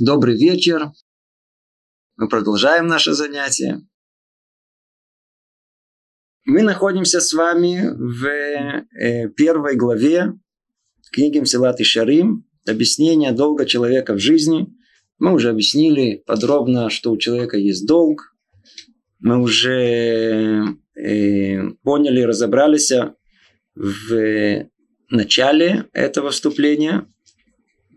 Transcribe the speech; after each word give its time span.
Добрый 0.00 0.34
вечер. 0.38 0.92
Мы 2.16 2.26
продолжаем 2.26 2.86
наше 2.86 3.12
занятие. 3.12 3.82
Мы 6.46 6.62
находимся 6.62 7.20
с 7.20 7.34
вами 7.34 7.82
в 7.98 8.24
э, 8.24 9.28
первой 9.36 9.76
главе 9.76 10.32
книги 11.12 11.38
Мсилат 11.38 11.80
и 11.80 11.84
Шарим 11.84 12.46
«Объяснение 12.66 13.32
долга 13.32 13.66
человека 13.66 14.14
в 14.14 14.18
жизни». 14.20 14.68
Мы 15.18 15.34
уже 15.34 15.50
объяснили 15.50 16.22
подробно, 16.26 16.88
что 16.88 17.12
у 17.12 17.18
человека 17.18 17.58
есть 17.58 17.86
долг. 17.86 18.34
Мы 19.18 19.38
уже 19.38 20.64
э, 20.96 21.72
поняли, 21.82 22.22
разобрались 22.22 22.90
в 23.74 24.66
начале 25.10 25.90
этого 25.92 26.30
вступления, 26.30 27.06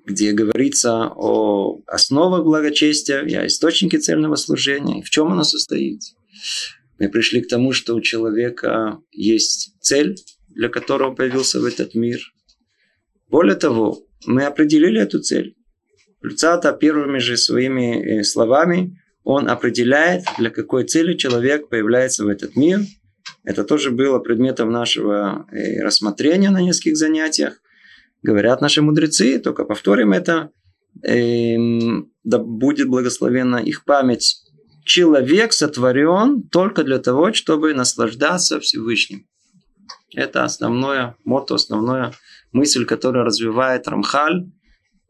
где 0.05 0.31
говорится 0.33 1.11
о 1.15 1.81
основах 1.88 2.43
благочестия 2.43 3.21
и 3.21 3.33
о 3.36 3.47
источнике 3.47 4.00
цельного 4.00 4.36
служения, 4.36 5.00
и 5.00 5.04
в 5.04 5.09
чем 5.09 5.32
оно 5.32 5.43
состоит. 5.43 6.01
Мы 7.00 7.09
пришли 7.09 7.41
к 7.41 7.47
тому, 7.47 7.73
что 7.73 7.95
у 7.95 8.01
человека 8.01 9.00
есть 9.11 9.75
цель, 9.79 10.15
для 10.50 10.69
которого 10.69 11.15
появился 11.15 11.59
в 11.59 11.65
этот 11.65 11.95
мир. 11.95 12.19
Более 13.29 13.55
того, 13.55 14.05
мы 14.25 14.45
определили 14.45 15.01
эту 15.01 15.19
цель. 15.19 15.55
Люцата 16.21 16.71
первыми 16.71 17.17
же 17.17 17.36
своими 17.36 18.20
э, 18.20 18.23
словами 18.23 19.00
он 19.23 19.50
определяет, 19.50 20.23
для 20.37 20.50
какой 20.50 20.86
цели 20.86 21.15
человек 21.15 21.70
появляется 21.70 22.25
в 22.25 22.28
этот 22.28 22.56
мир. 22.56 22.81
Это 23.43 23.64
тоже 23.64 23.92
было 23.92 24.20
предметом 24.20 24.70
нашего 24.71 25.47
э, 25.51 25.81
рассмотрения 25.81 26.50
на 26.50 26.61
нескольких 26.61 26.97
занятиях. 26.97 27.61
Говорят 28.23 28.61
наши 28.61 28.82
мудрецы, 28.82 29.37
только 29.37 29.65
повторим 29.65 30.13
это, 30.13 30.50
эм, 31.04 32.09
да 32.23 32.39
будет 32.39 32.88
благословена 32.88 33.61
их 33.61 33.83
память. 33.83 34.38
Человек 34.86 35.52
сотворен 35.52 36.44
только 36.44 36.83
для 36.83 37.00
того, 37.00 37.33
чтобы 37.33 37.73
наслаждаться 37.73 38.61
Всевышним. 38.61 39.28
Это 40.16 40.45
основное 40.45 41.17
мото, 41.25 41.56
основная 41.56 42.14
мысль, 42.53 42.86
которую 42.86 43.25
развивает 43.25 43.89
Рамхаль. 43.89 44.50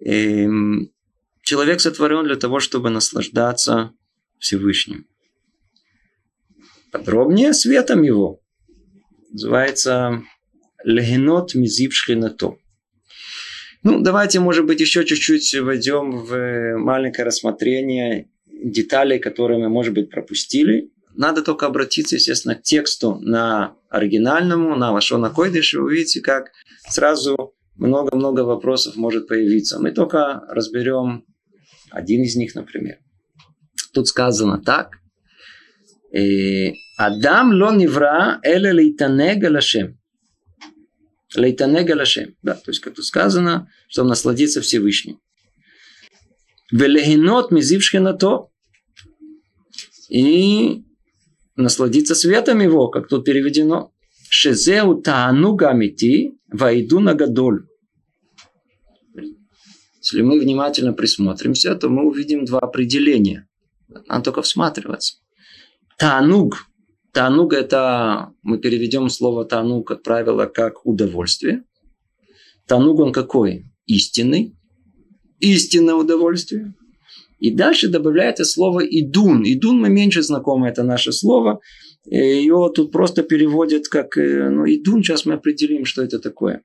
Эм, 0.03 0.89
человек 1.43 1.81
сотворен 1.81 2.23
для 2.25 2.35
того, 2.35 2.59
чтобы 2.59 2.89
наслаждаться 2.89 3.91
Всевышним. 4.39 5.05
Подробнее 6.91 7.53
светом 7.53 8.01
его. 8.01 8.39
Называется 9.31 10.23
Легенот 10.83 11.53
Мизиб 11.53 11.93
Шхинато. 11.93 12.57
Ну, 13.83 13.99
давайте, 13.99 14.39
может 14.39 14.65
быть, 14.65 14.79
еще 14.79 15.03
чуть-чуть 15.03 15.53
войдем 15.59 16.11
в 16.11 16.77
маленькое 16.77 17.25
рассмотрение 17.25 18.29
деталей, 18.47 19.19
которые 19.19 19.59
мы, 19.59 19.67
может 19.67 19.93
быть, 19.93 20.09
пропустили. 20.09 20.91
Надо 21.15 21.41
только 21.43 21.65
обратиться, 21.65 22.15
естественно, 22.15 22.55
к 22.55 22.63
тексту 22.63 23.19
на 23.21 23.75
оригинальному, 23.89 24.75
на 24.75 24.91
Лашона 24.91 25.29
Койдыш, 25.29 25.73
и 25.73 25.77
вы 25.77 25.83
увидите, 25.85 26.21
как 26.21 26.51
сразу 26.89 27.53
много-много 27.75 28.41
вопросов 28.41 28.95
может 28.95 29.27
появиться. 29.27 29.79
Мы 29.79 29.91
только 29.91 30.43
разберем 30.49 31.25
один 31.91 32.23
из 32.23 32.35
них, 32.35 32.55
например. 32.55 32.97
Тут 33.93 34.07
сказано 34.07 34.61
так. 34.63 34.97
«Э, 36.13 36.71
Адам 36.97 37.51
ло 37.51 37.71
невра 37.75 38.39
эле 38.43 38.71
лейтанега 38.71 39.51
лашем. 39.51 39.99
Лейтанега 41.35 41.95
лашем. 41.95 42.35
Да, 42.41 42.53
то 42.55 42.71
есть, 42.71 42.81
как 42.81 42.95
тут 42.95 43.05
сказано, 43.05 43.69
чтобы 43.87 44.09
насладиться 44.09 44.61
Всевышним. 44.61 45.19
Велегенот 46.71 47.51
мизившхенато. 47.51 48.47
И 50.09 50.83
насладиться 51.55 52.15
светом 52.15 52.59
его, 52.59 52.89
как 52.89 53.07
тут 53.07 53.25
переведено. 53.25 53.91
Шезеу 54.29 55.01
таану 55.01 55.55
гамити 55.55 56.33
вайду 56.51 56.99
на 56.99 57.13
гадоль. 57.13 57.67
Если 60.03 60.22
мы 60.22 60.39
внимательно 60.39 60.93
присмотримся, 60.93 61.75
то 61.75 61.89
мы 61.89 62.05
увидим 62.05 62.43
два 62.45 62.59
определения. 62.59 63.47
Надо 63.88 64.25
только 64.25 64.41
всматриваться. 64.41 65.17
Тануг 65.97 66.67
Тануг 67.13 67.53
это, 67.53 68.34
мы 68.41 68.57
переведем 68.57 69.07
слово 69.09 69.46
тануг, 69.46 69.88
как 69.88 70.01
правило, 70.01 70.47
как 70.47 70.85
удовольствие. 70.85 71.63
Тануг 72.66 73.00
он 73.00 73.12
какой? 73.12 73.66
Истинный. 73.85 74.56
Истинное 75.40 75.94
удовольствие. 75.94 76.73
И 77.38 77.52
дальше 77.52 77.90
добавляется 77.90 78.46
слово 78.46 78.79
идун. 78.79 79.44
Идун 79.46 79.79
мы 79.79 79.90
меньше 79.90 80.23
знакомы, 80.23 80.69
это 80.69 80.81
наше 80.84 81.12
слово. 81.12 81.59
Ее 82.06 82.72
тут 82.73 82.91
просто 82.91 83.22
переводят 83.22 83.88
как, 83.88 84.18
э, 84.18 84.50
ну, 84.50 84.66
идун, 84.66 85.03
сейчас 85.03 85.25
мы 85.25 85.35
определим, 85.35 85.85
что 85.85 86.02
это 86.02 86.19
такое. 86.19 86.63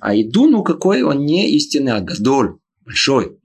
А 0.00 0.18
идун, 0.18 0.64
какой, 0.64 1.02
он 1.02 1.26
не 1.26 1.50
истинный, 1.50 1.92
а 1.92 2.00
гадоль, 2.00 2.56
большой 2.84 3.41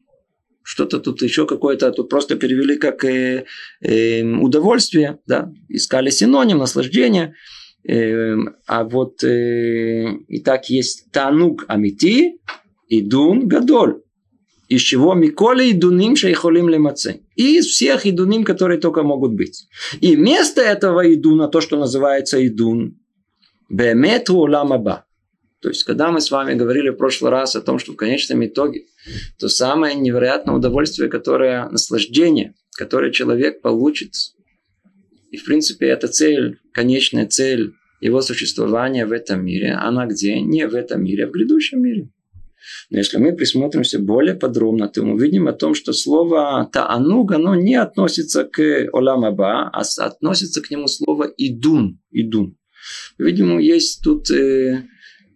что-то 0.67 0.99
тут 0.99 1.21
еще 1.21 1.47
какое-то, 1.47 1.91
тут 1.91 2.09
просто 2.09 2.35
перевели 2.35 2.75
как 2.75 3.05
э, 3.05 3.45
э, 3.79 4.23
удовольствие, 4.23 5.19
да, 5.25 5.49
искали 5.69 6.09
синоним, 6.09 6.57
наслаждение. 6.57 7.35
Э, 7.87 8.35
а 8.67 8.83
вот 8.83 9.23
э, 9.23 10.13
и 10.27 10.41
так 10.41 10.69
есть 10.69 11.09
танук 11.13 11.63
амити 11.69 12.41
и 12.89 13.01
дун 13.01 13.47
гадоль. 13.47 14.01
Из 14.67 14.81
чего 14.81 15.13
Миколи 15.13 15.69
и 15.69 15.73
Дуним 15.73 16.17
Шейхолим 16.17 16.67
Лемаце. 16.67 17.21
Из 17.37 17.67
всех 17.67 18.05
идуним, 18.05 18.43
которые 18.43 18.81
только 18.81 19.03
могут 19.03 19.31
быть. 19.35 19.69
И 20.01 20.17
место 20.17 20.61
этого 20.61 21.13
идуна, 21.13 21.47
то, 21.47 21.61
что 21.61 21.77
называется 21.77 22.45
идун, 22.45 22.99
Бемету 23.69 24.35
Уламаба. 24.35 25.06
То 25.67 25.71
есть, 25.71 25.83
когда 25.83 26.13
мы 26.13 26.21
с 26.21 26.31
вами 26.31 26.53
говорили 26.53 26.91
в 26.91 26.95
прошлый 26.95 27.29
раз 27.29 27.57
о 27.57 27.61
том, 27.61 27.77
что 27.77 27.91
в 27.91 27.97
конечном 27.97 28.45
итоге 28.45 28.85
то 29.37 29.49
самое 29.49 29.95
невероятное 29.95 30.55
удовольствие, 30.55 31.09
которое 31.09 31.67
наслаждение, 31.67 32.53
которое 32.77 33.11
человек 33.11 33.59
получит, 33.59 34.13
и 35.29 35.35
в 35.35 35.43
принципе 35.43 35.87
эта 35.87 36.07
цель, 36.07 36.57
конечная 36.71 37.27
цель 37.27 37.73
его 37.99 38.21
существования 38.21 39.05
в 39.05 39.11
этом 39.11 39.43
мире, 39.43 39.73
она 39.73 40.05
где? 40.05 40.39
Не 40.39 40.69
в 40.69 40.73
этом 40.73 41.03
мире, 41.03 41.25
а 41.25 41.27
в 41.27 41.31
грядущем 41.31 41.81
мире. 41.81 42.11
Но 42.89 42.99
если 42.99 43.17
мы 43.17 43.35
присмотримся 43.35 43.99
более 43.99 44.35
подробно, 44.35 44.87
то 44.87 45.03
мы 45.03 45.15
увидим 45.15 45.49
о 45.49 45.53
том, 45.53 45.73
что 45.73 45.91
слово 45.91 46.69
таануг, 46.71 47.33
оно 47.33 47.55
не 47.55 47.75
относится 47.75 48.45
к 48.45 48.87
оламаба, 48.93 49.69
а 49.73 49.81
относится 49.97 50.61
к 50.61 50.71
нему 50.71 50.87
слово 50.87 51.25
идун. 51.35 51.99
идун. 52.09 52.57
Видимо, 53.17 53.61
есть 53.61 54.01
тут 54.01 54.31
э, 54.31 54.85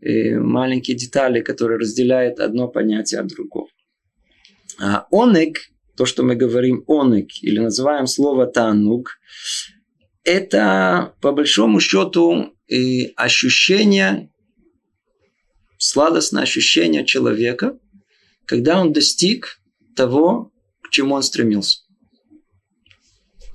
маленькие 0.02 0.98
детали, 0.98 1.42
которые 1.42 1.78
разделяют 1.80 2.40
одно 2.40 2.68
понятие 2.68 3.22
от 3.22 3.28
другого. 3.28 3.68
А 4.80 5.08
онек, 5.12 5.60
то, 5.96 6.06
что 6.06 6.24
мы 6.24 6.36
говорим 6.36 6.84
онек, 6.88 7.44
или 7.44 7.60
называем 7.60 8.08
слово 8.08 8.48
танук, 8.48 9.20
это 10.24 11.14
по 11.22 11.32
большому 11.32 11.80
счету 11.80 12.56
ощущение, 13.16 14.32
сладостное 15.78 16.44
ощущение 16.44 17.06
человека, 17.06 17.78
когда 18.46 18.80
он 18.80 18.94
достиг 18.94 19.62
того, 19.96 20.52
к 20.82 20.90
чему 20.90 21.16
он 21.16 21.24
стремился. 21.24 21.80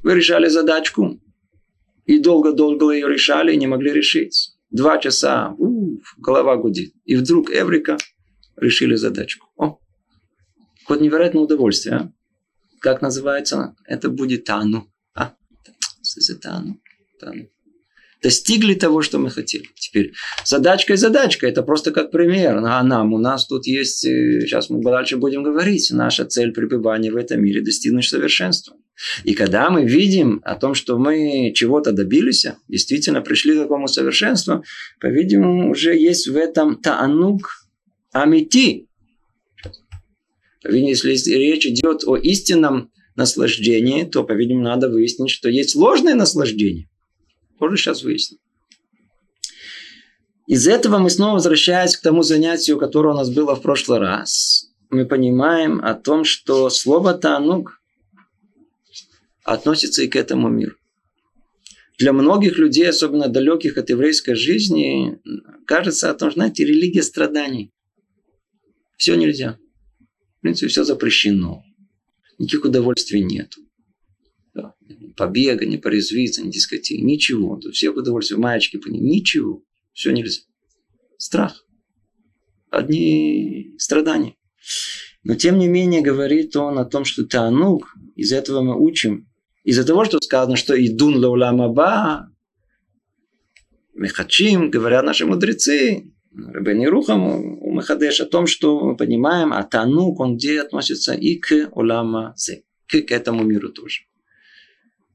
Вы 0.02 0.14
решали 0.14 0.48
задачку, 0.48 1.20
и 2.04 2.18
долго-долго 2.20 2.92
ее 2.92 3.08
решали, 3.08 3.52
и 3.52 3.56
не 3.56 3.66
могли 3.66 3.92
решить. 3.92 4.55
Два 4.70 4.98
часа, 4.98 5.54
у, 5.58 5.98
голова 6.18 6.56
гудит. 6.56 6.92
И 7.04 7.16
вдруг 7.16 7.50
Эврика 7.50 7.96
решили 8.56 8.94
задачку. 8.96 9.48
О, 9.56 9.78
вот 10.88 11.00
невероятное 11.00 11.42
удовольствие. 11.42 11.96
А? 11.96 12.12
Как 12.80 13.02
называется? 13.02 13.74
Это 13.86 14.10
будет 14.10 14.44
Тану. 14.44 14.92
А? 15.14 15.34
Тану. 16.42 16.80
Тану. 17.20 17.48
Достигли 18.22 18.74
того, 18.74 19.02
что 19.02 19.18
мы 19.18 19.30
хотели. 19.30 19.66
Теперь 19.76 20.14
задачка 20.44 20.94
и 20.94 20.96
задачка. 20.96 21.46
Это 21.46 21.62
просто 21.62 21.92
как 21.92 22.10
пример. 22.10 22.56
А 22.56 22.82
нам, 22.82 23.12
у 23.12 23.18
нас 23.18 23.46
тут 23.46 23.66
есть, 23.66 24.04
э, 24.04 24.40
сейчас 24.40 24.70
мы 24.70 24.82
дальше 24.82 25.16
будем 25.16 25.42
говорить, 25.42 25.90
наша 25.92 26.24
цель 26.24 26.52
пребывания 26.52 27.12
в 27.12 27.16
этом 27.16 27.42
мире 27.42 27.60
достигнуть 27.60 28.08
совершенства. 28.08 28.76
И 29.24 29.34
когда 29.34 29.70
мы 29.70 29.84
видим 29.84 30.40
о 30.44 30.54
том, 30.54 30.74
что 30.74 30.98
мы 30.98 31.52
чего-то 31.54 31.92
добились, 31.92 32.46
действительно 32.68 33.20
пришли 33.20 33.54
к 33.54 33.62
такому 33.62 33.88
совершенству, 33.88 34.64
по-видимому, 35.00 35.70
уже 35.70 35.96
есть 35.96 36.28
в 36.28 36.36
этом 36.36 36.80
таанук 36.80 37.66
амити. 38.12 38.88
Если 40.64 41.10
речь 41.34 41.66
идет 41.66 42.04
о 42.06 42.16
истинном 42.16 42.90
наслаждении, 43.14 44.04
то, 44.04 44.24
по-видимому, 44.24 44.64
надо 44.64 44.88
выяснить, 44.88 45.30
что 45.30 45.48
есть 45.48 45.74
ложное 45.74 46.14
наслаждение. 46.14 46.88
Тоже 47.58 47.76
сейчас 47.76 48.02
выясним. 48.02 48.38
Из 50.46 50.68
этого 50.68 50.98
мы 50.98 51.10
снова 51.10 51.34
возвращаясь 51.34 51.96
к 51.96 52.02
тому 52.02 52.22
занятию, 52.22 52.78
которое 52.78 53.14
у 53.14 53.16
нас 53.16 53.30
было 53.30 53.56
в 53.56 53.62
прошлый 53.62 53.98
раз. 53.98 54.70
мы 54.90 55.04
понимаем 55.04 55.80
о 55.84 55.94
том, 55.94 56.22
что 56.22 56.70
слово 56.70 57.14
«танук» 57.14 57.75
относится 59.46 60.02
и 60.02 60.08
к 60.08 60.16
этому 60.16 60.48
миру. 60.48 60.76
Для 61.98 62.12
многих 62.12 62.58
людей, 62.58 62.88
особенно 62.88 63.28
далеких 63.28 63.78
от 63.78 63.88
еврейской 63.88 64.34
жизни, 64.34 65.18
кажется 65.66 66.10
о 66.10 66.14
том, 66.14 66.30
что, 66.30 66.40
знаете, 66.40 66.64
религия 66.64 67.02
страданий. 67.02 67.72
Все 68.98 69.14
нельзя. 69.14 69.58
В 70.38 70.40
принципе, 70.42 70.68
все 70.68 70.84
запрещено. 70.84 71.62
Никаких 72.38 72.64
удовольствий 72.66 73.22
нет. 73.22 73.54
Побега, 75.16 75.64
не 75.64 75.78
порезвиться, 75.78 76.42
не 76.42 76.50
дискотеки, 76.50 77.00
ничего. 77.00 77.56
Тут 77.56 77.74
все 77.74 77.90
удовольствия, 77.90 78.36
маечки 78.36 78.78
ничего. 78.86 79.62
Все 79.92 80.10
нельзя. 80.10 80.42
Страх. 81.16 81.64
Одни 82.70 83.74
страдания. 83.78 84.36
Но 85.22 85.34
тем 85.34 85.58
не 85.58 85.68
менее 85.68 86.02
говорит 86.02 86.54
он 86.56 86.78
о 86.78 86.84
том, 86.84 87.04
что 87.04 87.24
Танук, 87.24 87.94
из 88.16 88.32
этого 88.32 88.60
мы 88.60 88.78
учим, 88.78 89.28
из-за 89.66 89.84
того, 89.84 90.04
что 90.04 90.18
сказано, 90.20 90.56
что 90.56 90.74
идун 90.74 91.16
лауламаба, 91.16 92.30
мехачим, 93.94 94.70
говорят 94.70 95.04
наши 95.04 95.26
мудрецы, 95.26 96.12
Рабени 96.36 96.86
Рухам 96.86 97.26
у 97.26 97.72
Махадеш 97.72 98.20
о 98.20 98.26
том, 98.26 98.46
что 98.46 98.78
мы 98.78 98.96
понимаем, 98.96 99.52
а 99.52 99.64
Танук, 99.64 100.20
он 100.20 100.36
где 100.36 100.60
относится 100.60 101.14
и 101.14 101.36
к 101.36 101.70
Улама 101.72 102.34
Зе, 102.36 102.62
к, 102.86 103.00
к 103.00 103.10
этому 103.10 103.42
миру 103.42 103.70
тоже. 103.70 104.02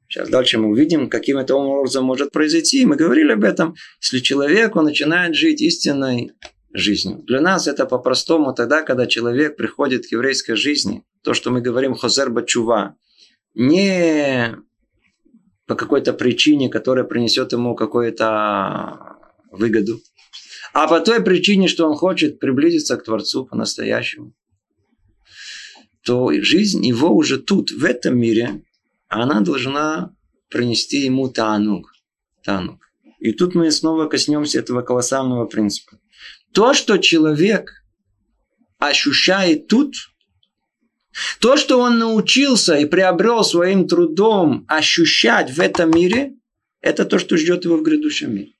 Сейчас 0.10 0.28
дальше 0.30 0.58
мы 0.58 0.68
увидим, 0.70 1.10
каким 1.10 1.38
это 1.38 1.56
образом 1.56 2.04
может 2.04 2.34
произойти. 2.34 2.86
Мы 2.86 2.98
говорили 2.98 3.32
об 3.32 3.46
этом. 3.46 3.76
Если 4.02 4.20
человек 4.20 4.76
он 4.76 4.86
начинает 4.86 5.36
жить 5.36 5.62
истинной 5.62 6.34
жизнью. 6.74 7.24
Для 7.26 7.40
нас 7.40 7.68
это 7.68 7.86
по-простому 7.86 8.54
тогда, 8.54 8.82
когда 8.82 9.06
человек 9.06 9.56
приходит 9.56 10.08
к 10.08 10.12
еврейской 10.12 10.56
жизни. 10.56 11.04
То, 11.24 11.34
что 11.34 11.52
мы 11.52 11.62
говорим 11.62 11.96
хозер 11.96 12.30
бачува. 12.30 12.98
Не 13.54 14.58
по 15.66 15.76
какой-то 15.76 16.14
причине, 16.14 16.70
которая 16.70 17.06
принесет 17.06 17.52
ему 17.54 17.76
какую-то 17.76 19.18
выгоду. 19.52 20.02
А 20.74 20.88
по 20.88 21.00
той 21.00 21.22
причине, 21.24 21.68
что 21.68 21.88
он 21.90 21.96
хочет 21.96 22.40
приблизиться 22.40 22.98
к 22.98 23.04
Творцу 23.04 23.46
по-настоящему. 23.46 24.34
То 26.04 26.32
жизнь 26.42 26.86
его 26.86 27.16
уже 27.16 27.38
тут, 27.38 27.72
в 27.72 27.86
этом 27.86 28.18
мире, 28.18 28.64
она 29.08 29.42
должна 29.42 30.16
принести 30.50 31.06
ему 31.06 31.30
танук. 31.30 31.94
танук. 32.44 32.92
И 33.20 33.34
тут 33.34 33.54
мы 33.54 33.70
снова 33.72 34.08
коснемся 34.08 34.60
этого 34.60 34.82
колоссального 34.82 35.46
принципа. 35.46 36.00
То, 36.54 36.74
что 36.74 36.98
человек 36.98 37.72
ощущает 38.80 39.68
тут, 39.68 39.96
то, 41.40 41.58
что 41.58 41.80
он 41.80 42.00
научился 42.00 42.76
и 42.76 42.86
приобрел 42.86 43.44
своим 43.44 43.88
трудом 43.88 44.66
ощущать 44.68 45.52
в 45.52 45.60
этом 45.60 45.92
мире, 45.92 46.34
это 46.82 47.06
то, 47.06 47.20
что 47.20 47.38
ждет 47.38 47.66
его 47.66 47.78
в 47.78 47.84
грядущем 47.84 48.34
мире. 48.34 48.52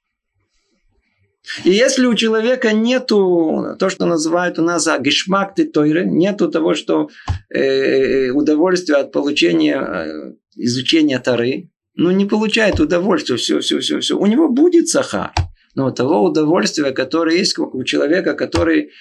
И 1.64 1.72
если 1.72 2.06
у 2.06 2.14
человека 2.14 2.72
нету 2.72 3.76
то, 3.80 3.90
что 3.90 4.06
называют 4.06 4.60
у 4.60 4.64
нас 4.64 4.88
гешмак 5.00 5.56
тойры, 5.74 6.06
нету 6.06 6.50
того, 6.50 6.76
что 6.76 7.10
э, 7.50 8.30
удовольствия 8.30 8.98
от 8.98 9.12
получения 9.12 9.82
э, 9.82 10.34
изучения 10.56 11.18
Тары, 11.20 11.72
ну 11.96 12.12
не 12.12 12.26
получает 12.26 12.80
удовольствия, 12.80 13.38
все, 13.38 13.60
все, 13.60 13.80
все, 13.80 14.00
все. 14.00 14.18
У 14.18 14.28
него 14.28 14.50
будет 14.50 14.88
сахар 14.88 15.32
но 15.76 15.92
того 15.92 16.24
удовольствия, 16.24 16.92
которое 16.92 17.38
есть 17.38 17.58
у 17.58 17.84
человека, 17.84 18.34
который 18.34 18.92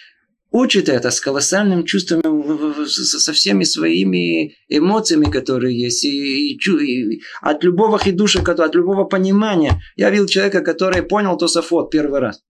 учит 0.50 0.88
это 0.88 1.10
с 1.10 1.20
колоссальным 1.20 1.84
чувством, 1.84 2.86
со 2.86 3.32
всеми 3.32 3.64
своими 3.64 4.54
эмоциями, 4.68 5.30
которые 5.30 5.78
есть, 5.78 6.04
и, 6.04 6.52
и, 6.52 6.58
и 6.58 7.22
от 7.40 7.64
любого 7.64 7.98
хидуша, 7.98 8.40
от 8.40 8.74
любого 8.74 9.04
понимания. 9.04 9.80
Я 9.96 10.10
видел 10.10 10.26
человека, 10.26 10.60
который 10.60 11.02
понял 11.02 11.36
Тософот 11.36 11.90
первый 11.90 12.20
раз. 12.20 12.42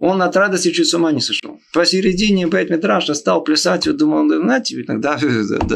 Он 0.00 0.20
от 0.22 0.36
радости 0.36 0.70
чуть 0.70 0.88
с 0.88 0.94
ума 0.94 1.12
не 1.12 1.20
сошел. 1.20 1.58
Посередине 1.72 2.46
Бейт 2.46 2.68
Митраша 2.68 3.14
стал 3.14 3.42
плясать 3.42 3.84
думал, 3.96 4.28
знаете, 4.28 4.74
иногда 4.74 5.18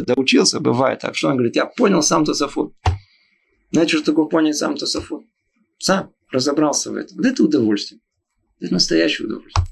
доучился, 0.03 0.61
бывает 0.61 1.01
так. 1.01 1.17
Что 1.17 1.29
он 1.29 1.35
говорит, 1.35 1.57
я 1.57 1.67
понял 1.67 2.03
сам 2.03 2.25
Тософот. 2.25 2.73
Знаете, 3.71 3.97
что 3.97 4.07
такое 4.07 4.27
понять 4.27 4.57
сам 4.57 4.77
Тософот? 4.77 5.23
Сам 5.79 6.13
разобрался 6.31 6.91
в 6.91 6.97
этом. 6.97 7.17
Вот 7.17 7.27
это 7.27 7.43
удовольствие. 7.43 8.01
Это 8.61 8.75
настоящее 8.75 9.29
удовольствие. 9.29 9.65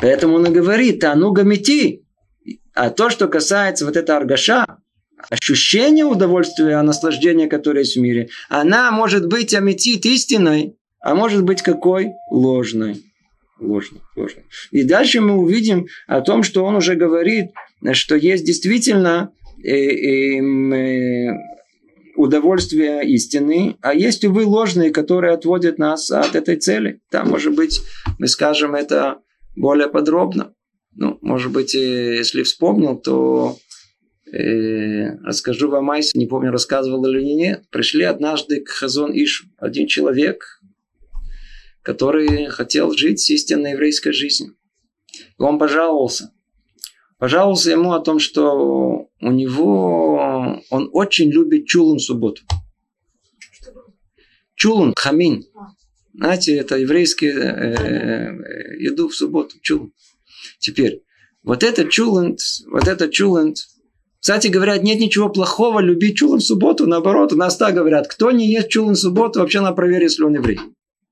Поэтому 0.00 0.34
он 0.34 0.46
и 0.46 0.50
говорит, 0.50 1.02
а 1.04 1.14
ну 1.14 1.32
гамити. 1.32 2.02
А 2.74 2.90
то, 2.90 3.10
что 3.10 3.28
касается 3.28 3.84
вот 3.84 3.96
этого 3.96 4.18
аргаша, 4.18 4.66
ощущение 5.30 6.04
удовольствия, 6.04 6.80
наслаждения, 6.82 7.46
которое 7.46 7.80
есть 7.80 7.96
в 7.96 8.00
мире, 8.00 8.28
она 8.48 8.90
может 8.90 9.28
быть 9.28 9.54
аметит 9.54 10.04
истинной, 10.06 10.76
а 11.00 11.14
может 11.14 11.44
быть 11.44 11.62
какой? 11.62 12.12
Ложной. 12.30 13.04
Ложной, 13.60 14.00
ложной. 14.16 14.44
И 14.72 14.82
дальше 14.82 15.20
мы 15.20 15.36
увидим 15.36 15.86
о 16.06 16.20
том, 16.20 16.42
что 16.42 16.64
он 16.64 16.76
уже 16.76 16.96
говорит, 16.96 17.50
что 17.92 18.16
есть 18.16 18.44
действительно 18.44 19.30
э, 19.62 19.70
э, 19.70 20.40
э, 20.40 21.32
удовольствия 22.16 23.02
истины, 23.02 23.76
а 23.80 23.94
есть, 23.94 24.24
увы, 24.24 24.44
ложные, 24.44 24.90
которые 24.90 25.34
отводят 25.34 25.78
нас 25.78 26.10
от 26.10 26.34
этой 26.34 26.56
цели. 26.56 27.00
Там, 27.10 27.28
может 27.28 27.54
быть, 27.54 27.80
мы 28.18 28.26
скажем 28.26 28.74
это 28.74 29.18
более 29.56 29.88
подробно. 29.88 30.54
Ну, 30.96 31.18
может 31.22 31.52
быть, 31.52 31.74
э, 31.74 32.16
если 32.16 32.42
вспомнил, 32.42 32.98
то 32.98 33.56
э, 34.32 35.16
расскажу 35.24 35.68
вам 35.68 35.90
Айс, 35.90 36.14
не 36.14 36.26
помню, 36.26 36.50
рассказывал 36.50 37.04
или 37.06 37.22
нет. 37.22 37.64
Пришли 37.70 38.04
однажды 38.04 38.60
к 38.60 38.68
Хазон 38.68 39.12
Ишу. 39.12 39.46
Один 39.58 39.86
человек, 39.86 40.60
который 41.82 42.46
хотел 42.46 42.92
жить 42.92 43.20
с 43.20 43.30
истинной 43.30 43.72
еврейской 43.72 44.12
жизнью. 44.12 44.56
И 45.38 45.42
он 45.42 45.58
пожаловался. 45.58 46.32
Пожаловался 47.18 47.70
ему 47.70 47.92
о 47.92 48.00
том, 48.00 48.18
что 48.18 49.08
у 49.20 49.30
него 49.30 50.60
он 50.70 50.90
очень 50.92 51.30
любит 51.30 51.66
чулун 51.66 51.98
в 51.98 52.02
субботу. 52.02 52.42
Чулун, 54.54 54.94
хамин. 54.96 55.44
Знаете, 56.16 56.56
это 56.56 56.76
еврейские 56.76 57.32
э, 57.32 57.74
э, 57.74 58.76
еду 58.78 59.08
в 59.08 59.14
субботу, 59.14 59.56
чулун. 59.60 59.92
Теперь, 60.58 61.02
вот 61.42 61.62
этот 61.62 61.90
чулент, 61.90 62.40
вот 62.70 62.86
этот 62.86 63.10
чулент, 63.10 63.58
кстати, 64.20 64.46
говорят, 64.46 64.82
нет 64.82 65.00
ничего 65.00 65.28
плохого 65.28 65.80
любить 65.80 66.16
чулан 66.16 66.38
в 66.38 66.44
субботу. 66.44 66.86
Наоборот, 66.86 67.32
у 67.32 67.36
нас 67.36 67.56
так 67.56 67.74
говорят, 67.74 68.06
кто 68.06 68.30
не 68.30 68.50
ест 68.50 68.68
чулан 68.68 68.94
в 68.94 68.98
субботу, 68.98 69.40
вообще 69.40 69.60
надо 69.60 69.74
проверить, 69.74 70.10
если 70.10 70.22
он 70.22 70.34
еврей. 70.34 70.60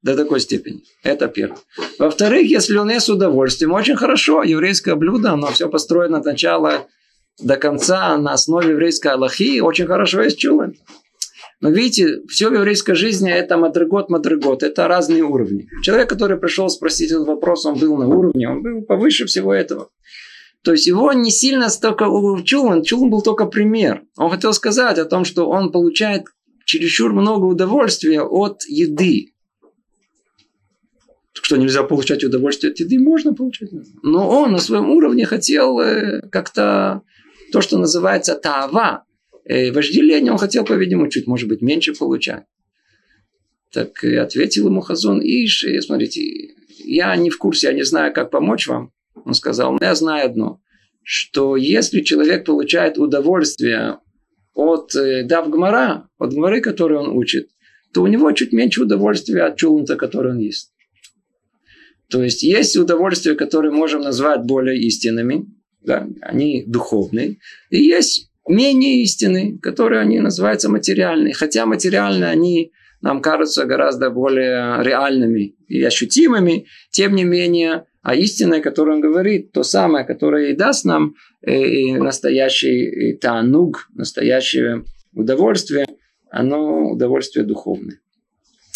До 0.03 0.17
такой 0.17 0.41
степени. 0.41 0.83
Это 1.03 1.29
первое. 1.29 1.59
Во-вторых, 1.99 2.49
если 2.49 2.77
он 2.77 2.91
ест 2.91 3.07
с 3.07 3.11
удовольствием, 3.11 3.73
очень 3.73 3.97
хорошо. 3.97 4.43
Еврейское 4.43 4.95
блюдо, 4.95 5.33
оно 5.33 5.49
все 5.53 5.69
построено 5.69 6.19
от 6.19 6.25
начала 6.25 6.87
до 7.41 7.57
конца 7.57 8.17
на 8.17 8.33
основе 8.33 8.71
еврейской 8.71 9.09
аллахи. 9.09 9.61
Очень 9.61 9.87
хорошо 9.87 10.23
есть 10.23 10.39
чулан. 10.39 10.75
Но 11.63 11.71
видите, 11.71 12.23
все 12.29 12.51
в 12.51 12.55
еврейской 12.55 12.95
жизни 12.95 13.31
это 13.31 13.57
мадрагот, 13.57 14.11
мадрагот. 14.11 14.65
Это 14.65 14.89
разные 14.89 15.23
уровни. 15.23 15.69
Человек, 15.85 16.09
который 16.09 16.37
пришел 16.37 16.69
спросить 16.69 17.13
этот 17.13 17.29
вопрос, 17.29 17.65
он 17.65 17.79
был 17.79 17.97
на 17.97 18.09
уровне, 18.09 18.49
он 18.49 18.63
был 18.63 18.83
повыше 18.83 19.27
всего 19.27 19.55
этого. 19.55 19.89
То 20.65 20.73
есть 20.73 20.89
его 20.89 21.13
не 21.13 21.31
сильно 21.31 21.69
столько 21.69 22.07
Чулан, 22.45 22.83
Чулан 22.83 23.11
был 23.11 23.23
только 23.23 23.47
пример. 23.47 24.03
Он 24.17 24.29
хотел 24.29 24.53
сказать 24.53 24.99
о 24.99 25.05
том, 25.05 25.25
что 25.25 25.49
он 25.49 25.71
получает 25.71 26.25
чересчур 26.65 27.13
много 27.13 27.45
удовольствия 27.45 28.23
от 28.23 28.65
еды. 28.67 29.33
Что 31.33 31.57
нельзя 31.57 31.85
получать 31.85 32.25
удовольствие 32.25 32.73
от 32.73 32.81
еды, 32.81 32.99
можно 32.99 33.35
получать. 33.35 33.71
Но 34.03 34.29
он 34.29 34.51
на 34.51 34.59
своем 34.59 34.91
уровне 34.91 35.27
хотел 35.27 35.79
э, 35.79 36.23
как-то 36.29 37.03
то, 37.53 37.61
что 37.61 37.79
называется 37.79 38.35
таава, 38.35 39.05
э, 39.05 39.12
вожделение, 39.47 40.33
он 40.33 40.39
хотел, 40.39 40.65
по-видимому, 40.65 41.11
чуть, 41.11 41.27
может 41.27 41.49
быть, 41.49 41.63
меньше 41.63 41.95
получать. 41.95 42.45
Так 43.73 44.05
ответил 44.05 44.67
ему 44.67 44.81
Хазон 44.81 45.21
Иш, 45.23 45.65
и 45.65 45.81
смотрите, 45.81 46.55
я 46.85 47.17
не 47.17 47.31
в 47.31 47.39
курсе, 47.39 47.69
я 47.69 47.73
не 47.73 47.85
знаю, 47.85 48.13
как 48.13 48.31
помочь 48.31 48.67
вам. 48.67 48.93
Он 49.15 49.35
сказал, 49.35 49.73
но 49.73 49.79
я 49.81 49.95
знаю 49.95 50.27
одно, 50.27 50.61
что 51.03 51.57
если 51.57 52.01
человек 52.01 52.45
получает 52.45 52.99
удовольствие 52.99 53.99
от 54.55 54.95
э, 54.95 55.25
Дав 55.25 55.49
Гмара, 55.49 56.09
от 56.19 56.33
Гмары, 56.33 56.61
который 56.61 56.99
он 56.99 57.17
учит, 57.17 57.49
то 57.93 58.03
у 58.03 58.07
него 58.07 58.31
чуть 58.33 58.53
меньше 58.53 58.83
удовольствия 58.83 59.45
от 59.45 59.57
чулунта, 59.57 59.97
который 59.97 60.33
он 60.33 60.39
ест. 60.39 60.73
То 62.09 62.23
есть 62.23 62.43
есть 62.43 62.77
удовольствия, 62.77 63.35
которые 63.35 63.73
можем 63.73 64.03
назвать 64.03 64.43
более 64.43 64.79
истинными, 64.81 65.47
да, 65.81 66.07
они 66.21 66.65
духовные, 66.67 67.39
и 67.71 67.83
есть 67.83 68.31
менее 68.49 69.03
истинные, 69.03 69.59
которые 69.59 70.01
они 70.01 70.21
называются 70.21 70.71
материальные. 70.71 71.35
Хотя 71.35 71.67
материальные 71.67 72.31
они 72.31 72.73
нам 73.01 73.21
кажутся 73.21 73.65
гораздо 73.65 74.11
более 74.11 74.83
реальными 74.83 75.57
и 75.69 75.83
ощутимыми, 75.83 76.67
тем 76.91 77.15
не 77.15 77.25
менее 77.25 77.85
А 78.03 78.17
истинное, 78.17 78.61
которое 78.61 78.97
он 78.97 79.01
говорит, 79.01 79.53
то 79.53 79.63
самое, 79.63 80.05
которое 80.05 80.51
и 80.51 80.57
даст 80.57 80.85
нам 80.85 81.15
э, 81.41 81.97
настоящий 81.99 83.17
тануг, 83.21 83.89
настоящее 83.95 84.85
удовольствие, 85.15 85.87
оно 86.29 86.91
удовольствие 86.91 87.45
духовное. 87.45 88.01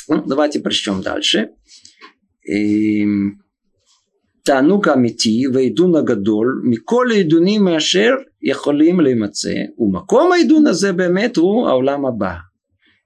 Ну, 0.09 0.23
давайте 0.25 0.61
прочтем 0.61 1.03
дальше. 1.03 1.51
תענוג 4.46 4.90
אמיתי 4.90 5.44
ועידון 5.54 5.96
הגדול 5.96 6.62
מכל 6.64 7.08
העידונים 7.12 7.68
אשר 7.68 8.16
יכולים 8.42 9.00
להימצא 9.00 9.54
ומקום 9.78 10.32
העידון 10.32 10.68
הזה 10.68 10.94
באמת 10.94 11.38
הוא 11.38 11.68
העולם 11.68 12.06
הבא. 12.06 12.34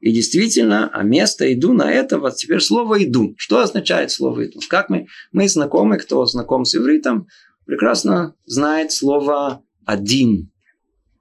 И 0.06 0.12
действительно, 0.12 0.88
а 0.94 1.02
место 1.02 1.52
идуна 1.52 1.90
этого, 1.90 2.32
теперь 2.32 2.60
слово 2.60 3.04
идун. 3.04 3.34
Что 3.40 3.62
означает 3.62 4.12
слово 4.12 4.46
идун? 4.46 4.62
Как 4.70 4.90
мы, 4.92 5.08
мы 5.32 5.50
знакомы, 5.50 5.98
кто 5.98 6.24
знаком 6.28 6.64
с 6.64 6.76
ивритом, 6.76 7.28
прекрасно 7.66 8.36
знает 8.46 8.92
слово 8.92 9.64
один. 9.84 10.52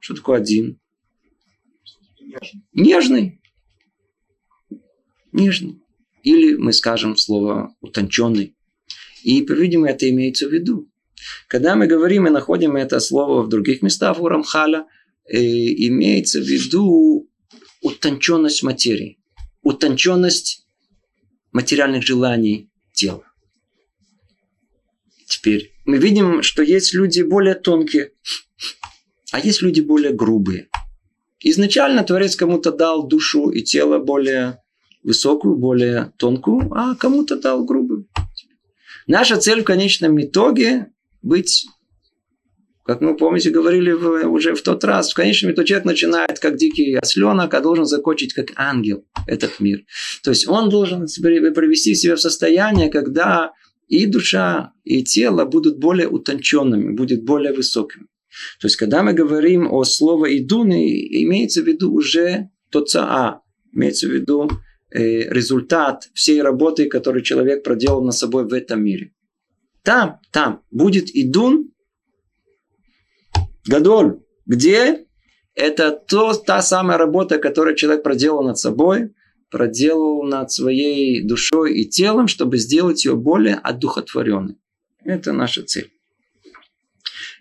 Что 0.00 0.14
такое 0.14 0.38
один? 0.38 0.78
Нежный. 2.74 3.40
Нежный. 5.32 5.80
Или 6.22 6.54
мы 6.56 6.74
скажем 6.74 7.16
слово 7.16 7.74
утонченный. 7.80 8.54
И, 9.23 9.41
по-видимому, 9.41 9.87
это 9.87 10.09
имеется 10.09 10.47
в 10.47 10.53
виду. 10.53 10.89
Когда 11.47 11.75
мы 11.75 11.87
говорим 11.87 12.27
и 12.27 12.29
находим 12.29 12.75
это 12.75 12.99
слово 12.99 13.43
в 13.43 13.49
других 13.49 13.81
местах 13.81 14.19
у 14.19 14.27
Рамхаля, 14.27 14.85
э, 15.25 15.37
имеется 15.37 16.39
в 16.39 16.43
виду 16.43 17.29
утонченность 17.81 18.63
материи, 18.63 19.19
утонченность 19.61 20.67
материальных 21.51 22.03
желаний 22.03 22.69
тела. 22.93 23.23
Теперь 25.27 25.71
мы 25.85 25.97
видим, 25.97 26.41
что 26.43 26.63
есть 26.63 26.93
люди 26.93 27.21
более 27.21 27.55
тонкие, 27.55 28.11
а 29.31 29.39
есть 29.39 29.61
люди 29.61 29.81
более 29.81 30.13
грубые. 30.13 30.69
Изначально 31.41 32.03
Творец 32.03 32.35
кому-то 32.35 32.71
дал 32.71 33.07
душу 33.07 33.49
и 33.49 33.61
тело 33.61 33.99
более 33.99 34.61
высокую, 35.03 35.55
более 35.55 36.13
тонкую, 36.17 36.71
а 36.73 36.95
кому-то 36.95 37.39
дал 37.39 37.63
грубую. 37.63 37.88
Наша 39.09 39.37
цель 39.37 39.61
в 39.61 39.63
конечном 39.63 40.21
итоге 40.21 40.91
быть, 41.23 41.65
как 42.85 43.01
мы, 43.01 43.17
помните, 43.17 43.49
говорили 43.49 43.91
уже 43.91 44.53
в 44.53 44.61
тот 44.61 44.83
раз, 44.83 45.11
в 45.11 45.15
конечном 45.15 45.51
итоге 45.51 45.69
человек 45.69 45.85
начинает 45.85 46.37
как 46.37 46.57
дикий 46.57 46.93
осленок, 46.93 47.51
а 47.55 47.59
должен 47.59 47.85
закончить 47.85 48.33
как 48.33 48.51
ангел 48.55 49.03
этот 49.25 49.59
мир. 49.59 49.81
То 50.23 50.29
есть 50.29 50.47
он 50.47 50.69
должен 50.69 51.07
привести 51.07 51.95
себя 51.95 52.17
в 52.17 52.21
состояние, 52.21 52.91
когда 52.91 53.51
и 53.87 54.05
душа, 54.05 54.73
и 54.83 55.03
тело 55.03 55.43
будут 55.45 55.79
более 55.79 56.07
утонченными, 56.07 56.95
будут 56.95 57.23
более 57.23 57.51
высокими. 57.51 58.03
То 58.61 58.67
есть, 58.67 58.75
когда 58.75 59.01
мы 59.01 59.13
говорим 59.13 59.73
о 59.73 59.85
слове 59.85 60.37
«идуны», 60.37 60.87
имеется 61.23 61.63
в 61.63 61.67
виду 61.67 61.91
уже 61.91 62.51
тоцаа, 62.69 63.41
имеется 63.73 64.07
в 64.07 64.11
виду 64.11 64.51
результат 64.91 66.09
всей 66.13 66.41
работы, 66.41 66.87
которую 66.87 67.23
человек 67.23 67.63
проделал 67.63 68.03
на 68.03 68.11
собой 68.11 68.47
в 68.47 68.53
этом 68.53 68.83
мире. 68.83 69.13
Там, 69.83 70.19
там 70.31 70.63
будет 70.71 71.15
идун 71.15 71.71
гадоль. 73.67 74.19
Где? 74.45 75.05
Это 75.55 75.91
то, 75.91 76.33
та 76.33 76.61
самая 76.61 76.97
работа, 76.97 77.37
которую 77.37 77.75
человек 77.75 78.03
проделал 78.03 78.43
над 78.43 78.57
собой, 78.57 79.13
проделал 79.51 80.23
над 80.23 80.51
своей 80.51 81.21
душой 81.21 81.73
и 81.79 81.89
телом, 81.89 82.27
чтобы 82.27 82.57
сделать 82.57 83.05
ее 83.05 83.15
более 83.15 83.55
одухотворенной. 83.55 84.57
Это 85.03 85.33
наша 85.33 85.63
цель. 85.63 85.91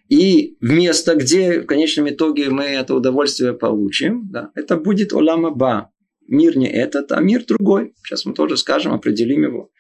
И 0.09 0.57
место, 0.61 1.15
где 1.17 1.61
в 1.61 1.67
конечном 1.67 2.09
итоге 2.09 2.49
мы 2.49 2.65
это 2.65 2.95
удовольствие 2.95 3.53
получим, 3.53 4.29
да, 4.31 4.51
это 4.55 4.77
будет 4.77 5.13
Олама 5.13 5.51
Ба 5.51 5.91
мир 6.29 6.57
не 6.57 6.69
этот, 6.69 7.13
а 7.13 7.21
мир 7.21 7.45
другой. 7.45 7.95
Сейчас 8.05 8.25
мы 8.25 8.35
тоже 8.35 8.57
скажем, 8.57 8.93
определим 8.93 9.43
его. 9.43 9.71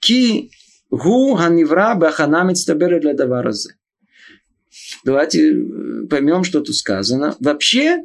Ки 0.00 0.50
гу 0.90 1.34
ханивра 1.34 1.94
баханамит 1.94 2.58
стаберет 2.58 3.02
для 3.02 3.14
даваразы. 3.14 3.76
Давайте 5.04 5.52
э, 5.52 6.06
поймем, 6.08 6.44
что 6.44 6.60
тут 6.60 6.74
сказано. 6.74 7.36
Вообще, 7.40 8.04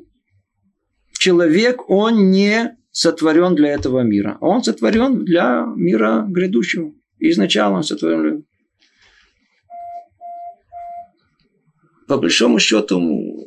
человек, 1.18 1.90
он 1.90 2.32
не 2.32 2.78
сотворен 2.92 3.56
для 3.56 3.70
этого 3.70 4.02
мира. 4.02 4.38
Он 4.42 4.64
сотворен 4.64 5.24
для 5.24 5.66
мира 5.76 6.26
грядущего. 6.28 6.94
Изначально 7.20 7.78
он 7.78 7.84
сотворен 7.84 8.46
по 12.12 12.18
большому 12.18 12.60
счету 12.60 13.00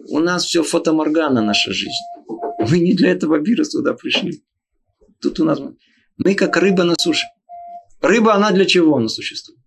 у 0.08 0.18
нас 0.20 0.46
все 0.46 0.62
фотоморгана 0.62 1.42
наша 1.42 1.70
жизнь. 1.74 2.04
Мы 2.70 2.78
не 2.80 2.94
для 2.94 3.10
этого 3.10 3.36
мира 3.36 3.64
сюда 3.64 3.94
пришли. 3.94 4.42
Тут 5.20 5.40
у 5.40 5.44
нас 5.44 5.60
мы 6.16 6.34
как 6.34 6.56
рыба 6.56 6.84
на 6.84 6.94
суше. 6.98 7.26
Рыба, 8.00 8.34
она 8.34 8.50
для 8.52 8.66
чего 8.66 8.96
она 8.96 9.08
существует? 9.08 9.60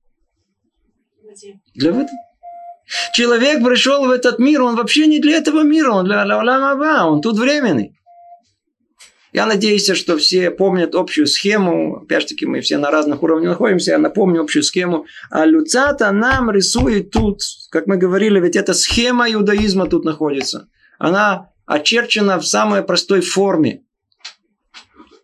Для 1.73 1.91
воды. 1.91 2.11
Человек 3.13 3.63
пришел 3.63 4.05
в 4.05 4.11
этот 4.11 4.39
мир, 4.39 4.61
он 4.61 4.75
вообще 4.75 5.07
не 5.07 5.19
для 5.19 5.37
этого 5.37 5.63
мира, 5.63 5.91
он 5.91 6.05
для 6.05 6.21
Аба, 6.21 7.05
он 7.05 7.21
тут 7.21 7.37
временный. 7.37 7.97
Я 9.33 9.45
надеюсь, 9.45 9.91
что 9.91 10.17
все 10.17 10.51
помнят 10.51 10.95
общую 10.95 11.27
схему. 11.27 11.97
Опять-таки, 12.03 12.45
мы 12.45 12.61
все 12.61 12.77
на 12.77 12.89
разных 12.89 13.21
уровнях 13.21 13.51
находимся. 13.51 13.91
Я 13.91 13.97
напомню 13.97 14.41
общую 14.41 14.63
схему. 14.63 15.05
А 15.29 15.45
Люцата 15.45 16.11
нам 16.11 16.49
рисует 16.49 17.11
тут, 17.11 17.41
как 17.69 17.87
мы 17.87 17.97
говорили, 17.97 18.39
ведь 18.39 18.55
эта 18.55 18.73
схема 18.73 19.31
иудаизма 19.31 19.87
тут 19.87 20.05
находится. 20.05 20.69
Она 20.97 21.51
очерчена 21.67 22.39
в 22.39 22.47
самой 22.47 22.81
простой 22.81 23.21
форме. 23.21 23.83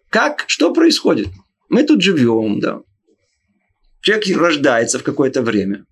Как? 0.10 0.44
Что 0.46 0.72
происходит? 0.72 1.30
Мы 1.70 1.84
тут 1.84 2.04
живем, 2.04 2.60
да. 2.60 2.82
Человек 4.02 4.38
рождается 4.38 5.00
в 5.00 5.04
какое-то 5.04 5.42
время. 5.42 5.86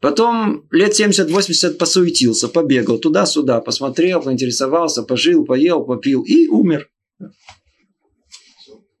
Потом 0.00 0.68
лет 0.70 0.92
70-80 0.92 1.78
посуетился, 1.78 2.48
побегал 2.48 2.98
туда-сюда, 2.98 3.60
посмотрел, 3.60 4.22
поинтересовался, 4.22 5.02
пожил, 5.02 5.46
поел, 5.46 5.82
попил 5.82 6.22
и 6.22 6.46
умер. 6.46 6.90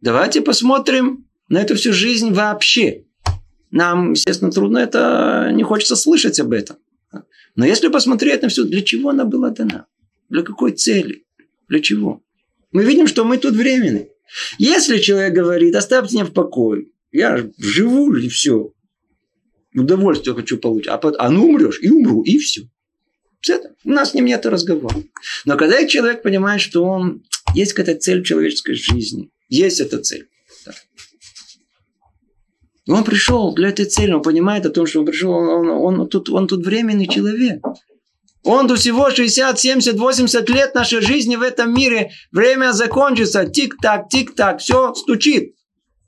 Давайте 0.00 0.40
посмотрим 0.40 1.28
на 1.48 1.60
эту 1.60 1.74
всю 1.76 1.92
жизнь 1.92 2.32
вообще. 2.32 3.04
Нам, 3.70 4.12
естественно, 4.12 4.50
трудно 4.50 4.78
это, 4.78 5.50
не 5.52 5.62
хочется 5.62 5.94
слышать 5.94 6.40
об 6.40 6.52
этом. 6.52 6.78
Но 7.54 7.66
если 7.66 7.88
посмотреть 7.88 8.42
на 8.42 8.48
все, 8.48 8.64
для 8.64 8.80
чего 8.80 9.10
она 9.10 9.24
была 9.26 9.50
дана? 9.50 9.86
Для 10.34 10.42
какой 10.42 10.72
цели? 10.72 11.24
Для 11.68 11.78
чего? 11.78 12.20
Мы 12.72 12.84
видим, 12.84 13.06
что 13.06 13.24
мы 13.24 13.38
тут 13.38 13.54
временны. 13.54 14.08
Если 14.58 14.98
человек 14.98 15.32
говорит, 15.32 15.76
оставьте 15.76 16.16
меня 16.16 16.24
в 16.24 16.32
покое, 16.32 16.86
я 17.12 17.48
живу 17.56 18.12
и 18.16 18.28
все, 18.28 18.72
удовольствие 19.76 20.34
хочу 20.34 20.58
получить, 20.58 20.88
а, 20.88 20.98
потом, 20.98 21.20
а 21.20 21.30
ну 21.30 21.46
умрешь, 21.46 21.78
и 21.80 21.88
умру, 21.88 22.24
и 22.24 22.38
все. 22.38 22.62
Это, 23.48 23.76
у 23.84 23.90
нас 23.90 24.10
с 24.10 24.14
ним 24.14 24.24
нет 24.24 24.44
разговора. 24.44 24.96
Но 25.44 25.56
когда 25.56 25.86
человек 25.86 26.22
понимает, 26.22 26.60
что 26.60 26.82
он 26.82 27.22
есть 27.54 27.72
какая-то 27.72 28.00
цель 28.00 28.24
человеческой 28.24 28.74
жизни, 28.74 29.30
есть 29.48 29.78
эта 29.78 30.00
цель. 30.00 30.26
Да. 30.66 30.72
он 32.88 33.04
пришел 33.04 33.54
для 33.54 33.68
этой 33.68 33.84
цели, 33.84 34.10
он 34.10 34.22
понимает 34.22 34.66
о 34.66 34.70
том, 34.70 34.84
что 34.88 34.98
он 34.98 35.06
пришел, 35.06 35.30
он, 35.30 35.68
он, 35.68 36.00
он, 36.00 36.08
тут, 36.08 36.28
он 36.28 36.48
тут 36.48 36.66
временный 36.66 37.06
человек. 37.06 37.62
Он 38.44 38.66
до 38.66 38.76
всего 38.76 39.10
60, 39.10 39.58
70, 39.58 39.98
80 39.98 40.50
лет 40.50 40.74
нашей 40.74 41.00
жизни 41.00 41.36
в 41.36 41.42
этом 41.42 41.74
мире. 41.74 42.10
Время 42.30 42.72
закончится. 42.72 43.46
Тик-так, 43.46 44.08
тик-так. 44.10 44.60
Все 44.60 44.94
стучит. 44.94 45.54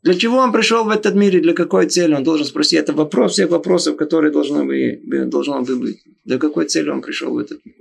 Для 0.02 0.14
чего 0.14 0.37
он 0.37 0.52
пришел 0.52 0.85
в 0.85 0.90
этот 0.90 1.14
мир 1.14 1.37
и 1.37 1.40
для 1.40 1.55
какой 1.55 1.88
цели? 1.88 2.14
Он 2.14 2.23
должен 2.23 2.47
спросить. 2.47 2.78
Это 2.78 2.93
вопрос 2.93 3.33
всех 3.33 3.50
вопросов, 3.50 3.97
которые 3.97 4.33
должны 4.33 4.64
быть, 4.64 5.31
должно 5.31 5.62
быть. 5.62 6.02
Для 6.25 6.38
какой 6.38 6.66
цели 6.66 6.90
он 6.90 7.00
пришел 7.00 7.33
в 7.33 7.38
этот 7.38 7.64
мир? 7.64 7.75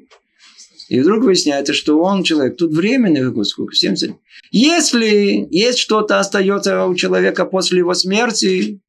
И 0.87 0.99
вдруг 0.99 1.23
выясняется, 1.23 1.73
что 1.73 1.99
он 1.99 2.23
человек, 2.23 2.57
тут 2.57 2.71
временный, 2.71 3.45
сколько, 3.45 3.75
70. 3.75 4.11
Если 4.51 5.47
есть 5.51 5.79
что-то 5.79 6.19
остается 6.19 6.85
у 6.85 6.95
человека 6.95 7.45
после 7.45 7.79
его 7.79 7.93
смерти, 7.93 8.79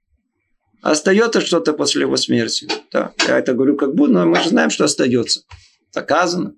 Остается 0.91 1.41
что-то 1.41 1.73
после 1.73 2.03
его 2.03 2.17
смерти. 2.17 2.69
Да. 2.93 3.13
Я 3.27 3.41
это 3.41 3.55
говорю 3.55 3.77
как 3.77 3.97
будто, 3.97 4.13
но 4.13 4.27
мы 4.27 4.41
же 4.41 4.51
знаем, 4.51 4.71
что 4.71 4.85
остается. 4.85 5.43
Доказано. 5.93 6.55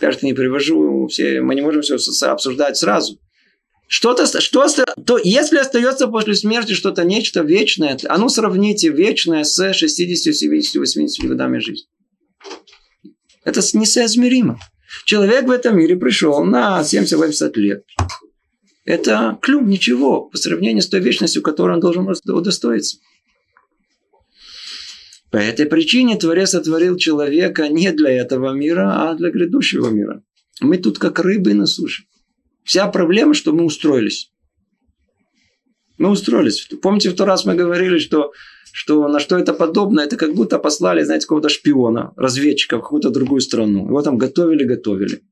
Кажется, 0.00 0.24
не 0.24 0.32
привожу 0.32 1.06
все, 1.08 1.42
мы 1.42 1.54
не 1.54 1.60
можем 1.60 1.82
все 1.82 2.26
обсуждать 2.26 2.78
сразу. 2.78 3.20
Что-то, 3.88 4.24
что, 4.40 4.66
то, 5.04 5.18
если 5.22 5.58
остается 5.58 6.08
после 6.08 6.34
смерти 6.34 6.72
что-то 6.72 7.04
нечто 7.04 7.42
вечное, 7.42 7.98
а 8.08 8.16
ну 8.16 8.30
сравните 8.30 8.88
вечное 8.88 9.44
с 9.44 9.74
60, 9.74 10.34
70, 10.34 10.76
80 10.76 11.28
годами 11.28 11.58
жизни. 11.58 11.86
Это 13.44 13.60
несоизмеримо. 13.74 14.58
Человек 15.04 15.44
в 15.44 15.50
этом 15.50 15.76
мире 15.76 15.96
пришел 15.96 16.42
на 16.42 16.80
70-80 16.80 17.52
лет. 17.56 17.84
Это 18.84 19.38
клюм, 19.40 19.68
ничего, 19.68 20.22
по 20.22 20.36
сравнению 20.36 20.82
с 20.82 20.88
той 20.88 21.00
вечностью, 21.00 21.42
которой 21.42 21.74
он 21.74 21.80
должен 21.80 22.06
удостоиться. 22.06 22.98
По 25.30 25.38
этой 25.38 25.66
причине 25.66 26.16
Творец 26.16 26.50
сотворил 26.50 26.96
человека 26.96 27.68
не 27.68 27.90
для 27.92 28.10
этого 28.10 28.52
мира, 28.52 29.10
а 29.10 29.14
для 29.14 29.30
грядущего 29.30 29.88
мира. 29.88 30.22
Мы 30.60 30.78
тут 30.78 30.98
как 30.98 31.18
рыбы 31.18 31.54
на 31.54 31.66
суше. 31.66 32.04
Вся 32.62 32.86
проблема, 32.86 33.34
что 33.34 33.52
мы 33.52 33.64
устроились. 33.64 34.30
Мы 35.98 36.10
устроились. 36.10 36.68
Помните, 36.82 37.10
в 37.10 37.16
тот 37.16 37.26
раз 37.26 37.44
мы 37.46 37.54
говорили, 37.54 37.98
что, 37.98 38.32
что 38.72 39.08
на 39.08 39.18
что 39.18 39.38
это 39.38 39.54
подобно? 39.54 40.00
Это 40.00 40.16
как 40.16 40.34
будто 40.34 40.58
послали, 40.58 41.02
знаете, 41.02 41.24
какого-то 41.24 41.48
шпиона, 41.48 42.12
разведчика 42.16 42.78
в 42.78 42.82
какую-то 42.82 43.10
другую 43.10 43.40
страну. 43.40 43.86
Его 43.88 44.02
там 44.02 44.18
готовили-готовили. 44.18 45.22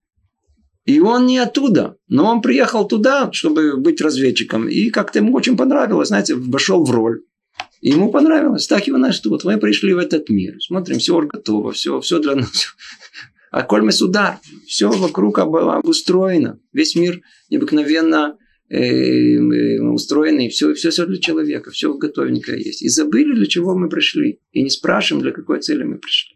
И 0.85 0.99
он 0.99 1.27
не 1.27 1.39
оттуда, 1.39 1.97
но 2.09 2.27
он 2.27 2.43
приехал 2.43 2.87
туда, 2.89 3.31
чтобы 3.33 3.77
быть 3.77 4.01
разведчиком. 4.01 4.69
И 4.69 4.91
как-то 4.91 5.21
ему 5.21 5.33
очень 5.35 5.57
понравилось, 5.57 6.09
знаете, 6.09 6.35
вошел 6.35 6.85
в 6.85 6.91
роль. 6.91 7.23
Ему 7.81 8.13
понравилось. 8.13 8.69
Так 8.69 8.87
его 8.87 8.97
нас 8.97 9.21
тут. 9.21 9.45
Мы 9.45 9.59
пришли 9.59 9.93
в 9.93 9.99
этот 9.99 10.29
мир. 10.29 10.55
Смотрим, 10.61 10.99
все 10.99 11.21
готово, 11.21 11.73
все, 11.73 12.01
все 12.01 12.19
для 12.19 12.37
нас. 12.37 12.67
А 13.51 13.65
коль 13.65 13.83
мы 13.83 13.93
сюда, 13.93 14.41
все 14.67 14.89
вокруг 14.89 15.39
обустроено. 15.39 16.59
Весь 16.73 16.97
мир 16.97 17.21
необыкновенно 17.51 18.39
э, 18.71 18.79
э, 18.79 19.79
устроенный. 19.83 20.49
Все, 20.49 20.73
все, 20.73 20.89
все 20.89 21.05
для 21.05 21.19
человека. 21.19 21.71
Все 21.71 21.93
готовенькое 21.93 22.57
есть. 22.57 22.81
И 22.81 22.89
забыли, 22.89 23.35
для 23.35 23.45
чего 23.45 23.77
мы 23.77 23.91
пришли. 23.91 24.41
И 24.53 24.63
не 24.63 24.71
спрашиваем, 24.71 25.23
для 25.23 25.33
какой 25.33 25.61
цели 25.61 25.83
мы 25.83 25.99
пришли. 25.99 26.32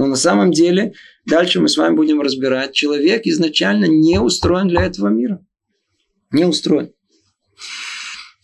Но 0.00 0.06
на 0.06 0.16
самом 0.16 0.50
деле, 0.50 0.94
дальше 1.26 1.60
мы 1.60 1.68
с 1.68 1.76
вами 1.76 1.94
будем 1.94 2.22
разбирать, 2.22 2.72
человек 2.72 3.26
изначально 3.26 3.84
не 3.84 4.18
устроен 4.18 4.66
для 4.66 4.86
этого 4.86 5.08
мира. 5.08 5.44
Не 6.30 6.46
устроен. 6.46 6.94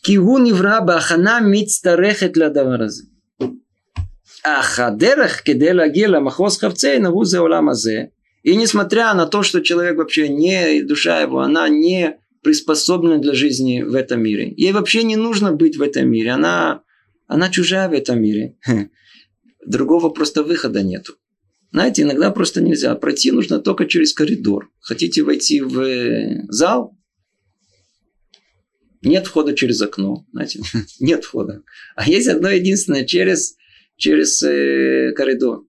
Кигу 0.03 0.37
невра 0.37 0.83
бахана 0.83 1.41
мицтарехет 1.41 2.37
ля 2.37 2.51
даваразе. 2.51 3.05
Ах, 4.45 4.79
кедела 5.45 5.89
гела 5.89 6.21
махоз 6.21 6.59
хавцей 6.59 6.99
на 6.99 7.11
вузе 7.11 7.39
оламазе. 7.39 8.13
И 8.43 8.55
несмотря 8.55 9.15
на 9.15 9.25
то, 9.25 9.43
что 9.43 9.63
человек 9.63 9.97
вообще 9.97 10.29
не, 10.29 10.83
душа 10.83 11.23
его, 11.23 11.41
она 11.41 11.71
не 11.71 12.19
приспособлена 12.43 13.17
для 13.17 13.33
жизни 13.33 13.81
в 13.81 13.95
этом 13.95 14.23
мире. 14.23 14.53
Ей 14.59 14.73
вообще 14.73 15.05
не 15.05 15.17
нужно 15.17 15.53
быть 15.53 15.79
в 15.79 15.81
этом 15.81 16.07
мире. 16.11 16.33
Она, 16.33 16.83
она 17.27 17.49
чужая 17.49 17.89
в 17.89 17.95
этом 17.95 18.21
мире. 18.21 18.59
Другого 19.67 20.11
просто 20.11 20.43
выхода 20.43 20.83
нету. 20.83 21.15
Знаете, 21.77 22.05
иногда 22.05 22.31
просто 22.31 22.63
нельзя. 22.63 22.95
Пройти 22.95 23.31
нужно 23.33 23.59
только 23.59 23.85
через 23.85 24.15
коридор. 24.15 24.71
Хотите 24.81 25.23
войти 25.23 25.61
в 25.61 25.79
э, 25.79 26.47
зал? 26.49 26.97
Нет 29.03 29.27
входа 29.27 29.55
через 29.55 29.83
окно. 29.83 30.25
Знаете, 30.33 30.63
нет 31.01 31.25
входа. 31.27 31.65
А 31.95 32.09
есть 32.09 32.29
одно 32.29 32.49
единственное 32.49 33.05
через 33.05 33.57
через 33.99 34.43
э, 34.43 35.13
коридор. 35.15 35.67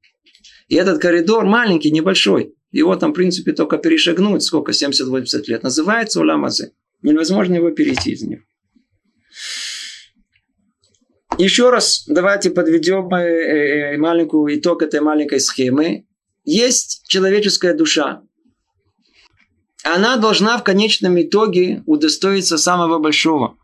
И 0.69 0.75
этот 0.75 1.01
коридор 1.01 1.43
маленький, 1.45 1.91
небольшой. 1.91 2.55
Его 2.71 2.95
там, 2.95 3.11
в 3.11 3.15
принципе, 3.15 3.51
только 3.51 3.77
перешагнуть, 3.77 4.43
сколько, 4.43 4.71
70-80 4.71 5.43
лет. 5.47 5.63
Называется 5.63 6.21
Уламазе. 6.21 6.71
Невозможно 7.01 7.55
его 7.55 7.71
перейти 7.71 8.11
из 8.11 8.21
него. 8.21 8.43
Еще 11.37 11.69
раз 11.69 12.03
давайте 12.07 12.49
подведем 12.49 13.13
э, 13.13 13.93
э, 13.93 13.97
маленькую 13.97 14.57
итог 14.57 14.81
этой 14.81 15.01
маленькой 15.01 15.39
схемы. 15.39 16.07
Есть 16.43 17.03
человеческая 17.07 17.75
душа. 17.75 18.23
Она 19.83 20.17
должна 20.17 20.57
в 20.57 20.63
конечном 20.63 21.21
итоге 21.21 21.83
удостоиться 21.85 22.57
самого 22.57 22.97
большого. 22.97 23.55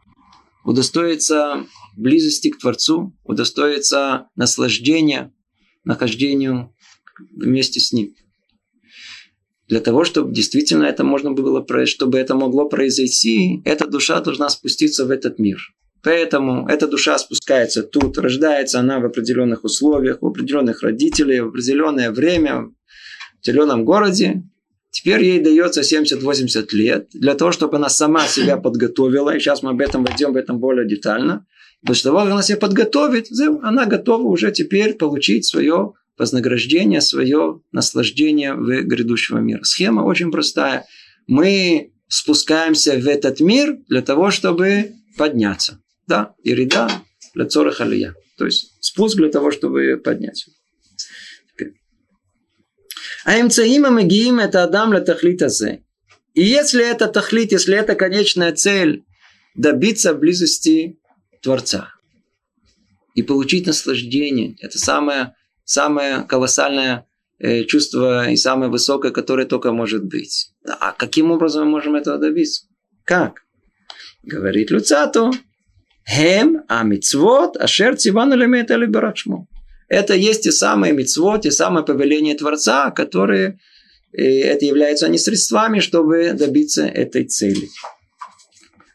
Удостоиться 0.63 1.65
близости 1.97 2.51
к 2.51 2.59
Творцу, 2.59 3.17
удостоиться 3.23 4.27
наслаждения, 4.35 5.33
нахождению 5.83 6.75
вместе 7.35 7.79
с 7.79 7.91
Ним. 7.91 8.13
Для 9.67 9.79
того, 9.79 10.03
чтобы 10.03 10.31
действительно 10.31 10.83
это 10.83 11.03
можно 11.03 11.31
было, 11.31 11.65
чтобы 11.87 12.19
это 12.19 12.35
могло 12.35 12.69
произойти, 12.69 13.63
эта 13.65 13.87
душа 13.87 14.21
должна 14.21 14.49
спуститься 14.49 15.05
в 15.05 15.09
этот 15.09 15.39
мир. 15.39 15.57
Поэтому 16.03 16.67
эта 16.67 16.87
душа 16.87 17.17
спускается 17.17 17.81
тут, 17.81 18.17
рождается 18.17 18.79
она 18.79 18.99
в 18.99 19.05
определенных 19.05 19.63
условиях, 19.63 20.17
у 20.21 20.27
определенных 20.27 20.83
родителей, 20.83 21.39
в 21.39 21.47
определенное 21.47 22.11
время, 22.11 22.63
в 22.63 23.39
определенном 23.39 23.85
городе. 23.85 24.43
Теперь 24.91 25.23
ей 25.23 25.39
дается 25.39 25.81
70-80 25.81 26.67
лет 26.73 27.07
для 27.13 27.35
того, 27.35 27.53
чтобы 27.53 27.77
она 27.77 27.87
сама 27.89 28.27
себя 28.27 28.57
подготовила. 28.57 29.35
И 29.35 29.39
сейчас 29.39 29.63
мы 29.63 29.71
об 29.71 29.81
этом 29.81 30.03
войдем 30.03 30.33
в 30.33 30.37
этом 30.37 30.59
более 30.59 30.87
детально. 30.87 31.45
После 31.85 32.09
того, 32.09 32.19
как 32.19 32.31
она 32.31 32.41
себя 32.41 32.57
подготовит, 32.57 33.27
она 33.61 33.85
готова 33.85 34.23
уже 34.23 34.51
теперь 34.51 34.93
получить 34.95 35.45
свое 35.45 35.93
вознаграждение, 36.17 37.01
свое 37.01 37.61
наслаждение 37.71 38.53
в 38.53 38.83
грядущего 38.83 39.39
мира. 39.39 39.63
Схема 39.63 40.01
очень 40.01 40.31
простая. 40.31 40.85
Мы 41.27 41.93
спускаемся 42.07 42.99
в 42.99 43.07
этот 43.07 43.39
мир 43.39 43.77
для 43.87 44.01
того, 44.01 44.31
чтобы 44.31 44.91
подняться. 45.17 45.82
Да, 46.07 46.35
ирида 46.43 46.89
для 47.33 47.45
цорах 47.45 47.81
алия. 47.81 48.15
То 48.37 48.45
есть 48.45 48.77
спуск 48.81 49.17
для 49.17 49.29
того, 49.29 49.51
чтобы 49.51 50.01
подняться. 50.03 50.51
А 53.25 53.39
имцаима 53.39 53.89
мегиим 53.89 54.39
это 54.39 54.63
Адам 54.63 54.91
для 54.91 54.99
тахлита 54.99 55.47
И 56.33 56.43
если 56.43 56.85
это 56.85 57.07
тахлит, 57.07 57.51
если 57.53 57.77
это 57.77 57.95
конечная 57.95 58.53
цель, 58.53 59.05
добиться 59.55 60.13
близости 60.13 60.99
Творца. 61.41 61.93
И 63.15 63.23
получить 63.23 63.67
наслаждение. 63.67 64.57
Это 64.59 64.77
самое, 64.77 65.35
самое 65.63 66.23
колоссальное 66.23 67.05
э, 67.39 67.63
чувство 67.63 68.29
и 68.29 68.35
самое 68.35 68.71
высокое, 68.71 69.11
которое 69.11 69.45
только 69.45 69.71
может 69.71 70.03
быть. 70.03 70.51
А 70.65 70.91
каким 70.91 71.31
образом 71.31 71.65
мы 71.65 71.71
можем 71.71 71.95
этого 71.95 72.17
добиться? 72.17 72.65
Как? 73.05 73.43
Говорит 74.23 74.71
Люцату. 74.71 75.31
Хем 76.07 76.63
а 76.67 76.83
мицвот 76.83 77.57
ашер 77.57 77.95
цивану 77.95 78.35
лемет 78.35 78.71
алиберачму. 78.71 79.47
Это 79.87 80.15
есть 80.15 80.43
те 80.43 80.51
самые 80.51 80.93
мицвот, 80.93 81.41
те 81.41 81.51
самые 81.51 81.85
повеления 81.85 82.35
Творца, 82.35 82.91
которые 82.91 83.59
э, 84.11 84.23
это 84.23 84.65
являются 84.65 85.05
они 85.05 85.17
средствами, 85.17 85.79
чтобы 85.79 86.33
добиться 86.33 86.85
этой 86.85 87.25
цели. 87.25 87.69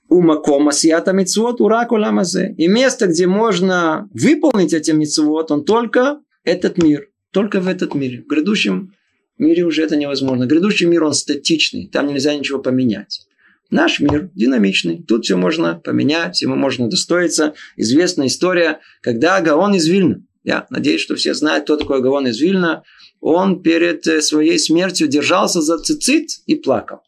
Умакома 0.09 0.73
сията 0.73 1.13
мицвот 1.13 1.61
урак 1.61 1.93
уламазе. 1.93 2.55
И 2.59 2.67
место, 2.67 3.07
где 3.07 3.27
можно 3.27 4.09
выполнить 4.13 4.73
эти 4.73 4.91
мицвот, 4.91 5.51
он 5.51 5.65
только 5.65 6.21
этот 6.45 6.83
мир. 6.83 7.09
Только 7.31 7.61
в 7.61 7.69
этот 7.69 7.95
мире. 7.95 8.23
В 8.23 8.27
грядущем 8.27 8.95
мире 9.37 9.65
уже 9.65 9.83
это 9.83 9.97
невозможно. 9.97 10.47
Грядущий 10.47 10.87
мир, 10.87 11.05
он 11.05 11.13
статичный. 11.13 11.89
Там 11.89 12.07
нельзя 12.07 12.35
ничего 12.35 12.59
поменять. 12.59 13.29
Наш 13.71 14.01
мир 14.01 14.31
динамичный. 14.35 15.03
Тут 15.03 15.25
все 15.25 15.37
можно 15.37 15.75
поменять, 15.75 16.37
всему 16.37 16.57
можно 16.57 16.89
достоиться. 16.89 17.55
Известная 17.77 18.29
история, 18.29 18.81
когда 19.03 19.41
Гаон 19.41 19.75
из 19.75 19.87
Вильна. 19.87 20.23
Я 20.43 20.67
надеюсь, 20.71 21.03
что 21.03 21.17
все 21.17 21.35
знают, 21.35 21.65
кто 21.65 21.77
такой 21.77 22.01
Гаон 22.01 22.29
из 22.29 22.41
Вильна. 22.41 22.83
Он 23.21 23.61
перед 23.61 24.07
э, 24.07 24.23
своей 24.23 24.59
смертью 24.59 25.09
держался 25.09 25.61
за 25.61 25.79
цицит 25.79 26.31
и 26.47 26.55
плакал. 26.55 27.01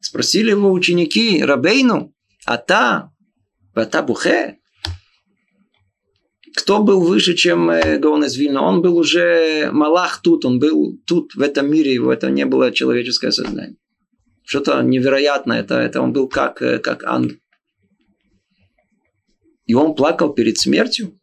Спросили 0.00 0.50
его 0.50 0.72
ученики, 0.72 1.42
Рабейну, 1.42 2.14
Ата, 2.46 3.10
Ата 3.74 4.02
Бухе. 4.02 4.58
Кто 6.56 6.82
был 6.82 7.02
выше, 7.02 7.34
чем 7.34 7.68
э, 7.68 7.98
Гаон 7.98 8.24
из 8.24 8.36
Вильна? 8.36 8.62
Он 8.62 8.80
был 8.80 8.96
уже 8.96 9.68
Малах 9.72 10.22
тут, 10.22 10.46
он 10.46 10.58
был 10.58 10.98
тут, 11.04 11.34
в 11.34 11.42
этом 11.42 11.70
мире, 11.70 11.92
его 11.92 12.10
это 12.10 12.30
не 12.30 12.46
было 12.46 12.72
человеческое 12.72 13.32
сознание. 13.32 13.76
Что-то 14.46 14.80
невероятное, 14.80 15.58
это, 15.58 15.74
это 15.74 16.00
он 16.00 16.12
был 16.12 16.28
как, 16.28 16.62
э, 16.62 16.78
как 16.78 17.02
ангел. 17.02 17.36
И 19.66 19.74
он 19.74 19.96
плакал 19.96 20.34
перед 20.34 20.56
смертью. 20.56 21.18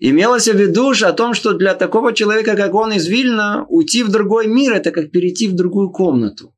Имелось 0.00 0.48
в 0.48 0.56
виду 0.56 0.92
о 0.92 1.12
том, 1.12 1.34
что 1.34 1.52
для 1.52 1.74
такого 1.74 2.14
человека, 2.14 2.56
как 2.56 2.72
он 2.72 2.94
из 2.94 3.06
Вильна, 3.06 3.66
уйти 3.68 4.02
в 4.02 4.08
другой 4.08 4.46
мир, 4.46 4.72
это 4.72 4.90
как 4.90 5.10
перейти 5.10 5.48
в 5.48 5.54
другую 5.54 5.90
комнату. 5.90 6.54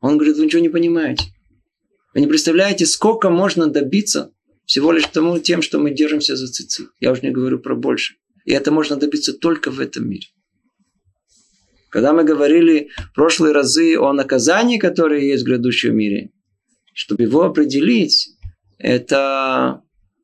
Он 0.00 0.18
говорит, 0.18 0.36
вы 0.36 0.44
ничего 0.44 0.62
не 0.62 0.68
понимаете. 0.68 1.24
Вы 2.14 2.20
не 2.20 2.28
представляете, 2.28 2.86
сколько 2.86 3.28
можно 3.28 3.66
добиться 3.66 4.30
всего 4.66 4.92
лишь 4.92 5.06
тому, 5.06 5.40
тем, 5.40 5.62
что 5.62 5.80
мы 5.80 5.90
держимся 5.90 6.36
за 6.36 6.46
цицы. 6.46 6.90
Я 7.00 7.10
уже 7.10 7.22
не 7.22 7.32
говорю 7.32 7.58
про 7.58 7.74
больше. 7.74 8.14
И 8.44 8.52
это 8.52 8.70
можно 8.70 8.94
добиться 8.94 9.32
только 9.32 9.72
в 9.72 9.80
этом 9.80 10.08
мире. 10.08 10.28
Когда 11.96 12.12
мы 12.12 12.24
говорили 12.24 12.90
в 12.98 13.14
прошлые 13.14 13.54
разы 13.54 13.96
о 13.96 14.12
наказании, 14.12 14.76
которое 14.76 15.24
есть 15.24 15.44
в 15.44 15.46
грядущем 15.46 15.96
мире, 15.96 16.28
чтобы 16.92 17.22
его 17.22 17.42
определить, 17.44 18.36
это 18.76 19.80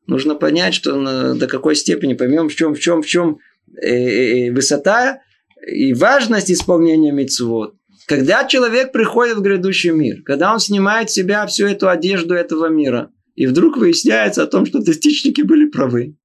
нужно 0.07 0.35
понять, 0.35 0.75
что 0.75 1.01
на, 1.01 1.35
до 1.35 1.47
какой 1.47 1.75
степени, 1.75 2.13
поймем, 2.13 2.51
в 2.51 2.55
чем, 2.55 2.75
в 2.75 2.79
чем, 2.79 3.01
в 3.01 3.07
чем 3.07 3.39
э, 3.81 3.89
э, 3.89 4.49
э 4.49 4.53
высота 4.53 5.21
и 5.67 5.95
важность 5.95 6.51
исполнения 6.51 7.11
мецвод. 7.11 7.75
Когда 8.07 8.45
человек 8.45 8.93
приходит 8.93 9.39
в 9.39 9.41
грядущий 9.41 9.93
мир, 9.93 10.21
когда 10.27 10.53
он 10.53 10.61
снимает 10.61 11.09
с 11.09 11.15
себя 11.15 11.47
всю 11.47 11.65
эту 11.65 11.89
одежду 11.89 12.35
этого 12.35 12.67
мира, 12.67 13.11
и 13.35 13.47
вдруг 13.47 13.79
выясняется 13.79 14.43
о 14.43 14.47
том, 14.47 14.67
что 14.67 14.81
достичники 14.81 15.41
были 15.41 15.71
правы. 15.71 16.19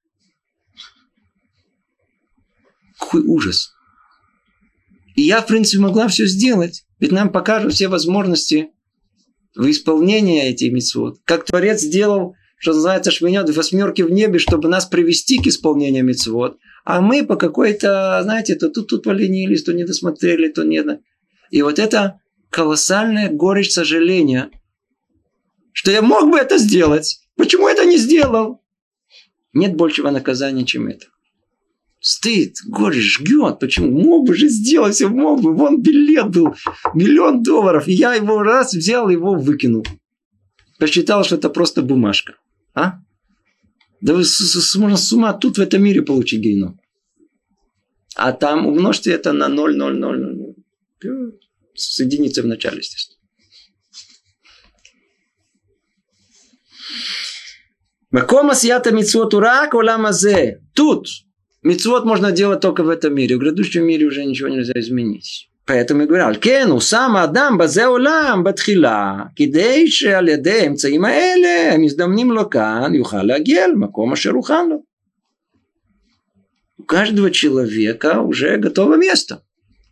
Какой 2.99 3.21
ужас. 3.21 3.76
И 5.17 5.23
я, 5.23 5.41
в 5.41 5.47
принципе, 5.47 5.81
могла 5.81 6.07
все 6.07 6.27
сделать. 6.27 6.85
Ведь 6.99 7.11
нам 7.11 7.31
покажут 7.31 7.73
все 7.73 7.87
возможности 7.87 8.69
в 9.55 9.69
исполнении 9.69 10.47
этих 10.47 10.71
митцвот. 10.71 11.17
Как 11.25 11.43
Творец 11.43 11.81
сделал, 11.81 12.35
что 12.59 12.73
называется, 12.73 13.09
швынет 13.09 13.49
восьмерки 13.49 14.03
в 14.03 14.11
небе, 14.11 14.37
чтобы 14.37 14.69
нас 14.69 14.85
привести 14.85 15.39
к 15.41 15.47
исполнению 15.47 16.05
митцвот. 16.05 16.57
А 16.85 17.01
мы 17.01 17.25
по 17.25 17.35
какой-то, 17.35 18.19
знаете, 18.21 18.55
то 18.55 18.69
тут, 18.69 18.89
тут 18.89 19.03
поленились, 19.03 19.63
то 19.63 19.73
не 19.73 19.85
досмотрели, 19.85 20.49
то 20.49 20.63
не... 20.63 20.83
И 21.49 21.63
вот 21.63 21.79
это 21.79 22.21
колоссальная 22.51 23.31
горечь 23.31 23.71
сожаления, 23.71 24.51
что 25.71 25.89
я 25.89 26.03
мог 26.03 26.29
бы 26.29 26.37
это 26.37 26.59
сделать. 26.59 27.21
Почему 27.35 27.67
это 27.67 27.85
не 27.85 27.97
сделал? 27.97 28.61
Нет 29.51 29.75
большего 29.75 30.11
наказания, 30.11 30.63
чем 30.63 30.87
это. 30.87 31.07
Стыд, 32.09 32.55
горечь 32.65 33.17
жгет. 33.17 33.59
Почему? 33.59 33.91
Мог 33.91 34.27
бы 34.27 34.33
же 34.33 34.47
сделать, 34.47 34.95
все 34.95 35.09
мог 35.09 35.41
бы. 35.41 35.53
Вон 35.53 35.81
билет 35.81 36.29
был, 36.29 36.55
миллион 36.93 37.43
долларов. 37.43 37.85
И 37.89 37.91
я 37.91 38.13
его 38.13 38.43
раз 38.43 38.73
взял, 38.73 39.09
его 39.09 39.35
выкинул. 39.35 39.85
Посчитал, 40.79 41.25
что 41.25 41.35
это 41.35 41.49
просто 41.49 41.81
бумажка. 41.81 42.37
А? 42.73 42.99
Да 43.99 44.13
вы 44.13 44.23
можно 44.75 44.97
с 44.97 45.11
ума 45.11 45.33
тут 45.33 45.57
в 45.57 45.61
этом 45.61 45.83
мире 45.83 46.01
получить 46.01 46.39
геном. 46.39 46.79
А 48.15 48.31
там 48.31 48.67
умножьте 48.67 49.11
это 49.11 49.33
на 49.33 49.49
0,0000. 49.49 50.53
С 51.75 51.99
единицей 51.99 52.41
в 52.41 52.47
начале, 52.47 52.77
естественно. 52.77 53.17
Макома 58.11 58.55
сията 58.55 58.91
митцвот 58.93 59.33
урак 59.33 59.73
оламазе. 59.73 60.63
Тут 60.73 61.09
митцвот 61.66 62.04
можно 62.04 62.32
делать 62.32 62.60
только 62.60 62.82
в 62.82 62.88
этом 62.88 63.14
мире. 63.14 63.36
В 63.36 63.40
грядущем 63.40 63.84
мире 63.84 64.06
уже 64.06 64.24
ничего 64.24 64.48
нельзя 64.48 64.72
изменить. 64.76 65.48
поэтому 65.64 66.02
я 66.02 66.06
говорил, 66.06 66.40
כן, 66.40 66.68
הוא 66.70 66.80
שם 66.80 67.16
האדם 67.16 67.58
בזה 67.58 67.84
עולם 67.84 68.42
בתחילה, 68.44 69.22
כדי 69.36 69.90
שעל 69.90 70.28
ידי 70.28 70.60
האמצעים 70.60 71.04
האלה 71.04 71.74
המזדמנים 71.74 72.30
לו 72.30 72.50
כאן, 72.50 72.94
יוכל 72.94 73.22
להגיע 73.22 73.68
למקום 73.68 74.12
אשר 74.12 74.30
הוכן 74.30 74.68
לו. 74.68 74.82
У 76.78 76.84
каждого 76.84 77.30
человека 77.30 78.20
уже 78.20 78.56
готово 78.56 78.96
место. 78.96 79.42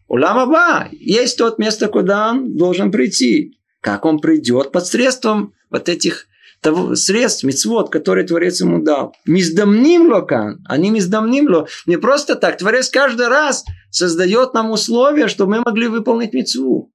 Улам 0.08 0.38
Аба, 0.38 0.88
есть 0.90 1.38
тот 1.38 1.60
место, 1.60 1.86
куда 1.86 2.30
он 2.30 2.56
должен 2.56 2.90
прийти. 2.90 3.60
Как 3.80 4.04
он 4.04 4.18
придет? 4.18 4.72
Посредством 4.72 5.54
вот 5.70 5.88
этих 5.88 6.26
того, 6.65 6.95
средств, 6.95 7.43
мецвод, 7.43 7.91
которые 7.91 8.25
Творец 8.25 8.59
ему 8.59 8.81
дал. 8.81 9.15
Миздамним 9.25 10.11
локан, 10.11 10.65
они 10.67 10.89
миздамним 10.89 11.47
ло. 11.47 11.67
Не 11.85 11.97
просто 11.97 12.35
так. 12.35 12.57
Творец 12.57 12.89
каждый 12.89 13.27
раз 13.27 13.65
создает 13.91 14.55
нам 14.55 14.71
условия, 14.71 15.27
чтобы 15.27 15.57
мы 15.57 15.61
могли 15.61 15.87
выполнить 15.87 16.33
мецву. 16.33 16.91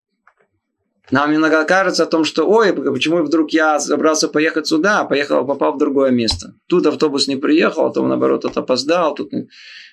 Нам 1.13 1.33
иногда 1.35 1.65
кажется 1.65 2.03
о 2.03 2.07
том, 2.07 2.25
что 2.25 2.49
ой, 2.49 2.73
почему 2.73 3.23
вдруг 3.23 3.53
я 3.53 3.79
собрался 3.79 4.27
поехать 4.27 4.67
сюда, 4.67 5.01
а 5.01 5.05
поехал, 5.05 5.47
попал 5.47 5.75
в 5.75 5.79
другое 5.79 6.11
место. 6.11 6.55
Тут 6.69 6.87
автобус 6.87 7.29
не 7.29 7.37
приехал, 7.37 7.87
а 7.87 7.93
то 7.93 8.05
наоборот 8.05 8.43
тут 8.43 8.57
опоздал. 8.57 9.15
Тут... 9.15 9.31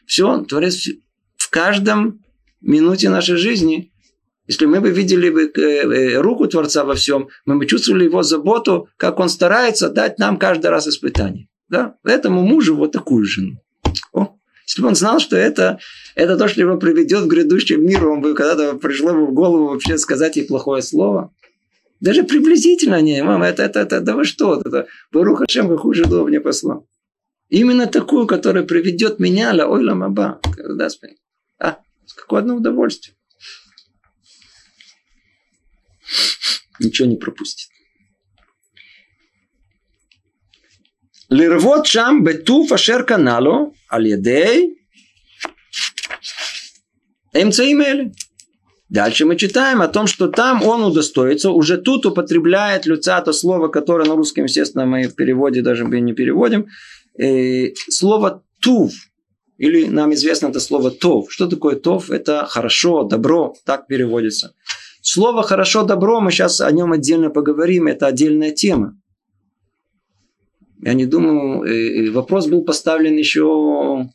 Все, 0.08 0.40
Творец 0.40 0.88
в 1.36 1.50
каждом 1.52 2.24
минуте 2.62 3.10
нашей 3.10 3.36
жизни 3.36 3.92
если 4.48 4.66
мы 4.66 4.80
бы 4.80 4.90
видели 4.90 5.30
бы 5.30 5.52
э, 5.56 5.60
э, 5.60 6.22
руку 6.22 6.48
Творца 6.48 6.84
во 6.86 6.96
всем, 6.96 7.28
мы 7.46 7.58
бы 7.58 7.66
чувствовали 7.66 8.06
его 8.06 8.24
заботу, 8.24 8.90
как 8.98 9.20
он 9.20 9.30
старается 9.30 9.90
дать 9.90 10.20
нам 10.20 10.38
каждый 10.38 10.68
раз 10.68 10.88
испытание. 10.88 11.48
Да? 11.70 11.96
Этому 12.04 12.42
мужу 12.42 12.76
вот 12.76 12.94
такую 12.94 13.26
жену. 13.26 13.62
О, 14.14 14.38
если 14.66 14.82
бы 14.82 14.88
он 14.88 14.96
знал, 14.96 15.20
что 15.20 15.36
это, 15.36 15.80
это 16.16 16.38
то, 16.38 16.48
что 16.48 16.62
его 16.62 16.78
приведет 16.78 17.24
в 17.24 17.28
грядущем 17.28 17.86
мир, 17.86 18.08
он 18.08 18.22
бы 18.22 18.34
когда-то 18.34 18.78
пришло 18.78 19.14
бы 19.14 19.28
в 19.28 19.34
голову 19.34 19.68
вообще 19.68 19.98
сказать 19.98 20.38
ей 20.38 20.48
плохое 20.48 20.82
слово. 20.82 21.34
Даже 22.00 22.24
приблизительно 22.24 23.02
не, 23.02 23.24
мама, 23.24 23.48
это, 23.48 23.64
это, 23.64 23.80
это, 23.80 24.02
да 24.02 24.16
вы 24.16 24.24
что, 24.24 24.62
это, 24.64 24.88
Баруха 25.12 25.46
Шем, 25.50 25.68
какую 25.68 25.94
жену 25.94 26.26
мне 26.26 26.40
послал. 26.40 26.88
Именно 27.50 27.88
такую, 27.88 28.28
которая 28.28 28.64
приведет 28.64 29.20
меня, 29.20 29.52
ля 29.52 29.68
ой 29.68 29.84
ламаба. 29.84 30.40
Господи. 30.58 31.18
А, 31.60 31.80
какое 32.16 32.42
одно 32.42 32.58
удовольствие. 32.58 33.17
Ничего 36.80 37.08
не 37.08 37.16
пропустит. 37.16 37.70
Лервот 41.30 41.88
шам 41.88 42.24
бету 42.24 42.66
фашер 42.66 43.04
канало 43.04 43.74
алидей 43.90 44.78
эмцеимели. 47.34 48.14
Дальше 48.90 49.26
мы 49.26 49.36
читаем 49.36 49.82
о 49.82 49.90
том, 49.90 50.08
что 50.08 50.30
там 50.30 50.64
он 50.64 50.82
удостоится, 50.82 51.52
уже 51.52 51.78
тут 51.78 52.06
употребляет 52.06 52.86
люца 52.86 53.20
то 53.20 53.34
слово, 53.34 53.68
которое 53.68 54.08
на 54.08 54.16
русском, 54.16 54.46
естественно, 54.46 54.86
мы 54.86 55.10
в 55.10 55.16
переводе 55.16 55.62
даже 55.62 55.84
не 55.84 56.14
переводим, 56.14 56.68
э, 57.20 57.74
слово 57.90 58.46
тув, 58.62 58.94
или 59.58 59.88
нам 59.88 60.14
известно 60.14 60.48
это 60.48 60.62
слово 60.62 60.92
тов. 60.92 61.34
Что 61.34 61.48
такое 61.48 61.76
тов? 61.76 62.10
Это 62.12 62.46
хорошо, 62.46 63.04
добро, 63.04 63.56
так 63.66 63.88
переводится. 63.88 64.54
Слово 65.10 65.42
«хорошо, 65.42 65.84
добро» 65.84 66.20
мы 66.20 66.32
сейчас 66.32 66.60
о 66.60 66.70
нем 66.70 66.92
отдельно 66.92 67.30
поговорим, 67.30 67.88
это 67.88 68.08
отдельная 68.08 68.52
тема. 68.52 69.00
Я 70.82 70.94
не 70.96 71.06
думаю, 71.06 71.64
э, 71.64 72.08
э, 72.08 72.12
вопрос 72.12 72.48
был 72.48 72.66
поставлен 72.66 73.16
еще 73.16 74.10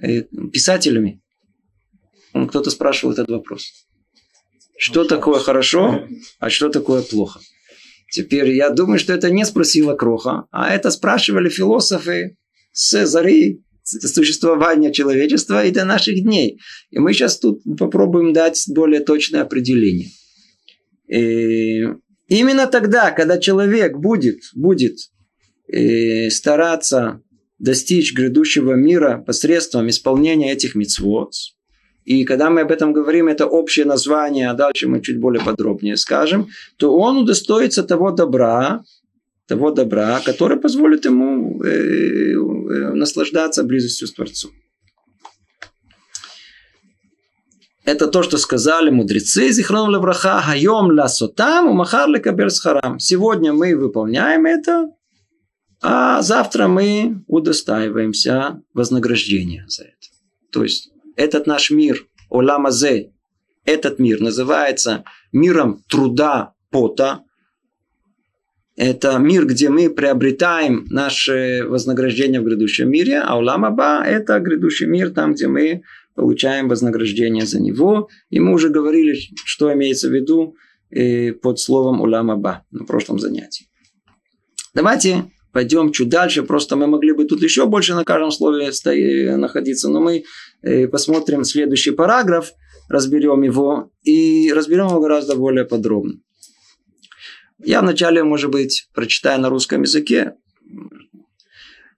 э, 0.00 0.22
писателями. 0.52 1.20
Кто-то 2.32 2.70
спрашивал 2.70 3.14
этот 3.14 3.28
вопрос. 3.28 3.72
Что 4.76 5.02
такое 5.02 5.40
хорошо, 5.40 6.06
а 6.38 6.50
что 6.50 6.68
такое 6.68 7.02
плохо? 7.02 7.40
Теперь 8.12 8.52
я 8.52 8.70
думаю, 8.70 9.00
что 9.00 9.12
это 9.14 9.30
не 9.30 9.44
спросила 9.44 9.96
Кроха, 9.96 10.44
а 10.52 10.72
это 10.72 10.92
спрашивали 10.92 11.48
философы 11.48 12.36
с 12.70 13.06
зари 13.06 13.64
существования 13.82 14.92
человечества 14.92 15.64
и 15.64 15.72
до 15.72 15.84
наших 15.84 16.22
дней. 16.22 16.60
И 16.90 17.00
мы 17.00 17.12
сейчас 17.12 17.40
тут 17.40 17.60
попробуем 17.76 18.32
дать 18.32 18.62
более 18.68 19.00
точное 19.00 19.42
определение. 19.42 20.10
И 21.08 21.86
именно 22.28 22.66
тогда, 22.66 23.10
когда 23.10 23.38
человек 23.38 23.96
будет, 23.96 24.40
будет 24.54 24.98
э, 25.66 26.30
стараться 26.30 27.22
достичь 27.58 28.14
грядущего 28.14 28.74
мира 28.74 29.22
посредством 29.26 29.88
исполнения 29.88 30.52
этих 30.52 30.74
мицвод, 30.74 31.32
и 32.08 32.24
когда 32.24 32.48
мы 32.48 32.62
об 32.62 32.72
этом 32.72 32.94
говорим, 32.94 33.28
это 33.28 33.44
общее 33.44 33.84
название, 33.84 34.48
а 34.48 34.54
дальше 34.54 34.88
мы 34.88 35.02
чуть 35.02 35.20
более 35.20 35.44
подробнее 35.44 35.96
скажем, 35.98 36.48
то 36.78 36.96
он 36.96 37.18
удостоится 37.18 37.82
того 37.82 38.12
добра, 38.12 38.82
того 39.46 39.70
добра, 39.72 40.20
который 40.24 40.56
позволит 40.56 41.04
ему 41.04 41.62
э, 41.62 41.68
э, 41.68 42.94
наслаждаться 42.94 43.62
близостью 43.62 44.08
с 44.08 44.14
Творцом. 44.14 44.52
Это 47.88 48.06
то, 48.06 48.22
что 48.22 48.36
сказали 48.36 48.90
мудрецы 48.90 49.50
Зихрон 49.50 49.90
Левраха, 49.90 50.42
Хайом 50.42 50.90
ла 50.90 51.08
сотам, 51.08 51.68
умахар 51.68 52.06
лекабер. 52.06 52.50
Сегодня 52.50 53.54
мы 53.54 53.74
выполняем 53.74 54.44
это, 54.44 54.90
а 55.80 56.20
завтра 56.20 56.68
мы 56.68 57.24
удостаиваемся 57.28 58.60
вознаграждения 58.74 59.64
за 59.68 59.84
это. 59.84 60.06
То 60.52 60.64
есть 60.64 60.90
этот 61.16 61.46
наш 61.46 61.70
мир, 61.70 62.06
Оламазе, 62.28 63.10
этот 63.64 63.98
мир 63.98 64.20
называется 64.20 65.04
миром 65.32 65.82
труда, 65.88 66.52
пота. 66.70 67.20
Это 68.76 69.16
мир, 69.16 69.46
где 69.46 69.70
мы 69.70 69.88
приобретаем 69.88 70.84
наше 70.90 71.64
вознаграждение 71.66 72.42
в 72.42 72.44
грядущем 72.44 72.90
мире, 72.90 73.20
а 73.20 73.38
Уламаба– 73.38 74.04
это 74.06 74.38
грядущий 74.40 74.86
мир, 74.86 75.10
там, 75.10 75.32
где 75.32 75.48
мы 75.48 75.82
получаем 76.18 76.68
вознаграждение 76.68 77.46
за 77.46 77.60
него. 77.60 78.08
И 78.28 78.40
мы 78.40 78.52
уже 78.52 78.70
говорили, 78.70 79.16
что 79.44 79.72
имеется 79.72 80.08
в 80.08 80.12
виду 80.12 80.56
э, 80.90 81.32
под 81.32 81.60
словом 81.60 82.00
уламаба 82.00 82.64
на 82.72 82.84
прошлом 82.84 83.20
занятии. 83.20 83.66
Давайте 84.74 85.30
пойдем 85.52 85.92
чуть 85.92 86.08
дальше. 86.08 86.42
Просто 86.42 86.74
мы 86.74 86.88
могли 86.88 87.12
бы 87.12 87.24
тут 87.24 87.40
еще 87.42 87.66
больше 87.66 87.94
на 87.94 88.04
каждом 88.04 88.32
слове 88.32 88.72
находиться, 89.36 89.88
но 89.88 90.00
мы 90.00 90.24
э, 90.62 90.88
посмотрим 90.88 91.44
следующий 91.44 91.92
параграф, 91.92 92.50
разберем 92.88 93.42
его 93.42 93.92
и 94.02 94.52
разберем 94.52 94.88
его 94.88 95.00
гораздо 95.00 95.36
более 95.36 95.64
подробно. 95.64 96.14
Я 97.64 97.80
вначале, 97.80 98.24
может 98.24 98.50
быть, 98.50 98.88
прочитаю 98.92 99.40
на 99.40 99.50
русском 99.50 99.82
языке, 99.82 100.34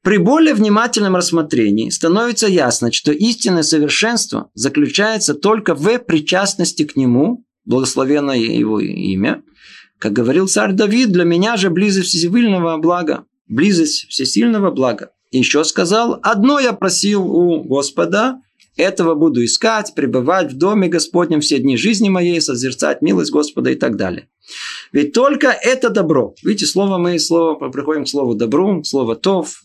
при 0.03 0.17
более 0.17 0.55
внимательном 0.55 1.17
рассмотрении 1.17 1.91
становится 1.91 2.47
ясно, 2.47 2.91
что 2.91 3.13
истинное 3.13 3.63
совершенство 3.63 4.51
заключается 4.55 5.35
только 5.35 5.75
в 5.75 5.99
причастности 5.99 6.85
к 6.85 6.97
Нему, 6.97 7.45
благословенное 7.67 8.39
Его 8.39 8.81
имя. 8.81 9.43
Как 9.99 10.13
говорил 10.13 10.49
царь 10.49 10.73
Давид, 10.73 11.13
для 11.13 11.25
меня 11.25 11.59
же 11.59 11.69
близость 11.69 12.09
всесильного 12.09 12.79
блага, 12.79 13.27
близость 13.47 14.07
всесильного 14.09 14.71
блага. 14.71 15.11
Еще 15.31 15.63
сказал, 15.65 16.19
одно 16.23 16.59
я 16.59 16.73
просил 16.73 17.23
у 17.31 17.63
Господа, 17.63 18.41
Этого 18.77 19.15
буду 19.15 19.45
искать, 19.45 19.93
пребывать 19.95 20.53
в 20.53 20.57
доме 20.57 20.89
Господнем 20.89 21.41
все 21.41 21.59
дни 21.59 21.77
жизни 21.77 22.09
моей, 22.09 22.41
созерцать 22.41 23.03
милость 23.03 23.31
Господа 23.31 23.71
и 23.71 23.75
так 23.75 23.97
далее. 23.97 24.29
Ведь 24.93 25.13
только 25.13 25.49
это 25.49 25.91
добро. 25.91 26.35
Видите, 26.43 26.67
слово 26.67 26.97
мы, 26.97 27.19
слово, 27.19 27.69
приходим 27.69 28.05
к 28.05 28.09
слову 28.09 28.35
добру, 28.35 28.83
слово 28.85 29.17
тов. 29.17 29.63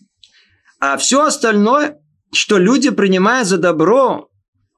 А 0.79 0.97
все 0.97 1.23
остальное, 1.23 1.99
что 2.31 2.57
люди 2.57 2.89
принимают 2.89 3.47
за 3.47 3.57
добро, 3.57 4.29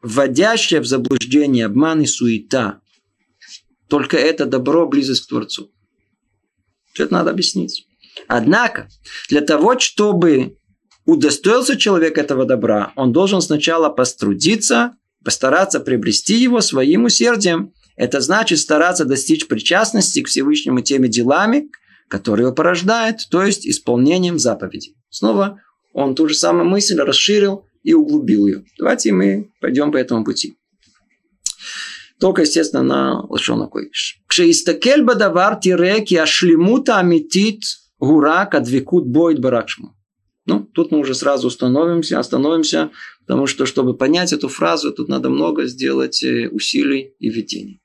вводящее 0.01 0.79
в 0.81 0.85
заблуждение, 0.85 1.65
обман 1.65 2.01
и 2.01 2.05
суета. 2.05 2.81
Только 3.89 4.17
это 4.17 4.45
добро, 4.45 4.87
близость 4.87 5.25
к 5.25 5.29
Творцу. 5.29 5.71
Это 6.95 7.13
надо 7.13 7.31
объяснить. 7.31 7.87
Однако, 8.27 8.89
для 9.29 9.41
того, 9.41 9.79
чтобы 9.79 10.57
удостоился 11.05 11.77
человек 11.77 12.17
этого 12.17 12.45
добра, 12.45 12.91
он 12.95 13.11
должен 13.13 13.41
сначала 13.41 13.89
пострудиться, 13.89 14.97
постараться 15.23 15.79
приобрести 15.79 16.35
его 16.35 16.61
своим 16.61 17.05
усердием. 17.05 17.73
Это 17.95 18.21
значит 18.21 18.59
стараться 18.59 19.05
достичь 19.05 19.47
причастности 19.47 20.21
к 20.21 20.27
Всевышнему 20.27 20.81
теми 20.81 21.07
делами, 21.07 21.69
которые 22.07 22.45
его 22.45 22.55
порождает, 22.55 23.27
то 23.29 23.43
есть 23.43 23.67
исполнением 23.67 24.39
заповедей. 24.39 24.95
Снова 25.09 25.61
он 25.97 26.13
ту 26.13 26.29
же 26.29 26.35
самую 26.35 26.65
мысль 26.65 26.99
расширил 26.99 27.65
и 27.81 27.95
углубил 27.95 28.45
ее. 28.45 28.63
Давайте 28.77 29.11
мы 29.11 29.51
пойдем 29.59 29.91
по 29.91 29.97
этому 29.97 30.23
пути. 30.23 30.55
Только, 32.19 32.43
естественно, 32.43 32.83
на 32.83 33.21
лошона 33.21 33.65
койш. 33.65 34.21
Кшеистакель 34.27 35.01
бадавар 35.01 35.59
тиреки 35.59 36.15
ашлимута 36.15 36.99
амитит 36.99 37.63
гурак 37.99 38.53
адвикут 38.53 39.07
бойт 39.07 39.39
баракшму. 39.39 39.95
Ну, 40.45 40.69
тут 40.71 40.91
мы 40.91 40.99
уже 40.99 41.15
сразу 41.15 41.47
остановимся, 41.47 42.19
остановимся, 42.19 42.91
потому 43.25 43.47
что, 43.47 43.65
чтобы 43.65 43.97
понять 43.97 44.33
эту 44.33 44.49
фразу, 44.49 44.93
тут 44.93 45.09
надо 45.09 45.29
много 45.29 45.65
сделать 45.65 46.23
э, 46.23 46.47
усилий 46.47 47.15
и 47.17 47.29
видений. 47.29 47.81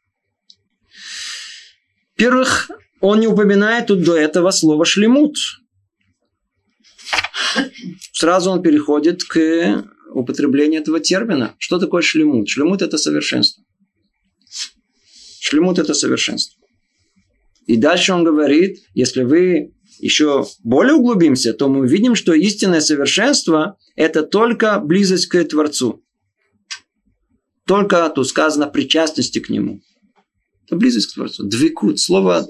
Во-первых, 2.18 2.70
он 3.00 3.20
не 3.20 3.26
упоминает 3.26 3.86
тут 3.86 4.04
до 4.04 4.14
этого 4.14 4.50
слова 4.50 4.84
шлемут. 4.84 5.36
Сразу 8.12 8.50
он 8.50 8.62
переходит 8.62 9.24
к 9.24 9.84
употреблению 10.12 10.80
этого 10.80 11.00
термина. 11.00 11.54
Что 11.58 11.78
такое 11.78 12.02
шлемут? 12.02 12.48
Шлемут– 12.48 12.82
это 12.82 12.98
совершенство. 12.98 13.64
Шлемут– 15.40 15.78
это 15.80 15.94
совершенство. 15.94 16.60
И 17.66 17.76
дальше 17.76 18.12
он 18.12 18.24
говорит, 18.24 18.78
если 18.94 19.22
вы 19.22 19.72
еще 19.98 20.44
более 20.64 20.94
углубимся, 20.94 21.52
то 21.52 21.68
мы 21.68 21.80
увидим, 21.80 22.14
что 22.14 22.34
истинное 22.34 22.80
совершенство– 22.80 23.78
это 23.96 24.22
только 24.22 24.78
близость 24.80 25.26
к 25.26 25.42
Творцу. 25.44 26.02
Только 27.66 28.10
тут 28.10 28.28
сказано 28.28 28.66
причастности 28.66 29.38
к 29.38 29.48
Нему. 29.48 29.80
Это 30.66 30.76
близость 30.76 31.12
к 31.12 31.14
Творцу. 31.14 31.44
דבקות. 31.44 32.00
Слово 32.00 32.46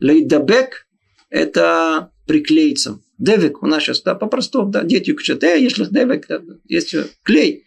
להידבק– 0.00 0.86
это 1.30 2.12
приклеиться. 2.26 3.00
דבק 3.22 3.62
у 3.62 3.66
нас 3.66 3.84
сейчас, 3.84 4.02
да, 4.02 4.14
по-простому, 4.16 4.70
да, 4.70 4.82
дети 4.82 5.10
э, 5.12 5.60
если 5.60 5.84
דבק, 5.84 6.26
да, 6.26 6.42
есть 6.66 6.94
клей, 7.22 7.64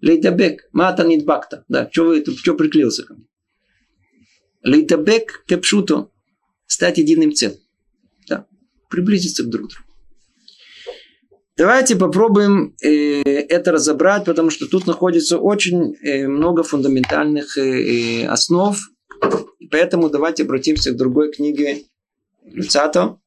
להידבק, 0.00 0.68
מה 0.72 0.85
אתה 0.85 1.04
נדבקת, 1.04 1.64
да, 1.68 1.88
что 1.90 2.04
вы, 2.04 2.24
что 2.24 2.54
приклеился 2.54 3.04
ко 3.04 3.14
мне? 3.14 3.24
להידבק 4.62 5.44
כפשוטו, 5.46 6.08
стать 6.66 6.98
единым 6.98 7.32
целым 7.32 7.58
приблизиться 8.92 9.42
к 9.42 9.48
друг 9.48 9.70
другу. 9.70 9.84
Давайте 11.56 11.96
попробуем 11.96 12.74
э, 12.82 13.22
это 13.22 13.72
разобрать, 13.72 14.24
потому 14.24 14.50
что 14.50 14.66
тут 14.68 14.86
находится 14.86 15.38
очень 15.38 15.96
э, 16.02 16.28
много 16.28 16.62
фундаментальных 16.62 17.56
э, 17.58 18.22
э 18.22 18.26
основ. 18.26 18.78
Поэтому 19.70 20.10
давайте 20.10 20.42
обратимся 20.42 20.92
к 20.92 20.96
другой 20.96 21.32
книге 21.32 21.84
Люцато, 22.44 23.18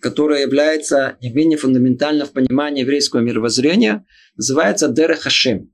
которая 0.00 0.42
является 0.42 1.16
не 1.20 1.30
менее 1.30 1.58
фундаментальна 1.58 2.24
в 2.24 2.32
понимании 2.32 2.82
еврейского 2.82 3.20
мировоззрения, 3.20 4.04
называется. 4.36 4.88
Дера 4.88 5.14
Хашем. 5.14 5.70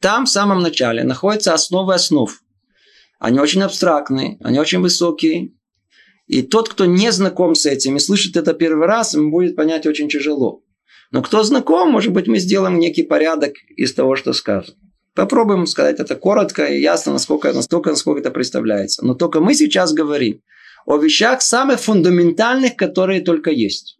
Там 0.00 0.26
в 0.26 0.30
самом 0.30 0.60
начале 0.60 1.04
находятся 1.04 1.54
основы 1.54 1.94
основ. 1.94 2.30
Они 3.18 3.38
очень 3.38 3.62
абстрактные, 3.62 4.38
они 4.42 4.58
очень 4.58 4.80
высокие, 4.80 5.52
и 6.26 6.42
тот, 6.42 6.68
кто 6.68 6.86
не 6.86 7.12
знаком 7.12 7.54
с 7.54 7.66
этим 7.66 7.96
и 7.96 8.00
слышит 8.00 8.36
это 8.36 8.54
первый 8.54 8.86
раз, 8.86 9.14
ему 9.14 9.30
будет 9.30 9.56
понять 9.56 9.86
очень 9.86 10.08
тяжело. 10.08 10.62
Но 11.10 11.22
кто 11.22 11.42
знаком, 11.42 11.90
может 11.90 12.12
быть, 12.12 12.26
мы 12.26 12.38
сделаем 12.38 12.78
некий 12.78 13.02
порядок 13.02 13.52
из 13.76 13.92
того, 13.92 14.16
что 14.16 14.32
сказано. 14.32 14.76
Попробуем 15.14 15.66
сказать 15.66 16.00
это 16.00 16.16
коротко 16.16 16.64
и 16.64 16.80
ясно, 16.80 17.12
насколько, 17.12 17.52
настолько, 17.52 17.90
насколько 17.90 18.20
это 18.20 18.30
представляется. 18.30 19.04
Но 19.04 19.14
только 19.14 19.40
мы 19.40 19.54
сейчас 19.54 19.92
говорим 19.92 20.40
о 20.86 20.96
вещах 20.96 21.42
самых 21.42 21.80
фундаментальных, 21.80 22.76
которые 22.76 23.20
только 23.20 23.50
есть. 23.50 23.98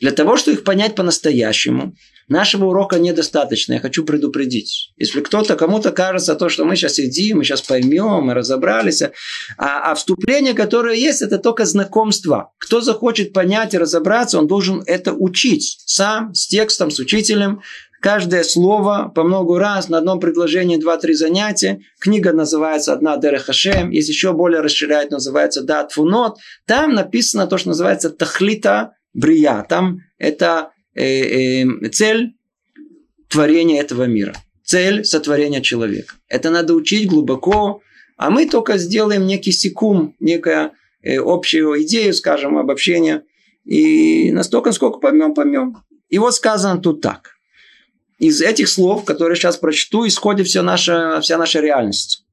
Для 0.00 0.10
того, 0.10 0.36
чтобы 0.36 0.56
их 0.56 0.64
понять 0.64 0.94
по-настоящему, 0.94 1.94
Нашего 2.32 2.66
урока 2.66 2.98
недостаточно, 2.98 3.74
я 3.74 3.80
хочу 3.80 4.04
предупредить. 4.04 4.92
Если 4.96 5.20
кто-то, 5.20 5.54
кому-то 5.56 5.90
кажется 5.90 6.34
то, 6.34 6.48
что 6.48 6.64
мы 6.64 6.76
сейчас 6.76 6.94
сидим, 6.94 7.38
мы 7.38 7.44
сейчас 7.44 7.60
поймем, 7.60 8.24
мы 8.24 8.34
разобрались, 8.34 9.02
а, 9.02 9.10
а 9.58 9.94
вступление, 9.94 10.54
которое 10.54 10.96
есть, 10.96 11.20
это 11.20 11.38
только 11.38 11.66
знакомство. 11.66 12.52
Кто 12.58 12.80
захочет 12.80 13.32
понять 13.34 13.74
и 13.74 13.78
разобраться, 13.78 14.38
он 14.38 14.46
должен 14.46 14.82
это 14.86 15.12
учить 15.12 15.82
сам, 15.84 16.32
с 16.32 16.46
текстом, 16.46 16.90
с 16.90 16.98
учителем, 17.00 17.60
каждое 18.02 18.42
слово 18.42 19.10
по 19.14 19.22
много 19.22 19.58
раз 19.58 19.88
на 19.88 19.98
одном 19.98 20.20
предложении 20.20 20.76
два-три 20.76 21.14
занятия. 21.14 21.80
Книга 22.00 22.32
называется 22.32 22.92
«Одна 22.92 23.16
Дера 23.16 23.38
Хашем», 23.38 23.90
есть 23.90 24.08
еще 24.10 24.32
более 24.32 24.60
расширяет, 24.60 25.10
называется 25.10 25.62
«Дат 25.62 25.92
Фунот». 25.92 26.36
Там 26.66 26.92
написано 26.92 27.46
то, 27.46 27.56
что 27.56 27.68
называется 27.68 28.10
«Тахлита 28.10 28.92
Брия». 29.14 29.64
Там 29.68 30.00
это 30.18 30.72
Э, 30.94 31.62
э, 31.62 31.88
цель 31.90 32.34
творения 33.28 33.80
этого 33.80 34.04
мира. 34.04 34.34
Цель 34.64 35.04
сотворения 35.04 35.62
человека. 35.62 36.14
Это 36.28 36.50
надо 36.50 36.74
учить 36.74 37.08
глубоко, 37.08 37.80
а 38.16 38.30
мы 38.30 38.46
только 38.46 38.76
сделаем 38.78 39.26
некий 39.26 39.52
секум, 39.52 40.14
некая 40.20 40.72
э, 41.02 41.18
общую 41.18 41.82
идею, 41.82 42.12
скажем, 42.12 42.58
обобщение. 42.58 43.24
И 43.64 44.30
настолько, 44.32 44.72
сколько 44.72 44.98
поймем, 44.98 45.34
поймем. 45.34 45.78
И 46.08 46.18
вот 46.18 46.34
сказано 46.34 46.80
тут 46.80 47.00
так. 47.00 47.31
Из 48.22 48.40
этих 48.40 48.68
слов, 48.68 49.04
которые 49.04 49.36
сейчас 49.36 49.56
прочту, 49.56 50.06
исходит 50.06 50.46
вся 50.46 50.62
наша, 50.62 51.20
вся 51.20 51.36
наша 51.38 51.58
реальность. 51.58 52.24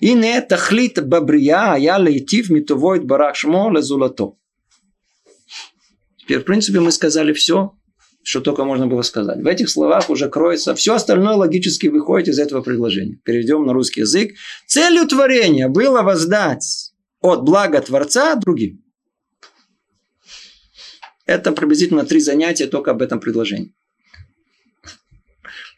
И 0.00 0.14
не 0.14 0.40
тахлит 0.40 1.06
бабрия, 1.06 1.74
а 1.74 1.78
я 1.78 1.98
лейтив 1.98 2.48
митовоид 2.48 3.04
барах 3.04 3.36
шмо 3.36 3.70
лезулато. 3.70 4.36
Теперь, 6.16 6.38
в 6.38 6.44
принципе, 6.44 6.80
мы 6.80 6.92
сказали 6.92 7.34
все, 7.34 7.74
что 8.22 8.40
только 8.40 8.64
можно 8.64 8.86
было 8.86 9.02
сказать. 9.02 9.42
В 9.42 9.46
этих 9.46 9.68
словах 9.68 10.08
уже 10.08 10.30
кроется 10.30 10.74
все 10.74 10.94
остальное 10.94 11.34
логически 11.34 11.88
выходит 11.88 12.28
из 12.28 12.38
этого 12.38 12.62
предложения. 12.62 13.20
Перейдем 13.22 13.66
на 13.66 13.74
русский 13.74 14.00
язык. 14.00 14.32
Целью 14.66 15.06
творения 15.06 15.68
было 15.68 16.00
воздать 16.00 16.94
от 17.20 17.42
блага 17.42 17.82
Творца 17.82 18.34
другим. 18.36 18.82
Это 21.26 21.52
приблизительно 21.52 22.06
три 22.06 22.20
занятия 22.20 22.66
только 22.66 22.92
об 22.92 23.02
этом 23.02 23.20
предложении. 23.20 23.74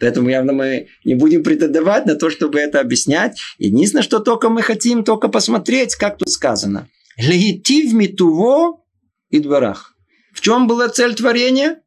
Поэтому 0.00 0.30
явно 0.30 0.52
мы 0.52 0.88
не 1.04 1.14
будем 1.14 1.42
претендовать 1.42 2.06
на 2.06 2.14
то, 2.14 2.30
чтобы 2.30 2.58
это 2.58 2.80
объяснять. 2.80 3.38
Единственное, 3.58 4.02
что 4.02 4.18
только 4.18 4.48
мы 4.48 4.62
хотим 4.62 5.04
только 5.04 5.28
посмотреть, 5.28 5.94
как 5.94 6.18
тут 6.18 6.30
сказано. 6.30 6.88
Лети 7.16 7.88
в 7.88 7.94
митуво 7.94 8.82
и 9.28 9.38
дворах. 9.38 9.94
В 10.32 10.40
чем 10.40 10.66
была 10.66 10.88
цель 10.88 11.14
творения? 11.14 11.82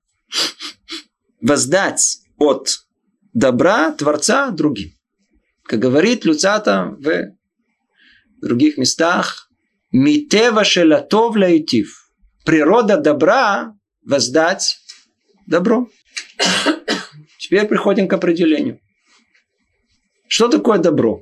воздать 1.43 2.19
от 2.37 2.79
добра 3.33 3.91
Творца 3.91 4.49
другим. 4.49 4.91
Как 5.63 5.79
говорит 5.79 6.25
Люцата 6.25 6.95
в 6.97 7.35
других 8.41 8.77
местах, 8.77 9.49
«Митева 9.91 10.63
шелатов 10.63 11.35
лаитив» 11.35 11.99
Природа 12.45 12.97
добра 12.97 13.73
воздать 14.05 14.77
добро. 15.47 15.87
Теперь 17.53 17.67
приходим 17.67 18.07
к 18.07 18.13
определению. 18.13 18.79
Что 20.27 20.47
такое 20.47 20.79
добро? 20.79 21.21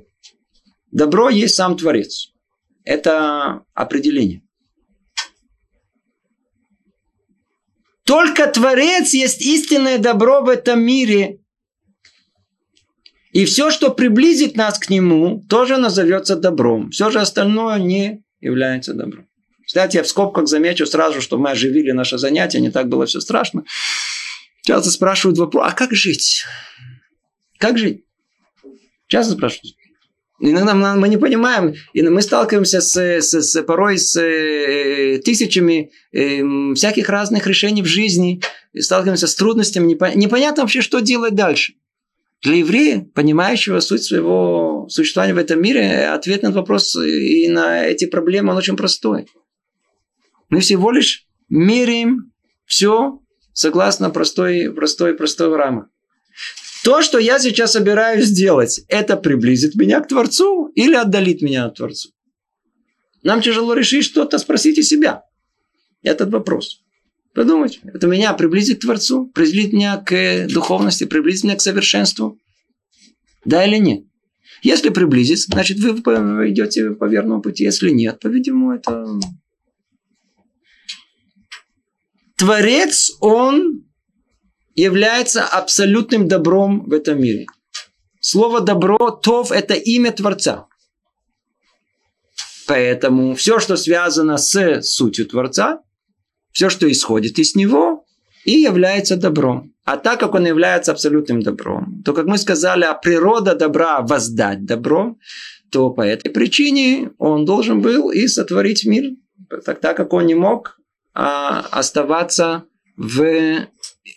Добро 0.90 1.28
есть 1.28 1.56
сам 1.56 1.76
Творец. 1.76 2.32
Это 2.84 3.66
определение. 3.74 4.40
Только 8.04 8.46
Творец 8.46 9.12
есть 9.12 9.42
истинное 9.42 9.98
добро 9.98 10.40
в 10.40 10.48
этом 10.48 10.82
мире. 10.82 11.40
И 13.32 13.44
все, 13.44 13.70
что 13.70 13.90
приблизит 13.90 14.56
нас 14.56 14.78
к 14.78 14.88
Нему, 14.88 15.42
тоже 15.50 15.76
назовется 15.76 16.36
добром. 16.36 16.92
Все 16.92 17.10
же 17.10 17.20
остальное 17.20 17.78
не 17.78 18.24
является 18.40 18.94
добром. 18.94 19.28
Кстати, 19.66 19.98
я 19.98 20.02
в 20.02 20.08
скобках 20.08 20.48
замечу 20.48 20.86
сразу, 20.86 21.20
что 21.20 21.36
мы 21.36 21.50
оживили 21.50 21.90
наше 21.90 22.16
занятие, 22.16 22.60
не 22.60 22.70
так 22.70 22.88
было 22.88 23.04
все 23.04 23.20
страшно. 23.20 23.64
Часто 24.62 24.90
спрашивают 24.90 25.38
вопрос, 25.38 25.64
а 25.66 25.72
как 25.72 25.92
жить? 25.92 26.44
Как 27.58 27.78
жить? 27.78 28.04
Часто 29.08 29.34
спрашивают. 29.34 29.76
Иногда 30.40 30.74
мы 30.74 31.08
не 31.08 31.18
понимаем, 31.18 31.74
и 31.92 32.02
мы 32.02 32.20
сталкиваемся 32.20 32.80
с, 32.80 32.96
с, 32.96 33.32
с 33.32 33.62
порой 33.62 33.98
с 33.98 34.16
э, 34.16 35.20
тысячами 35.24 35.92
э, 36.12 36.74
всяких 36.74 37.08
разных 37.08 37.46
решений 37.46 37.82
в 37.82 37.86
жизни, 37.86 38.40
сталкиваемся 38.76 39.28
с 39.28 39.34
трудностями, 39.36 39.92
непонятно 40.16 40.62
вообще, 40.62 40.80
что 40.80 41.00
делать 41.00 41.36
дальше. 41.36 41.74
Для 42.42 42.56
еврея, 42.56 43.06
понимающего 43.14 43.78
суть 43.78 44.02
своего 44.02 44.88
существования 44.88 45.34
в 45.34 45.38
этом 45.38 45.62
мире, 45.62 46.08
ответ 46.08 46.42
на 46.42 46.48
этот 46.48 46.56
вопрос 46.56 46.96
и 46.96 47.48
на 47.48 47.84
эти 47.84 48.06
проблемы, 48.06 48.50
он 48.50 48.56
очень 48.56 48.76
простой. 48.76 49.26
Мы 50.48 50.58
всего 50.58 50.90
лишь 50.90 51.28
меряем 51.48 52.32
все 52.66 53.21
согласно 53.52 54.10
простой, 54.10 54.72
простой, 54.72 55.14
простой 55.14 55.54
рамы. 55.56 55.86
То, 56.84 57.02
что 57.02 57.18
я 57.18 57.38
сейчас 57.38 57.72
собираюсь 57.72 58.26
сделать, 58.26 58.80
это 58.88 59.16
приблизит 59.16 59.74
меня 59.76 60.00
к 60.00 60.08
Творцу 60.08 60.66
или 60.74 60.94
отдалит 60.94 61.40
меня 61.42 61.66
от 61.66 61.76
Творцу? 61.76 62.10
Нам 63.22 63.40
тяжело 63.40 63.74
решить 63.74 64.04
что-то, 64.04 64.38
спросите 64.38 64.82
себя. 64.82 65.22
Этот 66.02 66.30
вопрос. 66.30 66.82
Подумайте, 67.34 67.78
это 67.84 68.06
меня 68.08 68.34
приблизит 68.34 68.78
к 68.78 68.82
Творцу, 68.82 69.26
приблизит 69.26 69.72
меня 69.72 69.96
к 69.96 70.48
духовности, 70.48 71.04
приблизит 71.04 71.44
меня 71.44 71.56
к 71.56 71.60
совершенству? 71.60 72.38
Да 73.44 73.64
или 73.64 73.78
нет? 73.78 74.04
Если 74.62 74.90
приблизит, 74.90 75.38
значит, 75.40 75.78
вы 75.78 75.98
идете 76.50 76.90
по 76.90 77.06
верному 77.06 77.42
пути. 77.42 77.64
Если 77.64 77.90
нет, 77.90 78.20
по-видимому, 78.20 78.72
это... 78.74 79.06
Творец, 82.42 83.12
он 83.20 83.84
является 84.74 85.44
абсолютным 85.44 86.26
добром 86.26 86.88
в 86.88 86.92
этом 86.92 87.22
мире. 87.22 87.46
Слово 88.18 88.60
добро, 88.60 89.12
тов, 89.12 89.52
это 89.52 89.74
имя 89.74 90.10
Творца. 90.10 90.66
Поэтому 92.66 93.36
все, 93.36 93.60
что 93.60 93.76
связано 93.76 94.38
с 94.38 94.82
сутью 94.82 95.26
Творца, 95.26 95.82
все, 96.50 96.68
что 96.68 96.90
исходит 96.90 97.38
из 97.38 97.54
него, 97.54 98.06
и 98.44 98.58
является 98.58 99.16
добром. 99.16 99.72
А 99.84 99.96
так 99.96 100.18
как 100.18 100.34
он 100.34 100.44
является 100.44 100.90
абсолютным 100.90 101.42
добром, 101.42 102.02
то, 102.04 102.12
как 102.12 102.26
мы 102.26 102.38
сказали, 102.38 102.82
а 102.82 102.94
природа 102.94 103.54
добра 103.54 104.00
воздать 104.00 104.64
добро, 104.64 105.16
то 105.70 105.90
по 105.90 106.02
этой 106.02 106.30
причине 106.30 107.12
он 107.18 107.44
должен 107.44 107.80
был 107.80 108.10
и 108.10 108.26
сотворить 108.26 108.84
мир. 108.84 109.12
Так, 109.64 109.78
так 109.78 109.96
как 109.96 110.12
он 110.12 110.26
не 110.26 110.34
мог 110.34 110.81
а, 111.14 111.60
оставаться 111.70 112.64
в 112.96 113.66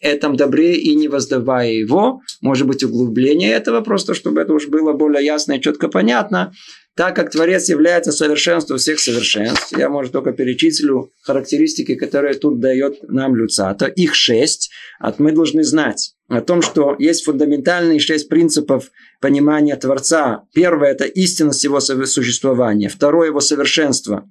этом 0.02 0.36
добре 0.36 0.76
и 0.76 0.96
не 0.96 1.08
воздавая 1.08 1.72
его. 1.72 2.22
Может 2.42 2.68
быть, 2.68 2.84
углубление 2.84 3.52
этого, 3.52 3.82
просто 3.82 4.14
чтобы 4.14 4.42
это 4.42 4.54
уж 4.54 4.68
было 4.68 4.94
более 4.94 5.24
ясно 5.24 5.54
и 5.54 5.62
четко 5.62 5.88
понятно. 5.88 6.54
Так 6.96 7.14
как 7.16 7.30
Творец 7.30 7.68
является 7.68 8.14
совершенством 8.14 8.78
всех 8.78 9.00
совершенств, 9.00 9.78
я, 9.78 9.90
может, 9.90 10.14
только 10.14 10.32
перечислю 10.32 11.12
характеристики, 11.24 11.96
которые 11.96 12.36
тут 12.36 12.62
дает 12.62 13.04
нам 13.10 13.36
Люцата. 13.36 13.88
Их 13.88 14.16
шесть. 14.16 14.72
А 15.00 15.14
мы 15.18 15.34
должны 15.34 15.64
знать 15.64 16.14
о 16.30 16.40
том, 16.40 16.62
что 16.62 16.96
есть 16.98 17.26
фундаментальные 17.26 18.00
шесть 18.00 18.30
принципов 18.30 18.92
понимания 19.20 19.76
Творца. 19.76 20.44
Первое– 20.54 20.92
это 20.92 21.04
истинность 21.04 21.66
его 21.66 21.82
существования. 21.82 22.88
Второе– 22.88 23.28
его 23.30 23.42
совершенство. 23.42 24.30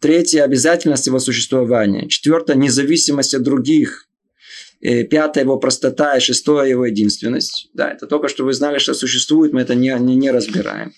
Третье– 0.00 0.42
обязательность 0.44 1.06
его 1.06 1.18
существования. 1.18 2.08
Четвертое– 2.08 2.56
независимость 2.56 3.34
от 3.34 3.42
других. 3.42 4.08
И 4.80 5.04
пятое– 5.04 5.44
его 5.44 5.58
простота. 5.58 6.16
И 6.16 6.20
шестое– 6.20 6.70
его 6.70 6.86
единственность. 6.86 7.70
Да, 7.74 7.90
это 7.90 8.06
только 8.06 8.28
что 8.28 8.44
вы 8.44 8.52
знали, 8.52 8.78
что 8.78 8.94
существует, 8.94 9.52
мы 9.52 9.60
это 9.60 9.74
не, 9.74 9.94
не, 9.98 10.16
не 10.16 10.30
разбираем. 10.30 10.92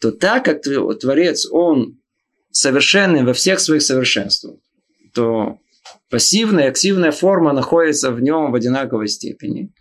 То 0.00 0.12
так 0.12 0.44
как 0.44 0.62
Творец, 0.62 1.46
он 1.50 2.00
совершенный 2.50 3.24
во 3.24 3.32
всех 3.32 3.60
своих 3.60 3.82
совершенствах, 3.82 4.56
то 5.14 5.58
пассивная 6.10 6.64
и 6.64 6.68
активная 6.68 7.12
форма 7.12 7.52
находится 7.52 8.10
в 8.10 8.20
нем 8.20 8.52
в 8.52 8.54
одинаковой 8.54 9.08
степени 9.08 9.72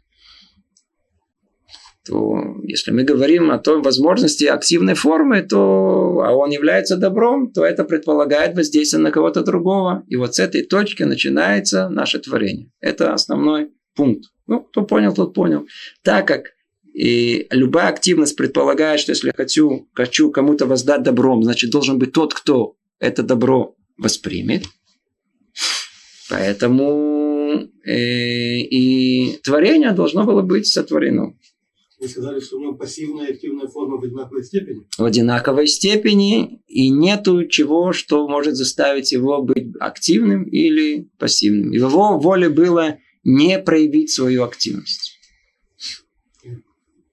то 2.08 2.56
если 2.64 2.92
мы 2.92 3.04
говорим 3.04 3.52
о 3.52 3.60
той 3.60 3.82
возможности 3.82 4.46
активной 4.46 4.94
формы, 4.94 5.42
то, 5.42 6.24
а 6.26 6.34
он 6.34 6.52
является 6.52 6.98
добром, 6.98 7.52
то 7.52 7.66
это 7.66 7.84
предполагает 7.84 8.56
воздействие 8.56 9.02
на 9.02 9.12
кого-то 9.12 9.44
другого. 9.44 10.04
И 10.08 10.16
вот 10.16 10.36
с 10.36 10.40
этой 10.40 10.64
точки 10.64 11.04
начинается 11.04 11.90
наше 11.90 12.20
творение. 12.20 12.72
Это 12.80 13.14
основной 13.14 13.72
пункт. 13.96 14.26
Ну, 14.48 14.62
кто 14.62 14.84
понял, 14.84 15.14
тот 15.14 15.34
понял. 15.34 15.68
Так 16.04 16.28
как 16.28 16.54
и 16.94 17.48
любая 17.52 17.90
активность 17.90 18.36
предполагает, 18.36 19.00
что 19.00 19.12
если 19.12 19.32
хочу, 19.36 19.88
хочу 19.94 20.32
кому-то 20.32 20.66
воздать 20.66 21.04
добром, 21.04 21.44
значит, 21.44 21.70
должен 21.70 22.00
быть 22.00 22.14
тот, 22.14 22.34
кто 22.34 22.76
это 23.00 23.22
добро 23.22 23.76
воспримет. 23.98 24.64
Поэтому 26.30 27.70
э, 27.86 28.58
и 28.60 29.40
творение 29.44 29.92
должно 29.92 30.24
было 30.24 30.42
быть 30.42 30.68
сотворено. 30.68 31.34
Вы 32.00 32.08
сказали, 32.08 32.40
что 32.40 32.58
у 32.58 32.62
него 32.62 32.74
пассивная 32.76 33.28
и 33.28 33.34
активная 33.34 33.68
форма 33.68 33.98
в 33.98 34.04
одинаковой 34.04 34.44
степени? 34.44 34.86
В 34.98 35.04
одинаковой 35.04 35.68
степени. 35.68 36.62
И 36.68 36.90
нету 36.90 37.48
чего, 37.48 37.92
что 37.92 38.28
может 38.28 38.56
заставить 38.56 39.12
его 39.12 39.42
быть 39.42 39.76
активным 39.80 40.44
или 40.44 41.10
пассивным. 41.18 41.72
Его 41.72 42.20
воле 42.20 42.50
было 42.50 43.00
не 43.24 43.58
проявить 43.60 44.12
свою 44.12 44.44
активность. 44.44 45.18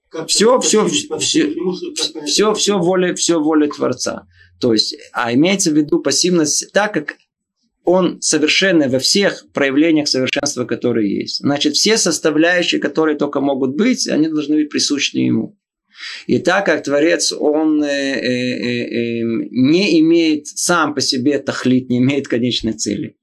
Как 0.09 0.29
все, 0.29 0.59
все, 0.59 0.87
все, 0.87 1.53
все, 2.25 2.53
все, 2.53 2.77
воля, 2.77 3.15
все 3.15 3.39
воля 3.39 3.67
Творца. 3.67 4.27
То 4.61 4.71
есть, 4.71 4.95
а 5.11 5.33
имеется 5.33 5.71
в 5.71 5.73
виду 5.73 5.99
пассивность, 5.99 6.71
так 6.71 6.93
как 6.93 7.15
он 7.85 8.21
совершенный 8.21 8.89
во 8.89 8.99
всех 8.99 9.45
проявлениях 9.53 10.07
совершенства, 10.07 10.65
которые 10.65 11.21
есть. 11.21 11.39
Значит, 11.39 11.75
все 11.75 11.97
составляющие, 11.97 12.81
которые 12.81 13.17
только 13.17 13.39
могут 13.39 13.75
быть, 13.75 14.07
они 14.07 14.27
должны 14.27 14.57
быть 14.57 14.69
присущи 14.69 15.17
ему. 15.17 15.57
И 16.27 16.39
так 16.39 16.65
как 16.65 16.83
Творец, 16.83 17.31
он 17.31 17.81
э, 17.81 17.87
э, 17.87 18.19
э, 18.19 19.21
э, 19.21 19.23
не 19.51 19.99
имеет 20.01 20.47
сам 20.47 20.93
по 20.93 20.99
себе 20.99 21.39
тахлит, 21.39 21.89
не 21.89 21.99
имеет 21.99 22.27
конечной 22.27 22.73
цели. 22.73 23.15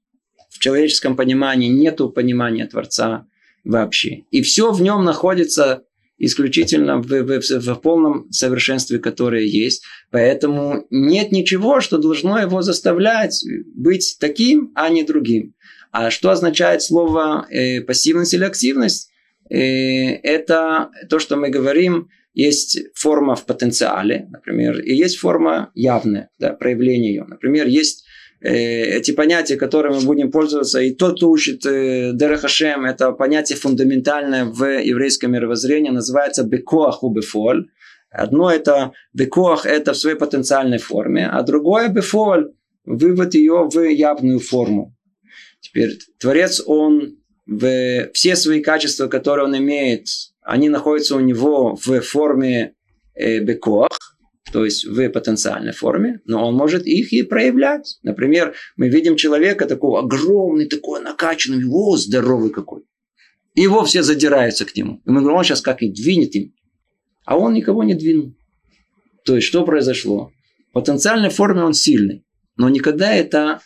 В 0.49 0.59
человеческом 0.59 1.15
понимании 1.15 1.67
нет 1.67 1.99
понимания 2.15 2.65
Творца 2.65 3.27
вообще. 3.63 4.23
И 4.31 4.41
все 4.41 4.71
в 4.71 4.81
нем 4.81 5.03
находится 5.03 5.83
исключительно 6.25 7.01
в, 7.01 7.07
в, 7.07 7.41
в 7.41 7.75
полном 7.81 8.31
совершенстве, 8.31 8.99
которое 8.99 9.43
есть. 9.43 9.83
Поэтому 10.09 10.87
нет 10.89 11.31
ничего, 11.31 11.81
что 11.81 11.97
должно 11.97 12.39
его 12.39 12.61
заставлять 12.61 13.43
быть 13.75 14.17
таким, 14.19 14.71
а 14.75 14.89
не 14.89 15.03
другим. 15.03 15.53
А 15.91 16.09
что 16.09 16.29
означает 16.29 16.81
слово 16.81 17.45
э, 17.49 17.81
пассивность 17.81 18.33
или 18.33 18.45
активность? 18.45 19.11
Э, 19.49 19.57
это 19.57 20.91
то, 21.09 21.19
что 21.19 21.35
мы 21.35 21.49
говорим, 21.49 22.07
есть 22.33 22.79
форма 22.95 23.35
в 23.35 23.45
потенциале, 23.45 24.27
например, 24.31 24.79
и 24.79 24.95
есть 24.95 25.17
форма 25.17 25.71
явная, 25.75 26.29
да, 26.39 26.53
проявление 26.53 27.13
ее. 27.13 27.25
Например, 27.25 27.67
есть 27.67 28.02
эти 28.49 29.11
понятия, 29.11 29.55
которыми 29.55 29.95
мы 29.95 30.01
будем 30.01 30.31
пользоваться, 30.31 30.81
и 30.81 30.91
тот, 30.91 31.15
кто 31.17 31.29
учит 31.29 31.65
э, 31.65 32.11
Дерехашем, 32.13 32.85
это 32.85 33.13
понятие 33.13 33.57
фундаментальное 33.57 34.45
в 34.45 34.65
еврейском 34.81 35.31
мировоззрении, 35.31 35.89
называется 35.89 36.43
бекоах 36.43 37.03
у. 37.03 37.67
Одно 38.09 38.51
это 38.51 38.91
бекоах, 39.13 39.65
это 39.65 39.93
в 39.93 39.97
своей 39.97 40.17
потенциальной 40.17 40.77
форме, 40.77 41.27
а 41.27 41.41
другое 41.41 41.87
бефоль, 41.87 42.51
вывод 42.85 43.33
ее 43.33 43.69
в 43.71 43.79
явную 43.79 44.39
форму. 44.39 44.93
Теперь 45.61 45.97
Творец, 46.19 46.61
он 46.65 47.17
в 47.45 48.09
все 48.13 48.35
свои 48.35 48.61
качества, 48.61 49.07
которые 49.07 49.45
он 49.45 49.57
имеет, 49.57 50.07
они 50.41 50.67
находятся 50.69 51.15
у 51.15 51.21
него 51.21 51.75
в 51.75 52.01
форме 52.01 52.73
э, 53.15 53.39
бекоах, 53.39 54.12
то 54.53 54.65
есть 54.65 54.85
в 54.85 55.09
потенциальной 55.09 55.71
форме, 55.71 56.21
но 56.25 56.47
он 56.47 56.53
может 56.53 56.85
их 56.85 57.11
и 57.11 57.23
проявлять. 57.23 57.97
Например, 58.03 58.53
мы 58.77 58.87
видим 58.87 59.15
человека 59.15 59.65
такого 59.65 60.01
огромный, 60.01 60.67
такой 60.67 61.01
накачанный, 61.01 61.65
о, 61.67 61.97
здоровый 61.97 62.51
какой. 62.51 62.83
И 63.55 63.61
его 63.61 63.83
все 63.83 64.03
задираются 64.03 64.65
к 64.65 64.75
нему. 64.75 65.01
И 65.05 65.09
мы 65.09 65.21
говорим, 65.21 65.39
он 65.39 65.43
сейчас 65.43 65.61
как 65.61 65.81
и 65.81 65.91
двинет 65.91 66.35
им. 66.35 66.53
А 67.25 67.35
он 67.35 67.53
никого 67.53 67.83
не 67.83 67.95
двинул. 67.95 68.35
То 69.25 69.35
есть, 69.35 69.47
что 69.47 69.65
произошло? 69.65 70.31
В 70.69 70.73
потенциальной 70.73 71.29
форме 71.29 71.63
он 71.63 71.73
сильный. 71.73 72.23
Но 72.55 72.69
никогда 72.69 73.11
это 73.11 73.59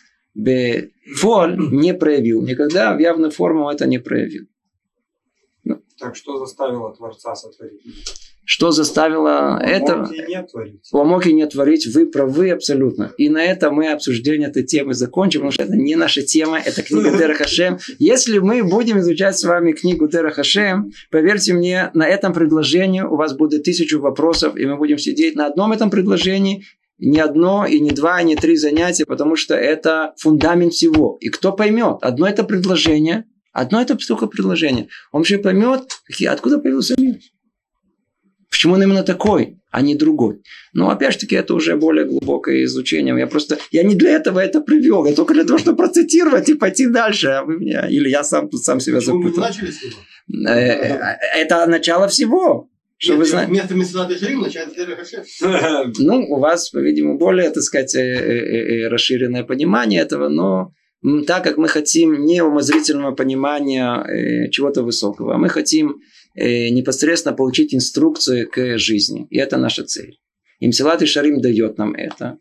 фоль 1.16 1.58
не 1.70 1.92
проявил. 1.92 2.40
Никогда 2.40 2.94
в 2.94 2.98
явной 2.98 3.28
форме 3.28 3.60
он 3.60 3.74
это 3.74 3.86
не 3.86 3.98
проявил. 3.98 4.46
Так 5.98 6.16
что 6.16 6.38
заставило 6.38 6.94
Творца 6.96 7.34
сотворить? 7.34 7.82
Что 8.50 8.70
заставило 8.70 9.60
это? 9.62 10.08
Помог 10.90 11.26
и 11.26 11.34
не 11.34 11.46
творить. 11.46 11.86
Вы 11.86 12.06
правы 12.06 12.50
абсолютно. 12.50 13.12
И 13.18 13.28
на 13.28 13.44
этом 13.44 13.74
мы 13.74 13.90
обсуждение 13.90 14.48
этой 14.48 14.62
темы 14.62 14.94
закончим, 14.94 15.40
потому 15.40 15.52
что 15.52 15.64
это 15.64 15.76
не 15.76 15.96
наша 15.96 16.22
тема, 16.22 16.58
это 16.58 16.82
книга 16.82 17.10
Дера 17.10 17.34
Хашем. 17.34 17.78
Если 17.98 18.38
мы 18.38 18.64
будем 18.64 19.00
изучать 19.00 19.36
с 19.36 19.44
вами 19.44 19.72
книгу 19.72 20.08
Дера 20.08 20.30
Хашем, 20.30 20.92
поверьте 21.10 21.52
мне, 21.52 21.90
на 21.92 22.08
этом 22.08 22.32
предложении 22.32 23.02
у 23.02 23.16
вас 23.16 23.36
будет 23.36 23.64
тысячу 23.64 24.00
вопросов, 24.00 24.56
и 24.56 24.64
мы 24.64 24.78
будем 24.78 24.96
сидеть 24.96 25.36
на 25.36 25.44
одном 25.44 25.72
этом 25.72 25.90
предложении 25.90 26.64
не 26.96 27.20
одно, 27.20 27.66
и 27.66 27.78
не 27.80 27.90
два, 27.90 28.22
и 28.22 28.24
не 28.24 28.34
три 28.34 28.56
занятия, 28.56 29.04
потому 29.04 29.36
что 29.36 29.54
это 29.56 30.14
фундамент 30.16 30.72
всего. 30.72 31.18
И 31.20 31.28
кто 31.28 31.52
поймет, 31.52 31.98
одно 32.00 32.26
это 32.26 32.44
предложение, 32.44 33.26
одно 33.52 33.82
это 33.82 33.94
только 33.94 34.26
предложение, 34.26 34.88
он 35.12 35.20
вообще 35.20 35.36
поймет, 35.36 35.82
откуда 36.26 36.58
появился 36.58 36.94
мир. 36.98 37.16
Почему 38.50 38.74
он 38.74 38.82
именно 38.82 39.02
такой, 39.02 39.58
а 39.70 39.82
не 39.82 39.94
другой? 39.94 40.40
Но 40.72 40.90
опять 40.90 41.14
же 41.14 41.18
таки 41.20 41.36
это 41.36 41.54
уже 41.54 41.76
более 41.76 42.06
глубокое 42.06 42.64
изучение. 42.64 43.16
Я 43.18 43.26
просто, 43.26 43.58
я 43.70 43.82
не 43.82 43.94
для 43.94 44.12
этого 44.12 44.38
это 44.38 44.60
привел, 44.60 45.04
я 45.04 45.14
только 45.14 45.34
для 45.34 45.44
того, 45.44 45.58
чтобы 45.58 45.76
процитировать 45.76 46.48
и 46.48 46.54
пойти 46.54 46.86
дальше. 46.86 47.28
А 47.28 47.44
вы 47.44 47.58
меня, 47.58 47.86
или 47.88 48.08
я 48.08 48.24
сам 48.24 48.48
тут 48.48 48.62
сам 48.62 48.80
себя 48.80 48.98
Почему 48.98 49.22
запутал. 49.22 49.44
начали 49.44 49.70
с 49.70 49.82
него? 49.82 50.48
Э, 50.48 51.16
это 51.36 51.66
начало 51.66 52.08
всего. 52.08 52.70
Что 52.96 53.12
Нет, 53.12 53.18
вы 53.18 53.24
знаете? 53.26 53.52
Вместо 53.52 53.74
Мессилат 53.74 54.18
Шарим 54.18 54.40
начать 54.40 54.74
Ну, 55.98 56.26
у 56.30 56.40
вас, 56.40 56.70
по-видимому, 56.70 57.18
более, 57.18 57.50
так 57.50 57.62
сказать, 57.62 57.94
э, 57.94 58.00
э, 58.00 58.88
расширенное 58.88 59.44
понимание 59.44 60.00
этого, 60.00 60.28
но 60.28 60.72
так 61.28 61.44
как 61.44 61.58
мы 61.58 61.68
хотим 61.68 62.24
не 62.24 62.42
умозрительного 62.42 63.14
понимания 63.14 64.48
чего-то 64.50 64.82
высокого, 64.82 65.36
а 65.36 65.38
мы 65.38 65.48
хотим 65.48 65.90
Э, 65.90 65.94
непосредственно 66.38 67.34
получить 67.34 67.74
инструкции 67.74 68.44
к 68.44 68.78
жизни. 68.78 69.26
И 69.30 69.38
это 69.38 69.56
наша 69.56 69.84
цель. 69.84 70.18
И 70.60 70.68
Мсилат 70.68 71.02
и 71.02 71.06
Шарим 71.06 71.40
дает 71.40 71.78
нам 71.78 71.94
это. 71.94 72.38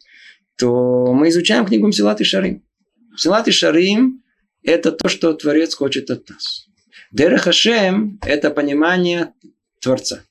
То 0.57 1.13
мы 1.13 1.29
изучаем 1.29 1.65
книгу 1.65 1.87
Мсилат 1.87 2.21
и 2.21 2.23
Шарим. 2.23 2.63
Мсилат 3.13 3.47
и 3.47 3.51
Шарим– 3.51 4.23
это 4.63 4.91
то, 4.91 5.07
что 5.07 5.33
Творец 5.33 5.73
хочет 5.75 6.09
от 6.09 6.29
нас. 6.29 6.67
Дерех 7.11 7.41
Хашем– 7.41 8.19
это 8.25 8.51
понимание 8.51 9.33
Творца. 9.81 10.23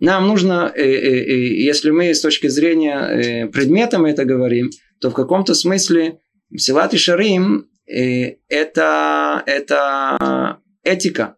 Нам 0.00 0.28
нужно, 0.28 0.72
э, 0.74 0.82
э, 0.82 1.62
если 1.64 1.90
мы 1.90 2.14
с 2.14 2.20
точки 2.20 2.46
зрения 2.46 3.48
предмета 3.48 3.98
мы 3.98 4.10
это 4.10 4.24
говорим, 4.24 4.70
то 5.00 5.10
в 5.10 5.14
каком-то 5.14 5.54
смысле 5.54 6.20
Мсилат 6.50 6.94
и 6.94 6.98
Шарим 6.98 7.68
это, 7.86 9.42
это 9.46 10.60
этика 10.82 11.37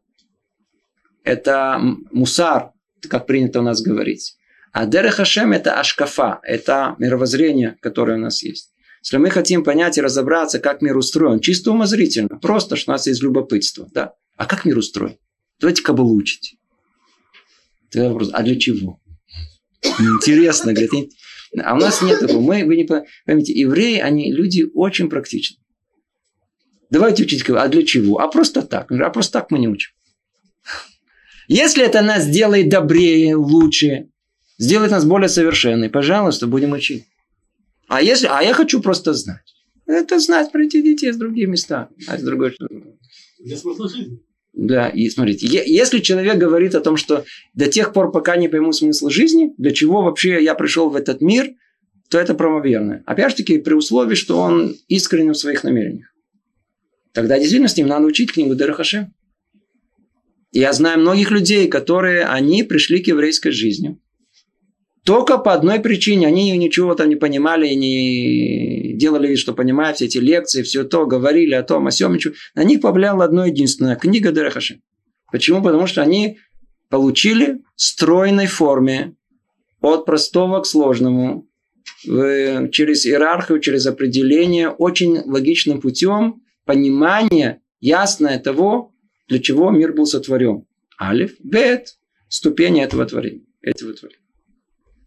это 1.25 1.81
мусар, 2.11 2.73
как 3.09 3.27
принято 3.27 3.61
у 3.61 3.63
нас 3.63 3.83
говорить. 3.83 4.37
А 4.73 4.87
Дерех 4.87 5.15
Хашем– 5.15 5.53
это 5.53 5.81
ашкафа, 5.81 6.41
это 6.43 6.95
мировоззрение, 6.99 7.77
которое 7.81 8.17
у 8.19 8.21
нас 8.21 8.43
есть. 8.43 8.73
Если 9.03 9.17
мы 9.17 9.31
хотим 9.31 9.65
понять 9.65 9.99
и 9.99 10.03
разобраться, 10.03 10.59
как 10.59 10.83
мир 10.83 10.97
устроен, 10.97 11.41
чисто 11.41 11.73
умозрительно, 11.73 12.39
просто, 12.39 12.77
что 12.77 12.93
у 12.93 12.95
нас 12.95 13.07
есть 13.07 13.23
любопытство. 13.23 13.89
Да? 13.93 14.13
А 14.37 14.47
как 14.47 14.65
мир 14.65 14.79
устроен? 14.79 15.17
Давайте 15.59 15.83
кабалу 15.83 16.15
учить. 16.15 16.57
Тогда 17.91 18.11
вопрос, 18.11 18.31
а 18.33 18.43
для 18.43 18.59
чего? 18.59 19.01
Интересно, 19.83 20.73
говорит. 20.73 21.13
А 21.59 21.75
у 21.75 21.79
нас 21.79 22.03
нет 22.03 22.21
такого. 22.21 22.41
Мы, 22.41 22.65
вы 22.65 22.77
не 22.77 22.85
поймите, 22.85 23.53
евреи, 23.53 23.99
они 23.99 24.33
люди 24.33 24.67
очень 24.75 25.09
практичны. 25.09 25.57
Давайте 26.91 27.25
учить, 27.25 27.49
а 27.49 27.69
для 27.69 27.85
чего? 27.85 28.21
А 28.21 28.29
просто 28.29 28.63
так. 28.63 28.93
А 28.93 29.11
просто 29.11 29.33
так 29.33 29.51
мы 29.51 29.59
не 29.59 29.69
учим. 29.69 29.93
Если 31.51 31.85
это 31.85 32.01
нас 32.01 32.27
сделает 32.27 32.69
добрее, 32.69 33.35
лучше, 33.35 34.07
сделает 34.57 34.93
нас 34.93 35.05
более 35.05 35.29
совершенной, 35.29 35.91
пожалуйста, 35.91 36.47
будем 36.47 36.71
учить. 36.71 37.07
А, 37.89 38.01
если, 38.01 38.29
а 38.31 38.41
я 38.41 38.55
хочу 38.55 38.81
просто 38.81 39.15
знать. 39.15 39.43
Это 39.85 40.21
знать 40.21 40.53
про 40.53 40.63
эти 40.63 40.81
детей 40.81 41.13
с 41.13 41.17
другие 41.17 41.49
места. 41.49 41.89
А 42.07 42.17
с 42.17 42.23
другой... 42.23 42.57
Для 43.41 43.57
смысла 43.57 43.89
жизни. 43.89 44.21
Да, 44.53 44.91
и 44.91 45.11
смотрите, 45.11 45.49
если 45.49 45.99
человек 45.99 46.39
говорит 46.39 46.77
о 46.77 46.81
том, 46.81 46.97
что 46.97 47.25
до 47.55 47.67
тех 47.67 47.93
пор, 47.93 48.13
пока 48.13 48.37
не 48.37 48.47
пойму 48.47 48.73
смысл 48.73 49.09
жизни, 49.09 49.53
для 49.59 49.73
чего 49.73 50.03
вообще 50.03 50.41
я 50.45 50.55
пришел 50.55 50.89
в 50.89 50.95
этот 50.95 51.21
мир, 51.21 51.51
то 52.11 52.19
это 52.21 52.35
правоверно. 52.35 53.03
Опять 53.07 53.31
же 53.31 53.39
таки, 53.39 53.59
при 53.59 53.75
условии, 53.75 54.15
что 54.15 54.39
он 54.39 54.77
искренен 54.87 55.33
в 55.33 55.39
своих 55.39 55.65
намерениях. 55.65 56.15
Тогда 57.13 57.39
действительно 57.39 57.69
с 57.69 57.77
ним 57.77 57.89
надо 57.89 58.07
учить 58.07 58.31
книгу 58.31 58.55
Дерахашем. 58.55 59.13
Я 60.53 60.73
знаю 60.73 61.01
многих 61.01 61.31
людей, 61.31 61.69
которые, 61.69 62.25
они 62.25 62.63
пришли 62.63 63.03
к 63.03 63.07
еврейской 63.07 63.51
жизни. 63.51 63.99
Только 65.05 65.39
по 65.39 65.55
одной 65.55 65.81
причине. 65.81 66.27
Они 66.27 66.57
ничего 66.57 66.95
там 66.95 67.09
не 67.09 67.17
понимали, 67.17 67.73
не 67.75 68.95
делали 68.97 69.29
вид, 69.29 69.39
что 69.39 69.55
понимают 69.55 69.97
все 69.97 70.07
эти 70.07 70.19
лекции, 70.19 70.63
все 70.63 70.85
то, 70.85 71.07
говорили 71.07 71.55
о 71.55 71.63
том, 71.63 71.87
о. 71.87 71.91
Ничего. 71.91 72.35
На 72.55 72.65
них 72.65 72.81
повлияло 72.81 73.25
одно 73.25 73.47
единственное. 73.47 73.97
Книга 73.97 74.33
Дерехаши. 74.33 74.81
Почему? 75.33 75.63
Потому 75.63 75.87
что 75.87 76.03
они 76.03 76.39
получили 76.91 77.63
в 77.77 77.83
стройной 77.83 78.47
форме 78.47 79.15
от 79.81 80.05
простого 80.05 80.61
к 80.61 80.67
сложному, 80.67 81.47
через 82.03 83.07
иерархию, 83.07 83.61
через 83.61 83.87
определение, 83.87 84.69
очень 84.69 85.21
логичным 85.25 85.81
путем 85.81 86.43
понимание 86.67 87.61
ясное 87.81 88.39
того, 88.39 88.90
для 89.31 89.39
чего 89.39 89.71
мир 89.71 89.93
был 89.93 90.07
сотворен. 90.07 90.67
Алиф, 91.01 91.37
бет, 91.39 91.97
ступени 92.29 92.83
этого 92.83 93.07
творения. 93.07 93.47
Этого 93.63 93.95
творения. 93.95 94.21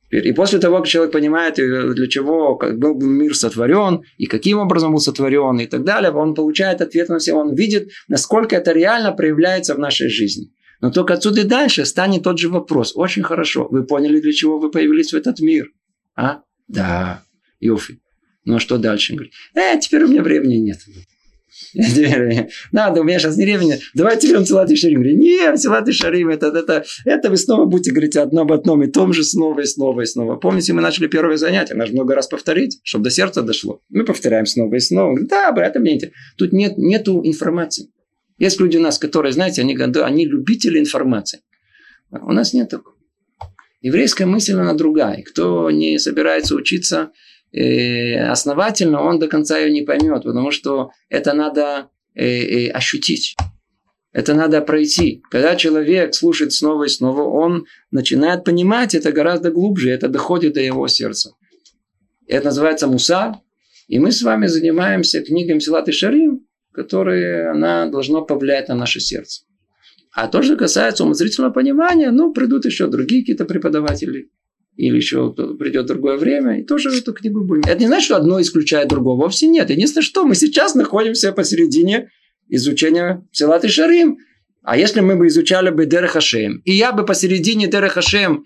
И 0.09 0.31
после 0.31 0.59
того, 0.59 0.77
как 0.77 0.87
человек 0.87 1.11
понимает, 1.11 1.59
э, 1.59 1.93
для 1.93 2.07
чего 2.07 2.57
был 2.57 2.99
мир 3.01 3.35
сотворен, 3.35 4.03
и 4.17 4.25
каким 4.27 4.59
образом 4.59 4.91
был 4.91 4.99
сотворен, 4.99 5.59
и 5.59 5.65
так 5.65 5.83
далее, 5.83 6.11
он 6.11 6.35
получает 6.35 6.81
ответ 6.81 7.09
на 7.09 7.17
все, 7.17 7.33
он 7.33 7.55
видит, 7.55 7.89
насколько 8.07 8.55
это 8.55 8.71
реально 8.71 9.11
проявляется 9.11 9.75
в 9.75 9.79
нашей 9.79 10.09
жизни. 10.09 10.51
Но 10.81 10.91
только 10.91 11.15
отсюда 11.15 11.41
и 11.41 11.45
дальше 11.45 11.85
станет 11.85 12.23
тот 12.23 12.39
же 12.39 12.49
вопрос. 12.49 12.93
Очень 12.95 13.23
хорошо. 13.23 13.67
Вы 13.71 13.83
поняли, 13.85 14.19
для 14.19 14.33
чего 14.33 14.59
вы 14.59 14.69
появились 14.69 15.13
в 15.13 15.15
этот 15.15 15.39
мир? 15.39 15.71
А? 16.15 16.41
Да. 16.67 17.23
Йофи. 17.59 17.99
Ну 18.45 18.55
а 18.55 18.59
что 18.59 18.77
дальше? 18.77 19.13
Он 19.13 19.17
говорит, 19.17 19.33
э, 19.55 19.79
теперь 19.79 20.03
у 20.03 20.07
меня 20.07 20.21
времени 20.21 20.55
нет. 20.55 20.77
Надо, 22.71 23.01
у 23.01 23.03
меня 23.03 23.19
сейчас 23.19 23.37
не 23.37 23.45
времени. 23.45 23.79
Давайте 23.93 24.29
берем 24.29 24.45
Силат 24.45 24.69
и 24.71 24.75
Шарим. 24.75 25.01
Нет, 25.01 25.59
Силат 25.59 25.91
Шарим, 25.93 26.29
это, 26.29 26.47
это, 26.47 26.83
это 27.05 27.29
вы 27.29 27.37
снова 27.37 27.65
будете 27.65 27.91
говорить 27.91 28.15
одно 28.15 28.41
об 28.41 28.51
одном 28.51 28.83
и 28.83 28.87
том 28.87 29.13
же 29.13 29.23
снова 29.23 29.59
и 29.61 29.65
снова 29.65 30.01
и 30.01 30.05
снова. 30.05 30.35
Помните, 30.35 30.73
мы 30.73 30.81
начали 30.81 31.07
первое 31.07 31.37
занятие, 31.37 31.75
надо 31.75 31.91
много 31.91 32.15
раз 32.15 32.27
повторить, 32.27 32.79
чтобы 32.83 33.05
до 33.05 33.09
сердца 33.09 33.41
дошло. 33.41 33.81
Мы 33.89 34.05
повторяем 34.05 34.45
снова 34.45 34.73
и 34.75 34.79
снова. 34.79 35.17
Да, 35.21 35.51
брат, 35.51 35.75
мне 35.75 35.99
Тут 36.37 36.53
нет, 36.53 36.77
нету 36.77 37.21
информации. 37.23 37.89
Есть 38.37 38.59
люди 38.59 38.77
у 38.77 38.81
нас, 38.81 38.97
которые, 38.97 39.31
знаете, 39.31 39.61
они, 39.61 39.75
они 39.75 40.25
любители 40.25 40.79
информации. 40.79 41.41
У 42.11 42.31
нас 42.31 42.53
нет 42.53 42.69
такого. 42.69 42.95
Еврейская 43.81 44.25
мысль, 44.25 44.53
она 44.53 44.73
другая. 44.73 45.23
Кто 45.23 45.69
не 45.69 45.99
собирается 45.99 46.55
учиться, 46.55 47.11
основательно, 47.53 49.01
он 49.01 49.19
до 49.19 49.27
конца 49.27 49.59
ее 49.59 49.71
не 49.71 49.83
поймет, 49.83 50.23
потому 50.23 50.51
что 50.51 50.89
это 51.09 51.33
надо 51.33 51.89
э, 52.15 52.25
э, 52.25 52.69
ощутить. 52.71 53.35
Это 54.11 54.33
надо 54.33 54.61
пройти. 54.61 55.23
Когда 55.29 55.55
человек 55.55 56.13
слушает 56.13 56.53
снова 56.53 56.83
и 56.85 56.89
снова, 56.89 57.23
он 57.23 57.65
начинает 57.91 58.43
понимать 58.43 58.95
это 58.95 59.11
гораздо 59.11 59.51
глубже, 59.51 59.89
это 59.89 60.07
доходит 60.07 60.53
до 60.53 60.61
его 60.61 60.87
сердца. 60.87 61.33
Это 62.27 62.45
называется 62.45 62.87
муса. 62.87 63.41
И 63.87 63.99
мы 63.99 64.11
с 64.11 64.21
вами 64.21 64.47
занимаемся 64.47 65.21
книгой 65.21 65.59
Силат 65.59 65.89
и 65.89 65.91
Шарим, 65.91 66.47
которая 66.71 67.51
она 67.51 67.87
должна 67.87 68.21
повлиять 68.21 68.69
на 68.69 68.75
наше 68.75 68.99
сердце. 68.99 69.43
А 70.11 70.27
то, 70.27 70.41
что 70.41 70.55
касается 70.55 71.03
умозрительного 71.03 71.51
понимания, 71.51 72.11
ну, 72.11 72.33
придут 72.33 72.65
еще 72.65 72.87
другие 72.87 73.21
какие-то 73.21 73.45
преподаватели 73.45 74.29
или 74.75 74.95
еще 74.95 75.31
придет 75.33 75.85
другое 75.85 76.17
время, 76.17 76.59
и 76.59 76.63
тоже 76.63 76.89
эту 76.89 77.13
книгу 77.13 77.43
будем. 77.43 77.63
Это 77.65 77.79
не 77.79 77.87
значит, 77.87 78.05
что 78.05 78.17
одно 78.17 78.41
исключает 78.41 78.87
другого. 78.87 79.21
Вовсе 79.21 79.47
нет. 79.47 79.69
Единственное, 79.69 80.03
что 80.03 80.25
мы 80.25 80.35
сейчас 80.35 80.75
находимся 80.75 81.31
посередине 81.31 82.09
изучения 82.49 83.25
Силат 83.31 83.63
и 83.65 83.67
Шарим. 83.67 84.17
А 84.63 84.77
если 84.77 85.01
мы 85.01 85.15
бы 85.15 85.27
изучали 85.27 85.69
бы 85.69 85.85
Дер 85.85 86.07
Хашем, 86.07 86.61
и 86.65 86.71
я 86.71 86.91
бы 86.91 87.05
посередине 87.05 87.67
Дер 87.67 87.87
Хашем 87.89 88.45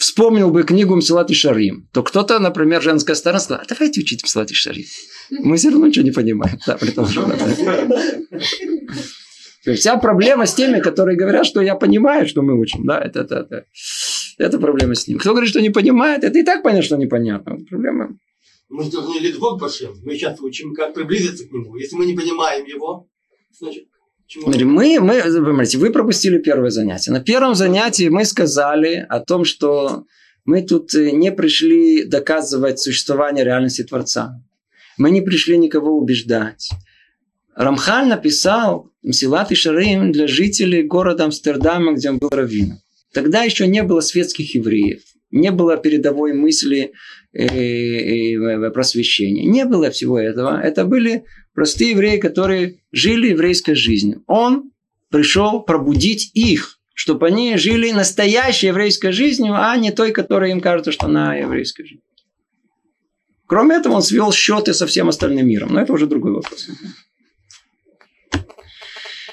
вспомнил 0.00 0.50
бы 0.50 0.62
книгу 0.62 0.96
Мсилат 0.96 1.30
и 1.30 1.34
Шарим, 1.34 1.88
то 1.92 2.02
кто-то, 2.02 2.38
например, 2.38 2.80
женская 2.82 3.14
сторона 3.14 3.38
сказала, 3.38 3.62
а 3.62 3.68
давайте 3.68 4.00
учить 4.00 4.24
Мсилат 4.24 4.50
и 4.50 4.54
Шарим. 4.54 4.84
Мы 5.30 5.58
все 5.58 5.68
равно 5.68 5.86
ничего 5.86 6.04
не 6.04 6.10
понимаем. 6.10 6.58
Да, 6.66 6.78
Вся 9.74 9.98
проблема 9.98 10.46
с 10.46 10.54
теми, 10.54 10.80
которые 10.80 11.18
говорят, 11.18 11.44
что 11.44 11.60
я 11.60 11.74
понимаю, 11.74 12.26
что 12.26 12.40
мы 12.40 12.58
учим. 12.58 12.86
Да, 12.86 12.98
это, 12.98 13.20
это, 13.20 13.40
это. 13.40 13.64
Это 14.40 14.58
проблема 14.58 14.94
с 14.94 15.06
ним. 15.06 15.18
Кто 15.18 15.32
говорит, 15.32 15.50
что 15.50 15.60
не 15.60 15.68
понимает, 15.68 16.24
это 16.24 16.38
и 16.38 16.42
так 16.42 16.62
понятно, 16.62 16.82
что 16.82 16.96
непонятно. 16.96 17.58
Проблема. 17.68 18.16
Мы 18.70 18.84
же 18.84 18.90
должны 18.90 19.18
лить 19.18 19.38
Бог 19.38 19.60
Башем. 19.60 19.94
Мы 20.02 20.14
сейчас 20.14 20.40
учим, 20.40 20.72
как 20.72 20.94
приблизиться 20.94 21.46
к 21.46 21.52
нему. 21.52 21.76
Если 21.76 21.94
мы 21.94 22.06
не 22.06 22.14
понимаем 22.14 22.64
его, 22.64 23.06
значит, 23.58 23.84
Мы, 24.46 24.64
мы, 24.64 24.98
понимаете, 24.98 25.76
вы 25.76 25.90
пропустили 25.90 26.38
первое 26.38 26.70
занятие. 26.70 27.12
На 27.12 27.20
первом 27.20 27.54
занятии 27.54 28.08
мы 28.08 28.24
сказали 28.24 29.04
о 29.10 29.20
том, 29.20 29.44
что 29.44 30.06
мы 30.46 30.62
тут 30.62 30.94
э, 30.94 31.10
не 31.10 31.32
пришли 31.32 32.04
доказывать 32.04 32.78
существование 32.78 33.44
реальности 33.44 33.82
Творца. 33.82 34.40
Мы 34.96 35.10
не 35.10 35.20
пришли 35.20 35.58
никого 35.58 35.98
убеждать. 35.98 36.70
Рамхаль 37.54 38.08
написал 38.08 38.90
Мсилат 39.02 39.52
и 39.52 39.54
Шарим 39.54 40.12
для 40.12 40.26
жителей 40.26 40.82
города 40.82 41.24
Амстердама, 41.24 41.92
где 41.92 42.08
он 42.08 42.18
был 42.18 42.30
раввином. 42.30 42.78
Тогда 43.12 43.42
еще 43.42 43.66
не 43.66 43.82
было 43.82 44.00
светских 44.00 44.54
евреев, 44.54 45.02
не 45.30 45.50
было 45.50 45.76
передовой 45.76 46.32
мысли 46.32 46.92
э, 47.32 47.44
э, 47.44 48.70
просвещения, 48.70 49.44
не 49.44 49.64
было 49.64 49.90
всего 49.90 50.18
этого. 50.18 50.60
Это 50.60 50.84
были 50.84 51.24
простые 51.54 51.90
евреи, 51.90 52.18
которые 52.18 52.80
жили 52.92 53.28
еврейской 53.30 53.74
жизнью. 53.74 54.22
Он 54.26 54.70
пришел 55.10 55.62
пробудить 55.62 56.30
их, 56.34 56.78
чтобы 56.94 57.26
они 57.26 57.56
жили 57.56 57.90
настоящей 57.90 58.68
еврейской 58.68 59.10
жизнью, 59.12 59.54
а 59.54 59.76
не 59.76 59.90
той, 59.90 60.12
которая 60.12 60.50
им 60.50 60.60
кажется, 60.60 60.92
что 60.92 61.06
она 61.06 61.34
еврейская 61.36 61.84
жизнь. 61.84 62.02
Кроме 63.46 63.76
этого, 63.76 63.94
он 63.94 64.02
свел 64.02 64.30
счеты 64.30 64.72
со 64.72 64.86
всем 64.86 65.08
остальным 65.08 65.48
миром. 65.48 65.72
Но 65.72 65.80
это 65.80 65.92
уже 65.92 66.06
другой 66.06 66.32
вопрос. 66.32 66.68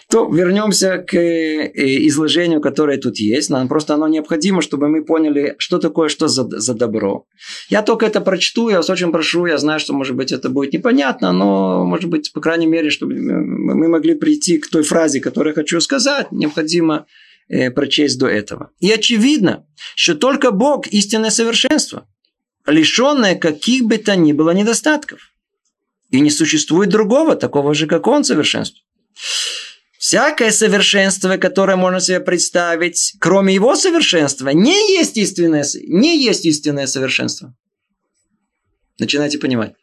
То 0.09 0.29
вернемся 0.33 0.99
к 0.99 1.15
э, 1.15 2.07
изложению, 2.07 2.61
которое 2.61 2.97
тут 2.97 3.17
есть. 3.17 3.49
Нам 3.49 3.67
просто 3.67 3.95
оно 3.95 4.07
необходимо, 4.07 4.61
чтобы 4.61 4.87
мы 4.87 5.03
поняли, 5.03 5.55
что 5.57 5.79
такое, 5.79 6.07
что 6.07 6.29
за, 6.29 6.47
за 6.47 6.73
добро. 6.73 7.25
Я 7.69 7.81
только 7.81 8.05
это 8.05 8.21
прочту, 8.21 8.69
я 8.69 8.77
вас 8.77 8.89
очень 8.89 9.11
прошу, 9.11 9.47
я 9.47 9.57
знаю, 9.57 9.81
что, 9.81 9.93
может 9.93 10.15
быть, 10.15 10.31
это 10.31 10.49
будет 10.49 10.71
непонятно, 10.71 11.33
но, 11.33 11.83
может 11.83 12.09
быть, 12.09 12.31
по 12.31 12.39
крайней 12.39 12.67
мере, 12.67 12.89
чтобы 12.89 13.15
мы 13.15 13.89
могли 13.89 14.15
прийти 14.15 14.59
к 14.59 14.69
той 14.69 14.83
фразе, 14.83 15.19
которую 15.19 15.51
я 15.51 15.55
хочу 15.55 15.81
сказать, 15.81 16.31
необходимо 16.31 17.05
э, 17.49 17.69
прочесть 17.69 18.17
до 18.17 18.27
этого. 18.27 18.71
И 18.79 18.89
очевидно, 18.89 19.65
что 19.95 20.15
только 20.15 20.51
Бог– 20.51 20.87
истинное 20.91 21.31
совершенство, 21.31 22.07
лишенное 22.65 23.35
каких 23.35 23.83
бы 23.83 23.97
то 23.97 24.15
ни 24.15 24.31
было 24.31 24.51
недостатков. 24.51 25.19
И 26.11 26.21
не 26.21 26.29
существует 26.29 26.89
другого, 26.89 27.35
такого 27.35 27.73
же, 27.73 27.87
как 27.87 28.07
Он, 28.07 28.23
совершенства. 28.23 28.81
Всякое 29.97 30.51
совершенство, 30.51 31.37
которое 31.37 31.75
можно 31.75 31.99
себе 31.99 32.19
представить, 32.19 33.15
кроме 33.19 33.53
его 33.53 33.75
совершенства, 33.75 34.49
не 34.49 34.93
есть 34.95 35.17
истинное, 35.17 35.65
не 35.87 36.23
есть 36.23 36.45
истинное 36.45 36.85
совершенство. 36.85 37.55
Начинайте 38.99 39.39
понимать. 39.39 39.73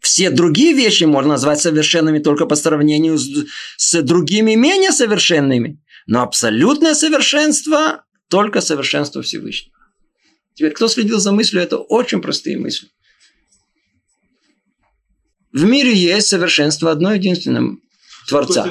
Все 0.00 0.30
другие 0.30 0.72
вещи 0.72 1.04
можно 1.04 1.32
назвать 1.32 1.60
совершенными 1.60 2.18
только 2.18 2.46
по 2.46 2.56
сравнению 2.56 3.18
с, 3.18 3.46
с 3.76 4.02
другими 4.02 4.54
менее 4.54 4.92
совершенными. 4.92 5.82
Но 6.06 6.22
абсолютное 6.22 6.94
совершенство– 6.94 8.04
только 8.28 8.60
совершенство 8.60 9.22
Всевышнего. 9.22 9.74
Теперь, 10.54 10.72
кто 10.72 10.88
следил 10.88 11.18
за 11.20 11.32
мыслью, 11.32 11.62
это 11.62 11.78
очень 11.78 12.20
простые 12.20 12.58
мысли. 12.58 12.88
В 15.52 15.64
мире 15.64 15.94
есть 15.94 16.28
совершенство 16.28 16.90
одно 16.90 17.14
единственное 17.14 17.76
Творца. 18.28 18.68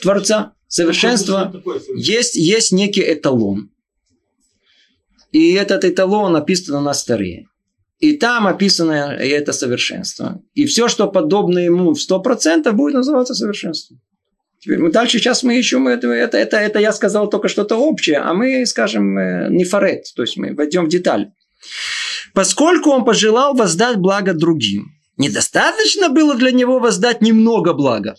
Творца. 0.00 0.52
Совершенство. 0.68 1.52
Есть, 1.94 2.34
есть 2.36 2.72
некий 2.72 3.02
эталон. 3.02 3.70
И 5.32 5.52
этот 5.52 5.84
эталон 5.84 6.32
написан 6.32 6.82
на 6.82 6.94
старе. 6.94 7.46
И 7.98 8.16
там 8.16 8.46
описано 8.46 9.16
это 9.18 9.52
совершенство. 9.52 10.42
И 10.54 10.66
все, 10.66 10.88
что 10.88 11.08
подобно 11.08 11.58
ему 11.58 11.94
в 11.94 11.98
100% 11.98 12.70
будет 12.72 12.94
называться 12.94 13.34
совершенством. 13.34 14.00
Теперь 14.58 14.78
мы 14.78 14.90
дальше 14.90 15.18
сейчас 15.18 15.42
мы 15.42 15.58
ищем 15.58 15.86
это, 15.86 16.08
это, 16.08 16.36
это, 16.36 16.56
это 16.56 16.78
я 16.78 16.92
сказал 16.92 17.30
только 17.30 17.48
что-то 17.48 17.76
общее, 17.76 18.18
а 18.18 18.34
мы 18.34 18.66
скажем 18.66 19.16
э, 19.16 19.48
не 19.50 19.64
фарет, 19.64 20.06
то 20.16 20.22
есть 20.22 20.36
мы 20.36 20.54
войдем 20.54 20.86
в 20.86 20.88
деталь. 20.88 21.30
Поскольку 22.34 22.90
он 22.90 23.04
пожелал 23.04 23.54
воздать 23.54 23.98
благо 23.98 24.34
другим, 24.34 24.92
недостаточно 25.16 26.08
было 26.08 26.34
для 26.34 26.50
него 26.50 26.78
воздать 26.78 27.22
немного 27.22 27.74
блага. 27.74 28.16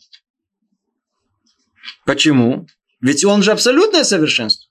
Почему? 2.08 2.66
Ведь 3.02 3.26
он 3.26 3.44
же 3.44 3.52
абсолютное 3.52 4.06
совершенство. 4.06 4.66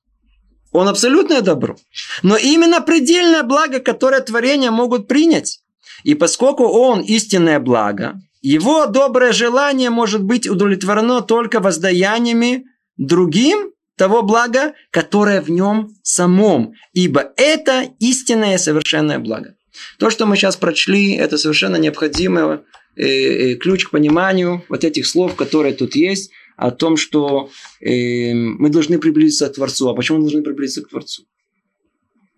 Он 0.73 0.89
абсолютное 0.89 1.43
добро. 1.43 1.77
Но 2.23 2.37
именно 2.37 2.81
предельное 2.81 3.43
благо, 3.43 3.79
которое 3.79 4.23
творения 4.23 4.71
могут 4.71 5.07
принять. 5.07 5.61
И 6.03 6.15
поскольку 6.15 6.65
он 6.65 7.03
истинное 7.03 7.61
благо, 7.61 8.15
его 8.41 8.87
доброе 8.87 9.33
желание 9.33 9.91
может 9.91 10.23
быть 10.23 10.49
удовлетворено 10.49 11.21
только 11.21 11.61
воздаяниями 11.61 12.65
другим 12.97 13.73
того 13.97 14.23
блага, 14.23 14.73
которое 14.91 15.43
в 15.43 15.51
нем 15.51 15.91
самом. 16.03 16.73
Ибо 16.95 17.33
это 17.37 17.85
истинное 17.99 18.57
совершенное 18.57 19.19
благо. 19.19 19.57
То, 19.99 20.09
что 20.09 20.25
мы 20.25 20.37
сейчас 20.37 20.57
прочли, 20.57 21.17
это 21.17 21.37
совершенно 21.37 21.77
необходимый 21.77 22.61
э, 22.97 23.05
э, 23.05 23.55
ключ 23.57 23.85
к 23.85 23.91
пониманию 23.91 24.65
вот 24.71 24.85
этих 24.85 25.07
слов, 25.07 25.37
которые 25.37 25.75
тут 25.75 25.95
есть– 25.95 26.31
о 26.57 26.71
том, 26.71 26.97
что 26.97 27.51
э, 27.81 28.33
мы 28.33 28.71
должны 28.71 28.99
приблизиться 28.99 29.49
к 29.49 29.55
Творцу. 29.55 29.89
А 29.89 29.95
почему 29.95 30.19
мы 30.19 30.25
должны 30.25 30.43
приблизиться 30.43 30.83
к 30.83 30.89
Творцу? 30.89 31.25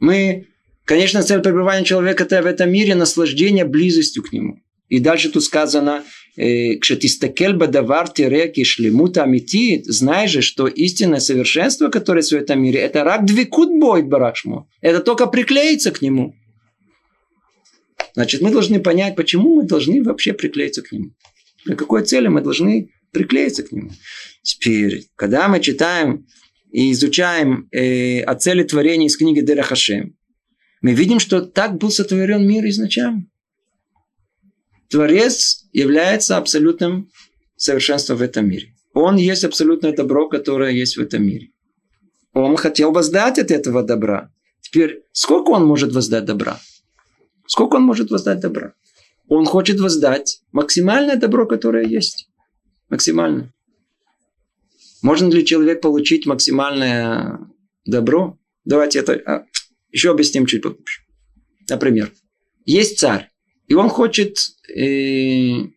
Мы, 0.01 0.47
конечно, 0.85 1.23
цель 1.23 1.41
пребывания 1.41 1.85
человека 1.85 2.25
это 2.25 2.43
в 2.43 2.47
этом 2.47 2.71
мире 2.71 2.95
наслаждение 2.95 3.65
близостью 3.65 4.23
к 4.23 4.33
нему. 4.33 4.61
И 4.89 5.01
дальше 5.01 5.31
тут 5.31 5.45
сказано, 5.45 6.03
э, 6.37 6.77
«Кшетистакель 6.77 7.55
бадавар 7.55 8.09
тиреки 8.09 8.65
шлемута 8.65 9.25
амити», 9.25 9.83
знай 9.87 10.29
же, 10.29 10.41
что 10.41 10.67
истинное 10.67 11.21
совершенство, 11.21 11.89
которое 11.89 12.23
в 12.23 12.33
этом 12.33 12.63
мире, 12.63 12.81
это 12.81 13.05
рак 13.05 13.25
двикут 13.25 13.79
боит 13.79 14.09
барашму. 14.09 14.69
Это 14.81 15.01
только 15.01 15.27
приклеиться 15.27 15.91
к 15.91 16.03
нему. 16.03 16.35
Значит, 18.15 18.41
мы 18.41 18.51
должны 18.51 18.81
понять, 18.81 19.15
почему 19.15 19.57
мы 19.57 19.63
должны 19.65 20.03
вообще 20.03 20.33
приклеиться 20.33 20.83
к 20.83 20.91
нему. 20.91 21.11
Для 21.67 21.77
какой 21.77 22.03
цели 22.03 22.29
мы 22.29 22.41
должны 22.41 22.89
приклеиться 23.13 23.63
к 23.63 23.73
нему. 23.73 23.91
Теперь, 24.43 25.07
когда 25.17 25.49
мы 25.49 25.61
читаем 25.61 26.27
и 26.71 26.93
изучаем 26.93 27.69
э, 27.73 28.21
о 28.23 28.35
цели 28.35 28.63
творения 28.63 29.07
из 29.07 29.17
книги 29.17 29.41
Дера 29.41 29.63
Хашем, 29.63 30.17
мы 30.81 30.93
видим, 30.93 31.19
что 31.19 31.41
так 31.41 31.77
был 31.77 31.91
сотворен 31.91 32.47
мир 32.47 32.65
изначально. 32.67 33.27
Творец 34.89 35.67
является 35.73 36.37
абсолютным 36.37 37.11
совершенством 37.57 38.19
в 38.19 38.23
этом 38.23 38.49
мире. 38.49 38.75
Он 38.95 39.17
есть 39.17 39.45
абсолютное 39.45 39.93
добро, 39.93 40.29
которое 40.29 40.73
есть 40.73 40.97
в 40.97 41.01
этом 41.01 41.25
мире. 41.25 41.51
Он 42.33 42.57
хотел 42.57 42.93
воздать 42.93 43.39
от 43.39 43.51
этого 43.51 43.83
добра. 43.83 44.33
Теперь, 44.61 45.03
сколько 45.13 45.51
он 45.51 45.67
может 45.67 45.93
воздать 45.93 46.25
добра? 46.25 46.59
Сколько 47.47 47.77
он 47.77 47.83
может 47.83 48.11
воздать 48.11 48.41
добра? 48.41 48.75
Он 49.29 49.45
хочет 49.45 49.81
воздать 49.81 50.41
максимальное 50.53 51.17
добро, 51.17 51.47
которое 51.47 51.87
есть 51.87 52.29
максимально. 52.89 53.53
Можно 55.03 55.29
ли 55.29 55.45
человек 55.45 55.81
получить 55.81 56.27
максимальное 56.27 57.39
добро? 57.85 58.39
Давайте 58.65 58.99
это 58.99 59.15
а, 59.15 59.47
еще 59.91 60.11
объясним 60.11 60.47
чуть 60.47 60.63
попозже. 60.63 61.03
Например, 61.69 62.13
есть 62.65 62.99
царь, 62.99 63.31
и 63.67 63.75
он 63.75 63.89
хочет 63.89 64.39
э, 64.75 65.69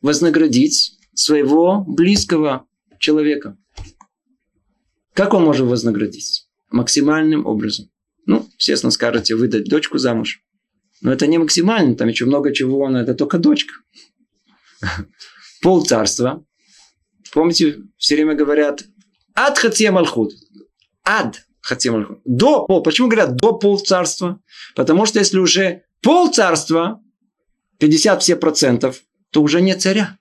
вознаградить 0.00 0.98
своего 1.14 1.84
близкого 1.86 2.66
человека. 2.98 3.56
Как 5.12 5.34
он 5.34 5.44
может 5.44 5.66
вознаградить? 5.66 6.48
Максимальным 6.70 7.46
образом. 7.46 7.90
Ну, 8.26 8.48
естественно, 8.58 8.90
скажете, 8.90 9.34
выдать 9.34 9.64
дочку 9.64 9.98
замуж. 9.98 10.42
Но 11.00 11.12
это 11.12 11.26
не 11.26 11.38
максимально, 11.38 11.96
там 11.96 12.08
еще 12.08 12.26
много 12.26 12.52
чего, 12.54 12.88
но 12.88 13.00
это 13.00 13.14
только 13.14 13.38
дочка. 13.38 13.74
Пол 15.62 15.84
царства, 15.84 16.44
Помните, 17.32 17.78
все 17.96 18.14
время 18.14 18.34
говорят 18.34 18.84
ад 19.34 19.58
хатье 19.58 19.90
малхут. 19.90 20.32
Ад 21.04 21.42
хатье 21.60 21.90
малхут. 21.90 22.20
До 22.24 22.64
пол. 22.66 22.82
Почему 22.82 23.08
говорят 23.08 23.36
до 23.36 23.52
пол 23.52 23.78
царства? 23.78 24.40
Потому 24.74 25.06
что 25.06 25.18
если 25.18 25.38
уже 25.38 25.82
пол 26.02 26.30
царства, 26.30 27.00
50 27.78 28.22
все 28.22 28.36
процентов, 28.36 29.02
то 29.30 29.42
уже 29.42 29.60
нет 29.60 29.80
царя. 29.80 30.18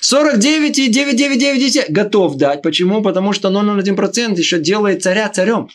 49 0.00 0.78
и 0.78 0.88
999 0.88 1.90
готов 1.90 2.36
дать. 2.36 2.62
Почему? 2.62 3.02
Потому 3.02 3.32
что 3.32 3.48
0,1% 3.48 4.38
еще 4.38 4.58
делает 4.58 5.02
царя 5.02 5.28
царем. 5.28 5.68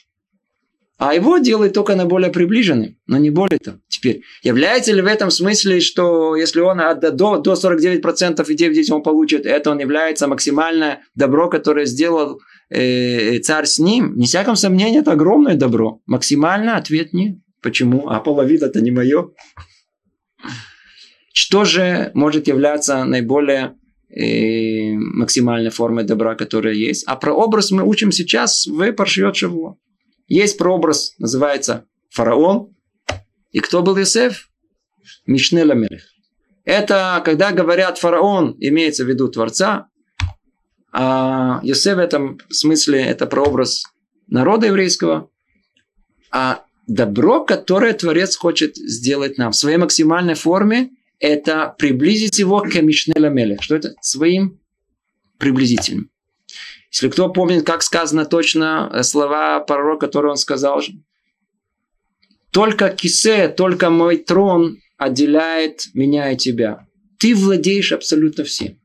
А 1.06 1.14
его 1.14 1.38
делает 1.38 1.74
только 1.74 1.95
на 1.95 2.06
более 2.06 2.32
приближенным, 2.32 2.95
но 3.08 3.18
не 3.18 3.30
более 3.30 3.60
того. 3.60 3.78
Теперь, 3.89 4.22
является 4.41 4.93
ли 4.93 5.01
в 5.01 5.06
этом 5.06 5.32
смысле, 5.32 5.82
что 5.82 6.38
если 6.38 6.62
он 6.62 6.78
до, 6.78 7.12
до 7.12 7.54
49% 7.54 8.45
и 8.47 8.56
9 8.56 8.89
он 8.89 9.04
получит, 9.04 9.45
это 9.45 9.72
он 9.72 9.80
является 9.80 10.30
максимальное 10.30 11.01
добро, 11.14 11.49
которое 11.49 11.86
сделал 11.86 12.39
э, 12.70 13.39
царь 13.39 13.66
с 13.66 13.80
ним? 13.80 14.16
Не 14.16 14.28
всяком 14.28 14.56
сомнении, 14.56 15.01
это 15.01 15.12
огромное 15.12 15.56
добро. 15.56 15.99
Максимально 16.06 16.78
ответ 16.78 17.12
нет. 17.12 17.36
Почему? 17.62 18.08
А 18.08 18.22
половина 18.22 18.68
это 18.68 18.80
не 18.80 18.91
мое. 18.91 19.32
Что 21.34 21.66
же 21.66 22.12
может 22.14 22.47
являться 22.47 23.04
наиболее 23.04 23.76
э, 24.10 24.93
максимальной 24.93 25.70
формы 25.70 26.04
добра, 26.04 26.36
которая 26.36 26.76
есть. 26.76 27.04
А 27.08 27.18
про 27.18 27.34
образ 27.34 27.72
мы 27.72 27.84
учим 27.84 28.14
сейчас 28.14 28.66
в 28.68 28.93
Паршиот 28.93 29.36
Шавуа. 29.36 29.76
Есть 30.28 30.58
прообраз, 30.58 31.16
называется 31.18 31.86
фараон. 32.10 32.76
И 33.52 33.60
кто 33.60 33.82
был 33.82 33.98
Иосиф? 33.98 34.50
Мишне 35.26 35.64
Ламелех. 35.64 36.04
Это, 36.66 37.22
когда 37.26 37.52
говорят 37.52 37.98
фараон, 37.98 38.56
имеется 38.60 39.04
в 39.04 39.10
виду 39.10 39.28
Творца, 39.28 39.90
а 40.92 41.60
Йосеф 41.64 41.96
в 41.96 42.00
этом 42.00 42.40
смысле 42.50 43.02
это 43.02 43.26
прообраз 43.26 43.84
народа 44.28 44.68
еврейского, 44.68 45.30
а 46.32 46.64
добро, 46.88 47.44
которое 47.44 47.94
Творец 47.94 48.36
хочет 48.36 48.76
сделать 48.76 49.38
нам 49.38 49.52
в 49.52 49.56
своей 49.56 49.78
максимальной 49.78 50.36
форме, 50.36 50.92
это 51.20 51.76
приблизить 51.78 52.40
его 52.40 52.62
к 52.62 52.74
Мишнеля 52.76 53.30
Мелех. 53.30 53.62
Что 53.62 53.76
это? 53.76 53.96
Своим 54.02 54.60
приблизительным. 55.38 56.10
Если 56.94 57.10
кто 57.10 57.28
помнит, 57.30 57.66
как 57.66 57.82
сказано 57.82 58.24
точно 58.24 58.88
э, 58.94 59.02
слова 59.02 59.60
пророка, 59.62 60.06
которые 60.06 60.32
он 60.32 60.38
сказал, 60.38 60.80
только 62.52 62.89
кисе, 62.89 63.48
только 63.48 63.89
мой 63.89 64.18
трон 64.18 64.78
отделяет 64.98 65.88
меня 65.96 66.32
и 66.32 66.38
тебя. 66.38 66.86
Ты 67.18 67.34
владеешь 67.34 67.91
абсолютно 67.91 68.44
всем. 68.44 68.80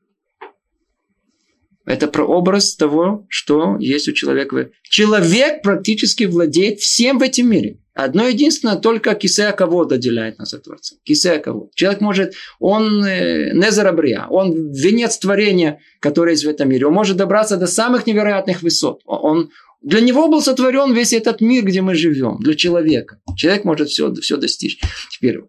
Это 1.85 2.09
прообраз 2.09 2.77
того, 2.77 3.27
что 3.29 3.77
есть 3.79 4.09
у 4.09 4.13
человека. 4.13 4.71
Человек 4.85 5.63
практически 5.63 6.25
владеет 6.25 6.81
всем 6.81 7.19
в 7.19 7.23
этом 7.23 7.51
мире. 7.51 7.79
Одно 7.99 8.29
единственное, 8.29 8.77
только 8.77 9.15
кисея 9.15 9.53
кого 9.53 9.83
отделяет 9.83 10.39
нас 10.39 10.55
от 10.55 10.63
Творца. 10.63 10.97
Кисея 11.03 11.39
кого. 11.39 11.71
Человек 11.75 12.01
может, 12.01 12.35
он 12.61 13.05
э, 13.05 13.53
незарабрия, 13.55 14.27
он 14.31 14.73
венец 14.73 15.19
творения, 15.19 15.81
который 16.01 16.35
есть 16.35 16.45
в 16.45 16.49
этом 16.49 16.69
мире. 16.69 16.87
Он 16.87 16.93
может 16.93 17.17
добраться 17.17 17.57
до 17.57 17.67
самых 17.67 18.07
невероятных 18.07 18.63
высот. 18.63 19.01
Он, 19.05 19.51
для 19.83 20.01
него 20.01 20.29
был 20.29 20.41
сотворен 20.41 20.95
весь 20.95 21.13
этот 21.13 21.41
мир, 21.41 21.65
где 21.65 21.83
мы 21.83 21.95
живем, 21.95 22.39
для 22.41 22.55
человека. 22.55 23.19
Человек 23.37 23.65
может 23.65 23.89
все, 23.89 24.15
все 24.15 24.37
достичь. 24.37 24.79
Теперь, 25.11 25.41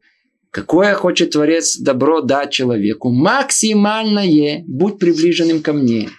какое 0.50 0.96
хочет 0.96 1.30
Творец 1.30 1.78
добро 1.78 2.22
дать 2.22 2.52
человеку? 2.52 3.12
Максимальное, 3.12 4.64
будь 4.66 4.98
приближенным 4.98 5.62
ко 5.62 5.74
мне 5.74 6.10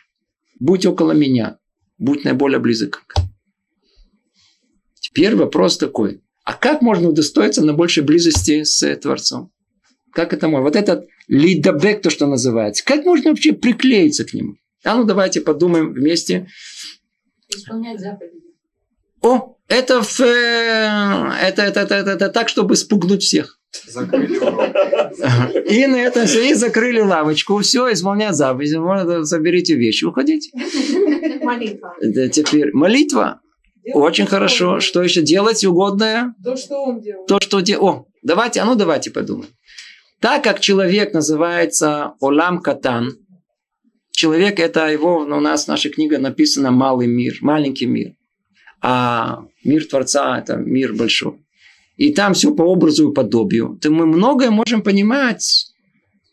будь 0.60 0.86
около 0.86 1.12
меня, 1.12 1.58
будь 1.98 2.24
наиболее 2.24 2.60
близок. 2.60 3.02
Теперь 5.12 5.34
вопрос 5.36 5.78
такой, 5.78 6.22
а 6.44 6.54
как 6.54 6.82
можно 6.82 7.08
удостоиться 7.08 7.64
на 7.64 7.74
большей 7.74 8.02
близости 8.02 8.62
с 8.64 8.96
Творцом? 8.96 9.50
Как 10.12 10.32
это 10.32 10.48
можно? 10.48 10.64
Вот 10.64 10.76
этот 10.76 11.06
лидабек, 11.28 12.02
то, 12.02 12.10
что 12.10 12.26
называется. 12.26 12.84
Как 12.84 13.04
можно 13.04 13.30
вообще 13.30 13.52
приклеиться 13.52 14.24
к 14.24 14.34
нему? 14.34 14.54
А 14.84 14.96
ну 14.96 15.04
давайте 15.04 15.40
подумаем 15.40 15.92
вместе. 15.92 16.48
Исполнять 17.48 18.00
заповеди. 18.00 18.40
О, 19.22 19.56
это, 19.68 20.02
в, 20.02 20.20
э, 20.20 21.32
это, 21.42 21.62
это, 21.62 21.80
это, 21.80 21.94
это, 21.94 22.10
это 22.10 22.28
так, 22.30 22.48
чтобы 22.48 22.76
спугнуть 22.76 23.22
всех. 23.22 23.58
Закрыли 23.86 24.34
И 25.70 25.86
на 25.86 25.96
этом 25.96 26.26
все, 26.26 26.50
и 26.50 26.54
закрыли 26.54 27.00
лавочку. 27.00 27.58
Все, 27.58 27.92
исполняют 27.92 28.36
заповеди. 28.36 28.76
Можно 28.76 29.24
соберите 29.24 29.74
вещи, 29.74 30.04
уходите. 30.04 30.50
Молитва. 31.42 31.94
Теперь 32.32 32.70
молитва. 32.72 33.40
Очень 33.94 34.26
хорошо. 34.26 34.80
Что 34.80 35.02
еще 35.02 35.22
делать 35.22 35.64
угодное? 35.64 36.34
То, 36.44 36.56
что 36.56 36.82
он 36.82 37.00
делает. 37.00 37.26
То, 37.26 37.40
что 37.40 37.60
делает. 37.60 37.82
О, 37.82 38.06
давайте, 38.22 38.60
а 38.60 38.64
ну 38.64 38.74
давайте 38.74 39.10
подумаем. 39.10 39.50
Так 40.20 40.44
как 40.44 40.60
человек 40.60 41.14
называется 41.14 42.14
Олам 42.20 42.60
Катан, 42.60 43.16
человек 44.10 44.60
это 44.60 44.88
его, 44.88 45.24
ну, 45.24 45.38
у 45.38 45.40
нас 45.40 45.64
в 45.64 45.68
нашей 45.68 45.90
книге 45.90 46.18
написано 46.18 46.70
малый 46.70 47.06
мир, 47.06 47.38
маленький 47.40 47.86
мир. 47.86 48.12
А 48.82 49.44
мир 49.64 49.86
Творца 49.86 50.38
это 50.38 50.56
мир 50.56 50.92
большой 50.94 51.38
и 52.00 52.14
там 52.14 52.32
все 52.32 52.54
по 52.54 52.62
образу 52.62 53.10
и 53.10 53.14
подобию, 53.14 53.78
то 53.78 53.90
мы 53.90 54.06
многое 54.06 54.50
можем 54.50 54.80
понимать 54.80 55.66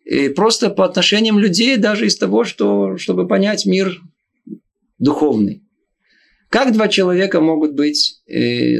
и 0.06 0.30
просто 0.30 0.70
по 0.70 0.86
отношениям 0.86 1.38
людей, 1.40 1.76
даже 1.76 2.06
из 2.08 2.18
того, 2.18 2.46
что, 2.46 2.96
чтобы 2.96 3.28
понять 3.28 3.66
мир 3.66 4.02
духовный. 4.98 5.67
Как 6.50 6.74
два 6.74 6.88
человека 6.88 7.42
могут 7.42 7.74
быть 7.74 8.22
э, 8.28 8.76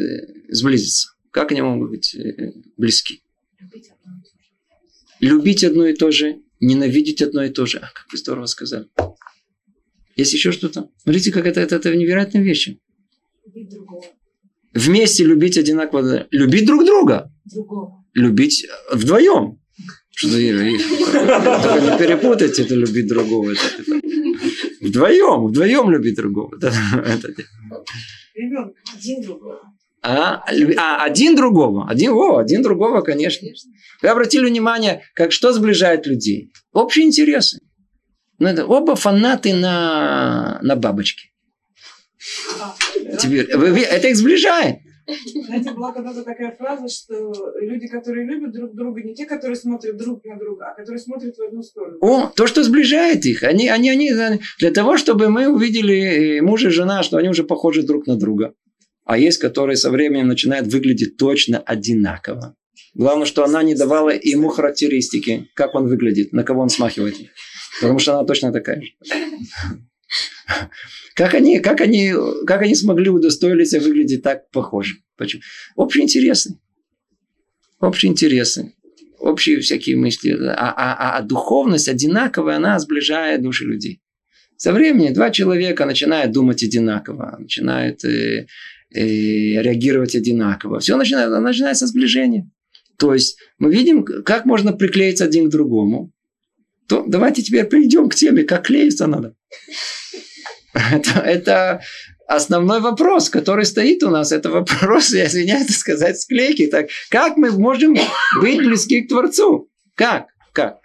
сблизиться? 0.50 1.10
Как 1.32 1.52
они 1.52 1.62
могут 1.62 1.90
быть 1.90 2.16
э, 2.16 2.54
близки? 2.78 3.22
Любить 5.20 5.64
одно 5.64 5.88
и 5.88 5.94
то 5.94 6.12
же, 6.12 6.42
ненавидеть 6.60 7.22
одно 7.22 7.44
и 7.44 7.50
то 7.50 7.66
же. 7.66 7.80
А, 7.80 7.90
как 7.94 8.06
вы 8.12 8.18
здорово 8.18 8.46
сказали. 8.46 8.88
Есть 10.16 10.34
еще 10.34 10.52
что-то? 10.52 10.90
Смотрите, 11.04 11.32
как 11.32 11.46
это, 11.46 11.60
это, 11.60 11.76
это 11.76 11.96
невероятные 11.96 12.44
вещи. 12.44 12.80
Любить 13.46 13.70
другого 13.70 14.04
вместе 14.78 15.24
любить 15.24 15.58
одинаково. 15.58 16.28
Любить 16.32 16.66
друг 16.66 16.86
друга. 16.86 17.32
Другого. 17.46 18.06
Любить 18.14 18.68
вдвоем. 18.92 19.60
Что 20.12 20.30
только 20.30 20.42
не 20.42 21.98
перепутайте 22.00 22.64
это 22.64 22.74
любить 22.74 23.08
другого. 23.08 23.52
Это, 23.52 23.62
это. 23.78 24.02
Вдвоем, 24.82 25.48
вдвоем 25.48 25.90
любить 25.90 26.16
другого. 26.16 26.52
Ребенок 28.36 28.76
один 28.96 29.22
другого. 29.22 29.62
А, 30.04 30.44
а 30.78 31.04
один 31.04 31.36
другого. 31.36 31.90
Один, 31.90 32.12
о, 32.12 32.38
один 32.38 32.62
другого, 32.62 33.02
конечно. 33.02 33.48
Вы 34.02 34.10
обратили 34.10 34.46
внимание, 34.46 35.04
как 35.16 35.32
что 35.32 35.52
сближает 35.52 36.06
людей? 36.06 36.52
Общие 36.72 37.06
интересы. 37.06 37.60
Ну, 38.40 38.48
это 38.48 38.66
оба 38.66 38.96
фанаты 38.96 39.54
на, 39.56 40.60
на 40.62 40.76
бабочки. 40.76 41.32
Теперь, 43.20 43.56
вы, 43.58 43.72
вы, 43.74 43.80
это 43.82 44.08
их 44.10 44.16
сближает. 44.16 44.78
Знаете, 45.46 45.72
была 45.72 45.94
когда-то 45.94 46.24
такая 46.24 46.56
фраза, 46.56 46.88
что 46.90 47.34
люди, 47.62 47.88
которые 47.88 48.26
любят 48.26 48.52
друг 48.52 48.76
друга, 48.76 49.02
не 49.02 49.16
те, 49.16 49.26
которые 49.26 49.56
смотрят 49.56 49.98
друг 49.98 50.24
на 50.26 50.38
друга, 50.38 50.66
а 50.72 50.76
которые 50.76 51.00
смотрят 51.00 51.38
в 51.38 51.42
одну 51.42 51.64
сторону. 51.64 51.98
О, 52.02 52.32
то, 52.36 52.48
что 52.48 52.64
сближает 52.64 53.26
их. 53.26 53.44
Они, 53.44 53.70
они, 53.70 53.90
они, 53.90 54.12
для 54.60 54.72
того, 54.72 54.98
чтобы 54.98 55.30
мы 55.30 55.48
увидели 55.48 56.40
муж 56.42 56.66
и 56.66 56.70
жена, 56.70 57.04
что 57.04 57.18
они 57.18 57.30
уже 57.30 57.44
похожи 57.44 57.84
друг 57.84 58.08
на 58.08 58.18
друга. 58.18 58.54
А 59.06 59.18
есть, 59.18 59.40
которые 59.40 59.78
со 59.78 59.90
временем 59.90 60.28
начинают 60.28 60.68
выглядеть 60.68 61.16
точно 61.18 61.60
одинаково. 61.60 62.56
Главное, 62.94 63.26
что 63.26 63.46
она 63.46 63.64
не 63.64 63.76
давала 63.76 64.10
ему 64.10 64.50
характеристики, 64.50 65.50
как 65.54 65.76
он 65.76 65.88
выглядит, 65.88 66.34
на 66.34 66.44
кого 66.44 66.62
он 66.62 66.70
смахивает. 66.70 67.16
Потому 67.80 68.00
что 68.00 68.14
она 68.14 68.26
точно 68.26 68.52
такая 68.52 68.82
же. 68.82 68.90
Как 71.18 71.34
они, 71.34 71.60
как 71.60 71.82
они, 71.82 72.14
как 72.46 72.62
они 72.62 72.76
смогли 72.76 73.10
удостоились 73.10 73.74
выглядеть 73.74 74.22
так 74.22 74.52
похоже? 74.52 74.98
Почему? 75.18 75.42
Общие 75.76 76.04
интересы. 76.04 76.60
Общие 77.80 78.12
интересы. 78.12 78.74
Общие 79.18 79.60
всякие 79.62 79.96
мысли. 79.96 80.38
А, 80.40 80.54
а, 80.54 80.94
а, 80.94 81.18
а 81.18 81.22
духовность 81.24 81.90
одинаковая, 81.90 82.58
она 82.58 82.78
сближает 82.78 83.42
души 83.42 83.66
людей. 83.66 84.00
Со 84.58 84.72
временем 84.72 85.14
два 85.14 85.32
человека 85.32 85.88
начинают 85.88 86.34
думать 86.34 86.62
одинаково, 86.62 87.38
начинают 87.40 88.06
э, 88.06 88.46
э, 88.94 89.00
реагировать 89.02 90.16
одинаково. 90.16 90.80
Все 90.82 90.98
начинает, 90.98 91.32
начинается 91.42 91.88
сближение. 91.88 92.48
То 93.00 93.16
есть 93.16 93.40
мы 93.58 93.74
видим, 93.74 94.04
как 94.04 94.46
можно 94.46 94.72
приклеиться 94.72 95.26
один 95.26 95.48
к 95.48 95.52
другому. 95.52 96.12
То 96.88 97.04
давайте 97.08 97.42
теперь 97.42 97.66
перейдем 97.66 98.08
к 98.08 98.14
теме, 98.14 98.44
как 98.44 98.68
клеиться 98.68 99.08
надо. 99.08 99.36
Это, 100.92 101.20
это 101.20 101.82
основной 102.28 102.82
вопрос, 102.82 103.30
который 103.30 103.66
стоит 103.66 104.04
у 104.04 104.10
нас. 104.10 104.32
Это 104.32 104.50
вопрос, 104.50 105.14
я 105.14 105.28
извиняюсь 105.28 105.76
сказать, 105.78 106.20
склейки. 106.20 106.68
Так, 106.68 106.88
как 107.10 107.38
мы 107.38 107.52
можем 107.52 107.96
быть 108.42 108.58
близки 108.58 109.02
к 109.02 109.10
Творцу? 109.10 109.70
Как? 109.96 110.28
Как? 110.54 110.80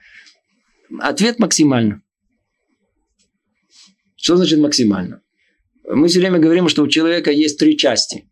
Ответ 1.00 1.38
максимально. 1.38 2.02
Что 4.16 4.36
значит 4.36 4.60
максимально? 4.60 5.20
Мы 5.84 6.06
все 6.08 6.20
время 6.20 6.38
говорим, 6.38 6.68
что 6.68 6.82
у 6.82 6.88
человека 6.88 7.32
есть 7.32 7.58
три 7.58 7.76
части. 7.76 8.28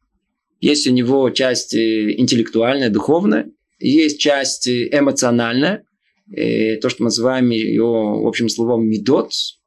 Есть 0.61 0.87
у 0.87 0.93
него 0.93 1.31
часть 1.31 1.75
э, 1.75 2.13
интеллектуальная, 2.13 2.91
духовная, 2.91 3.51
есть 3.79 4.21
часть 4.21 4.69
эмоциональная, 4.69 5.85
э, 6.33 6.77
то, 6.77 6.91
что 6.91 7.03
мы 7.03 7.07
называем 7.07 7.49
ее 7.49 8.23
общим 8.25 8.49
словом 8.49 8.87
медот, 8.87 9.33
Э, 9.33 9.60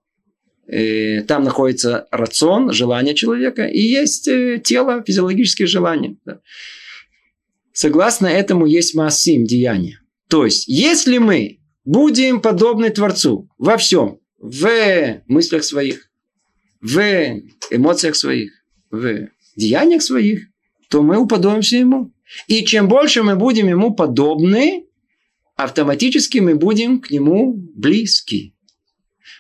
там 1.28 1.44
находится 1.44 2.08
рацион, 2.12 2.72
желание 2.72 3.14
человека, 3.14 3.66
и 3.66 3.82
есть 3.82 4.28
э, 4.28 4.62
тело, 4.64 5.04
физиологические 5.06 5.68
желания. 5.68 6.16
Согласно 7.74 8.28
этому 8.28 8.66
есть 8.66 8.96
массим, 8.96 9.46
деяния. 9.46 10.00
То 10.30 10.46
есть, 10.46 10.68
если 10.68 11.18
мы 11.18 11.60
будем 11.84 12.42
подобны 12.42 12.90
Творцу 12.90 13.50
во 13.58 13.78
всем, 13.78 14.20
в 14.38 15.22
мыслях 15.28 15.64
своих, 15.64 16.10
в 16.82 17.00
эмоциях 17.72 18.16
своих, 18.16 18.52
в 18.92 19.30
деяниях 19.56 20.02
своих, 20.02 20.48
то 20.90 21.02
мы 21.02 21.18
уподобимся 21.18 21.78
Ему. 21.78 22.14
И 22.48 22.64
чем 22.66 22.88
больше 22.88 23.24
мы 23.24 23.36
будем 23.36 23.68
Ему 23.68 23.94
подобны, 23.94 24.86
автоматически 25.56 26.40
мы 26.40 26.56
будем 26.56 27.00
к 27.00 27.10
Нему 27.10 27.54
близки. 27.76 28.53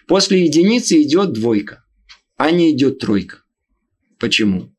После 0.08 0.46
единицы 0.46 1.02
идет 1.02 1.34
двойка, 1.34 1.84
а 2.38 2.52
не 2.52 2.72
идет 2.72 3.00
тройка. 3.00 3.44
Почему? 4.20 4.74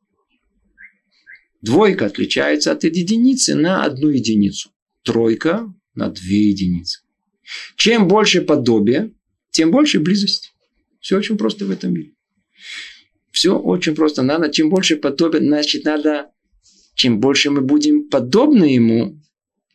Двойка 1.61 2.05
отличается 2.05 2.71
от 2.71 2.83
единицы 2.83 3.55
на 3.55 3.83
одну 3.83 4.09
единицу. 4.09 4.69
Тройка 5.03 5.73
на 5.95 6.09
две 6.09 6.49
единицы. 6.49 7.01
Чем 7.75 8.07
больше 8.07 8.41
подобия, 8.41 9.11
тем 9.51 9.71
больше 9.71 9.99
близости. 9.99 10.49
Все 10.99 11.17
очень 11.17 11.37
просто 11.37 11.65
в 11.65 11.71
этом 11.71 11.93
мире. 11.93 12.11
Все 13.31 13.57
очень 13.57 13.95
просто. 13.95 14.21
Надо, 14.21 14.49
чем 14.49 14.69
больше 14.69 14.95
подобия, 14.95 15.39
значит, 15.39 15.85
надо, 15.85 16.31
чем 16.93 17.19
больше 17.19 17.49
мы 17.49 17.61
будем 17.61 18.09
подобны 18.09 18.65
ему, 18.65 19.19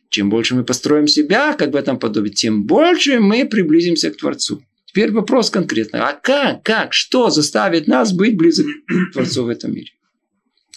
чем 0.09 0.29
больше 0.29 0.55
мы 0.55 0.63
построим 0.63 1.07
себя, 1.07 1.53
как 1.53 1.71
в 1.71 1.75
этом 1.75 1.99
подобии, 1.99 2.31
тем 2.31 2.65
больше 2.65 3.19
мы 3.19 3.45
приблизимся 3.45 4.11
к 4.11 4.17
Творцу. 4.17 4.63
Теперь 4.91 5.13
вопрос 5.13 5.49
конкретный. 5.49 6.01
А 6.01 6.11
как, 6.11 6.63
как, 6.63 6.91
что 6.91 7.29
заставит 7.29 7.87
нас 7.87 8.11
быть 8.11 8.35
близок 8.35 8.65
к 8.65 9.11
Творцу 9.13 9.45
в 9.45 9.47
этом 9.47 9.73
мире? 9.73 9.91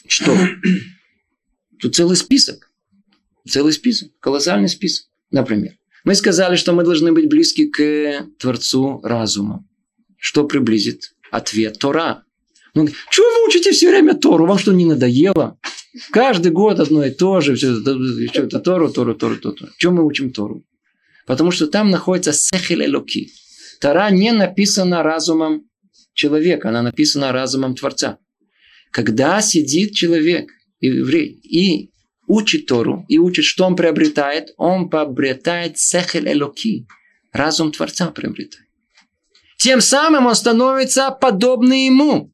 Что? 0.06 0.36
Тут 1.80 1.96
целый 1.96 2.16
список. 2.16 2.70
Целый 3.48 3.72
список. 3.72 4.12
Колоссальный 4.20 4.68
список. 4.68 5.08
Например, 5.32 5.72
мы 6.04 6.14
сказали, 6.14 6.54
что 6.54 6.72
мы 6.72 6.84
должны 6.84 7.12
быть 7.12 7.28
близки 7.28 7.66
к 7.68 8.28
Творцу 8.38 9.00
разумом. 9.02 9.68
Что 10.16 10.44
приблизит? 10.44 11.16
Ответ 11.32 11.80
Тора. 11.80 12.22
Ну, 12.74 12.86
чего 13.10 13.26
вы 13.26 13.48
учите 13.48 13.72
все 13.72 13.88
время 13.88 14.14
Тору? 14.14 14.46
Вам 14.46 14.58
что, 14.58 14.72
не 14.72 14.84
надоело? 14.84 15.58
Каждый 16.12 16.52
год 16.52 16.78
одно 16.78 17.04
и 17.04 17.10
то 17.10 17.40
же. 17.40 17.56
Все, 17.56 17.74
все 17.80 18.42
это 18.44 18.60
Тору, 18.60 18.92
Тору, 18.92 19.16
Тору, 19.16 19.36
Тору. 19.38 19.56
Чем 19.76 19.94
мы 19.94 20.06
учим 20.06 20.30
Тору? 20.30 20.64
Потому 21.26 21.50
что 21.50 21.66
там 21.66 21.90
находится 21.90 22.32
Сехель 22.32 22.84
Тора 23.84 24.10
не 24.10 24.32
написана 24.32 25.02
разумом 25.02 25.68
человека, 26.14 26.70
она 26.70 26.80
написана 26.80 27.32
разумом 27.32 27.74
Творца. 27.74 28.16
Когда 28.90 29.42
сидит 29.42 29.92
человек, 29.92 30.50
еврей, 30.80 31.38
и 31.42 31.90
учит 32.26 32.64
Тору, 32.64 33.04
и 33.10 33.18
учит, 33.18 33.44
что 33.44 33.66
он 33.66 33.76
приобретает, 33.76 34.54
он 34.56 34.88
приобретает 34.88 35.76
Сехель 35.76 36.32
Элоки, 36.32 36.86
разум 37.30 37.72
Творца 37.72 38.10
приобретает. 38.10 38.64
Тем 39.58 39.82
самым 39.82 40.28
он 40.28 40.34
становится 40.34 41.10
подобным 41.10 41.76
ему. 41.76 42.32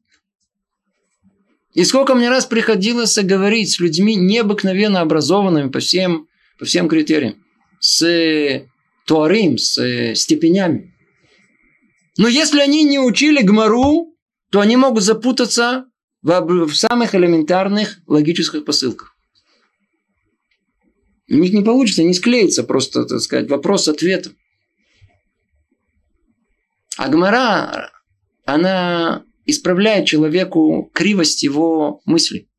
И 1.73 1.83
сколько 1.83 2.15
мне 2.15 2.29
раз 2.29 2.45
приходилось 2.45 3.17
говорить 3.17 3.71
с 3.71 3.79
людьми 3.81 4.15
необыкновенно 4.15 5.01
образованными 5.01 5.67
по 5.67 5.79
всем, 5.79 6.29
по 6.57 6.63
всем 6.63 6.87
критериям. 6.87 7.43
С 7.81 8.63
туарим, 9.05 9.57
с 9.57 10.15
степенями. 10.15 10.91
Но 12.17 12.27
если 12.27 12.59
они 12.59 12.83
не 12.83 12.99
учили 12.99 13.41
гмару, 13.41 14.15
то 14.51 14.59
они 14.59 14.75
могут 14.75 15.03
запутаться 15.03 15.85
в, 16.21 16.73
самых 16.73 17.15
элементарных 17.15 17.99
логических 18.05 18.65
посылках. 18.65 19.15
У 21.29 21.35
них 21.35 21.53
не 21.53 21.63
получится, 21.63 22.03
не 22.03 22.13
склеится 22.13 22.63
просто, 22.63 23.05
так 23.05 23.21
сказать, 23.21 23.49
вопрос-ответ. 23.49 24.31
А 26.97 27.07
гмара, 27.07 27.91
она 28.45 29.23
исправляет 29.45 30.07
человеку 30.07 30.91
кривость 30.93 31.43
его 31.43 32.01
мысли. 32.05 32.49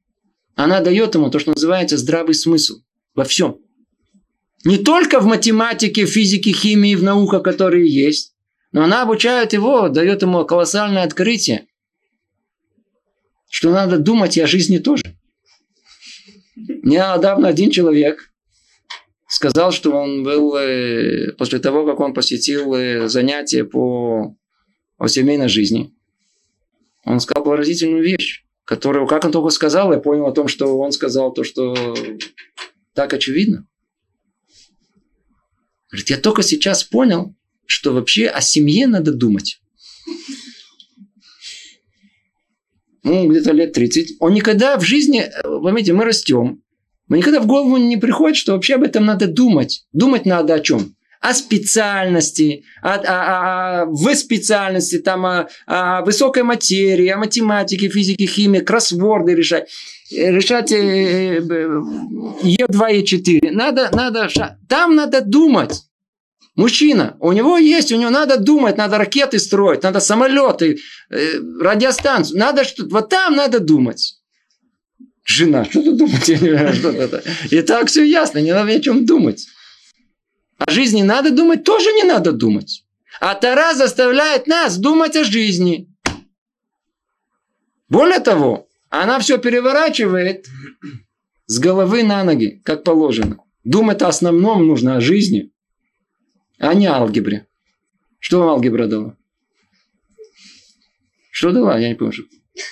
Она 0.54 0.80
дает 0.80 1.14
ему 1.14 1.30
то, 1.30 1.38
что 1.38 1.52
называется 1.52 1.98
здравый 1.98 2.34
смысл 2.34 2.80
во 3.14 3.24
всем. 3.24 3.58
Не 4.64 4.78
только 4.78 5.20
в 5.20 5.26
математике, 5.26 6.06
физике, 6.06 6.52
химии, 6.52 6.94
в 6.94 7.02
науках, 7.02 7.42
которые 7.42 7.92
есть, 7.92 8.31
но 8.72 8.84
она 8.84 9.02
обучает 9.02 9.52
его, 9.52 9.88
дает 9.88 10.22
ему 10.22 10.44
колоссальное 10.44 11.04
открытие, 11.04 11.66
что 13.50 13.70
надо 13.70 13.98
думать 13.98 14.36
и 14.36 14.40
о 14.40 14.46
жизни 14.46 14.78
тоже. 14.78 15.04
Мне 16.56 16.98
недавно 16.98 17.48
один 17.48 17.70
человек 17.70 18.32
сказал, 19.28 19.72
что 19.72 19.92
он 19.92 20.24
был, 20.24 20.56
э, 20.56 21.32
после 21.32 21.58
того, 21.58 21.86
как 21.86 22.00
он 22.00 22.14
посетил 22.14 22.74
э, 22.74 23.08
занятия 23.08 23.64
по 23.64 24.36
о 24.98 25.08
семейной 25.08 25.48
жизни, 25.48 25.94
он 27.04 27.20
сказал 27.20 27.44
поразительную 27.44 28.02
вещь, 28.02 28.44
которую, 28.64 29.06
как 29.06 29.24
он 29.24 29.32
только 29.32 29.50
сказал, 29.50 29.92
я 29.92 29.98
понял 29.98 30.26
о 30.26 30.32
том, 30.32 30.48
что 30.48 30.78
он 30.78 30.92
сказал 30.92 31.32
то, 31.32 31.44
что 31.44 31.94
так 32.94 33.12
очевидно. 33.12 33.66
Говорит, 35.90 36.10
я 36.10 36.18
только 36.18 36.42
сейчас 36.42 36.84
понял, 36.84 37.34
что 37.66 37.92
вообще 37.92 38.26
о 38.26 38.40
семье 38.40 38.86
надо 38.86 39.12
думать. 39.12 39.60
Ну, 43.04 43.28
где-то 43.28 43.52
лет 43.52 43.72
30. 43.72 44.16
Он 44.20 44.32
никогда 44.32 44.78
в 44.78 44.82
жизни, 44.82 45.24
поймите, 45.42 45.92
мы 45.92 46.04
растем. 46.04 46.62
Мы 47.08 47.18
никогда 47.18 47.40
в 47.40 47.46
голову 47.46 47.76
не 47.76 47.96
приходит, 47.96 48.36
что 48.36 48.52
вообще 48.52 48.76
об 48.76 48.84
этом 48.84 49.04
надо 49.04 49.26
думать. 49.26 49.86
Думать 49.92 50.24
надо 50.24 50.54
о 50.54 50.60
чем? 50.60 50.94
О 51.20 51.34
специальности, 51.34 52.64
о, 52.82 52.94
о, 52.94 53.82
о, 53.82 53.86
в 53.86 54.14
специальности, 54.14 54.98
там, 54.98 55.24
о, 55.24 55.48
о 55.66 56.02
высокой 56.02 56.42
материи, 56.42 57.08
о 57.08 57.18
математике, 57.18 57.88
физике, 57.88 58.26
химии, 58.26 58.60
кроссворды 58.60 59.34
решать 59.34 59.68
решать 60.10 60.72
Е2, 60.72 61.42
Е4. 62.42 63.50
Надо, 63.50 63.90
надо, 63.92 64.28
там 64.68 64.94
надо 64.94 65.20
думать. 65.20 65.82
Мужчина, 66.54 67.16
у 67.18 67.32
него 67.32 67.56
есть, 67.56 67.92
у 67.92 67.96
него 67.96 68.10
надо 68.10 68.36
думать, 68.36 68.76
надо 68.76 68.98
ракеты 68.98 69.38
строить, 69.38 69.82
надо 69.82 70.00
самолеты, 70.00 70.78
э, 71.08 71.38
радиостанцию, 71.60 72.38
надо 72.38 72.64
что 72.64 72.84
вот 72.86 73.08
там 73.08 73.36
надо 73.36 73.58
думать. 73.58 74.18
Жена, 75.24 75.64
что 75.64 75.82
ты 75.82 75.92
думать? 75.92 76.28
И 77.50 77.62
так 77.62 77.88
все 77.88 78.04
ясно, 78.04 78.38
не 78.38 78.52
надо 78.52 78.70
ни 78.70 78.76
о 78.76 78.80
чем 78.80 79.06
думать. 79.06 79.46
О 80.58 80.70
жизни 80.70 81.02
надо 81.02 81.30
думать, 81.30 81.64
тоже 81.64 81.90
не 81.92 82.02
надо 82.02 82.32
думать. 82.32 82.84
А 83.20 83.34
Тара 83.34 83.74
заставляет 83.74 84.46
нас 84.46 84.76
думать 84.76 85.16
о 85.16 85.24
жизни. 85.24 85.88
Более 87.88 88.20
того, 88.20 88.68
она 88.90 89.18
все 89.20 89.38
переворачивает 89.38 90.46
с 91.46 91.58
головы 91.58 92.02
на 92.02 92.24
ноги, 92.24 92.60
как 92.64 92.84
положено. 92.84 93.38
Думать 93.64 94.02
о 94.02 94.08
основном 94.08 94.66
нужно, 94.66 94.96
о 94.96 95.00
жизни 95.00 95.51
а 96.62 96.74
не 96.74 96.86
алгебре. 96.86 97.46
Что 98.20 98.38
вам 98.38 98.48
алгебра 98.50 98.86
дала? 98.86 99.16
Что 101.30 101.50
дала? 101.50 101.78
Я 101.78 101.88
не 101.88 101.96
помню. 101.96 102.12
Что 102.12 102.24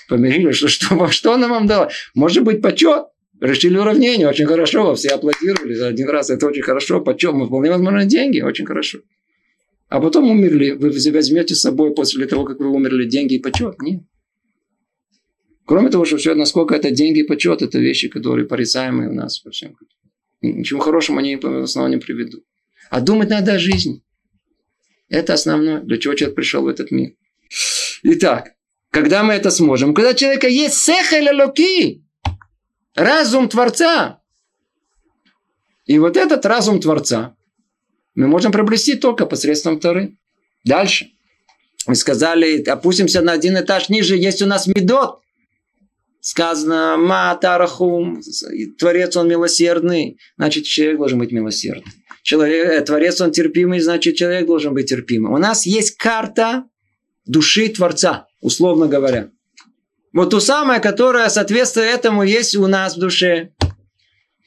помирили? 0.09 0.53
Что, 0.53 0.69
что, 0.69 1.09
что 1.09 1.33
она 1.35 1.49
вам 1.49 1.67
дала? 1.67 1.91
Может 2.15 2.45
быть, 2.45 2.63
почет? 2.63 3.07
Решили 3.41 3.79
уравнение, 3.79 4.29
очень 4.29 4.45
хорошо, 4.45 4.95
все 4.95 5.09
аплодировали 5.09 5.73
за 5.73 5.89
один 5.89 6.11
раз, 6.11 6.29
это 6.29 6.47
очень 6.47 6.61
хорошо, 6.61 7.01
почет, 7.01 7.33
мы 7.33 7.47
вполне 7.47 7.71
возможно 7.71 8.05
деньги, 8.05 8.43
очень 8.43 8.67
хорошо. 8.67 8.99
А 9.89 9.99
потом 9.99 10.31
умерли, 10.31 10.73
вы 10.73 10.91
возьмете 10.91 11.55
с 11.55 11.61
собой 11.61 11.95
после 11.95 12.27
того, 12.27 12.45
как 12.45 12.61
вы 12.61 12.69
умерли, 12.69 13.09
деньги 13.09 13.37
и 13.37 13.39
почет? 13.39 13.81
Нет. 13.81 14.03
Кроме 15.65 15.89
того, 15.89 16.05
что 16.05 16.19
все, 16.19 16.35
насколько 16.35 16.75
это 16.75 16.91
деньги 16.91 17.21
и 17.21 17.23
почет, 17.23 17.63
это 17.63 17.79
вещи, 17.79 18.09
которые 18.09 18.47
порицаемые 18.47 19.09
у 19.09 19.15
нас. 19.15 19.39
По 19.39 19.51
всем. 19.51 19.75
Ничего 20.43 20.81
хорошего 20.81 21.19
они 21.19 21.37
в 21.37 21.63
основном 21.63 21.93
не 21.93 21.99
приведут. 21.99 22.45
А 22.91 23.01
думать 23.01 23.31
надо 23.31 23.55
о 23.55 23.59
жизни. 23.59 24.03
Это 25.09 25.35
основное, 25.35 25.81
для 25.81 25.97
чего 25.97 26.15
человек 26.15 26.37
пришел 26.37 26.65
в 26.65 26.69
этот 26.69 26.91
мир. 26.91 27.13
Итак, 28.03 28.53
когда 28.91 29.23
мы 29.23 29.35
это 29.35 29.51
сможем? 29.51 29.95
Когда 29.95 30.11
у 30.11 30.15
человека 30.15 30.49
есть 30.49 30.75
сехель 30.75 31.31
локи, 31.31 32.05
разум 32.95 33.49
Творца. 33.49 34.21
И 35.87 35.99
вот 35.99 36.17
этот 36.17 36.45
разум 36.45 36.81
Творца 36.81 37.37
мы 38.15 38.27
можем 38.27 38.51
приобрести 38.51 38.95
только 38.97 39.25
посредством 39.25 39.79
Торы. 39.79 40.17
Дальше. 40.65 41.11
Мы 41.87 41.95
сказали, 41.95 42.63
опустимся 42.63 43.23
на 43.23 43.33
один 43.33 43.57
этаж 43.57 43.89
ниже, 43.89 44.17
есть 44.17 44.43
у 44.43 44.47
нас 44.47 44.67
медот. 44.67 45.21
Сказано, 46.21 46.97
ма 46.99 47.35
тарахум, 47.41 48.21
Творец 48.79 49.17
он 49.17 49.29
милосердный, 49.29 50.19
значит 50.37 50.65
человек 50.65 50.99
должен 50.99 51.19
быть 51.19 51.33
милосердный 51.33 51.93
человек, 52.23 52.69
э, 52.69 52.81
Творец, 52.83 53.21
он 53.21 53.33
терпимый, 53.33 53.81
значит, 53.81 54.17
человек 54.17 54.47
должен 54.47 54.75
быть 54.75 54.89
терпимым. 54.89 55.33
У 55.33 55.39
нас 55.39 55.67
есть 55.67 55.97
карта 55.97 56.65
души 57.27 57.69
Творца, 57.69 58.27
условно 58.41 58.87
говоря. 58.87 59.31
Вот 60.13 60.31
ту 60.31 60.41
самая, 60.41 60.81
которая 60.81 61.29
соответствует 61.29 61.89
этому, 61.89 62.25
есть 62.25 62.57
у 62.57 62.67
нас 62.67 62.97
в 62.97 63.01
душе. 63.01 63.51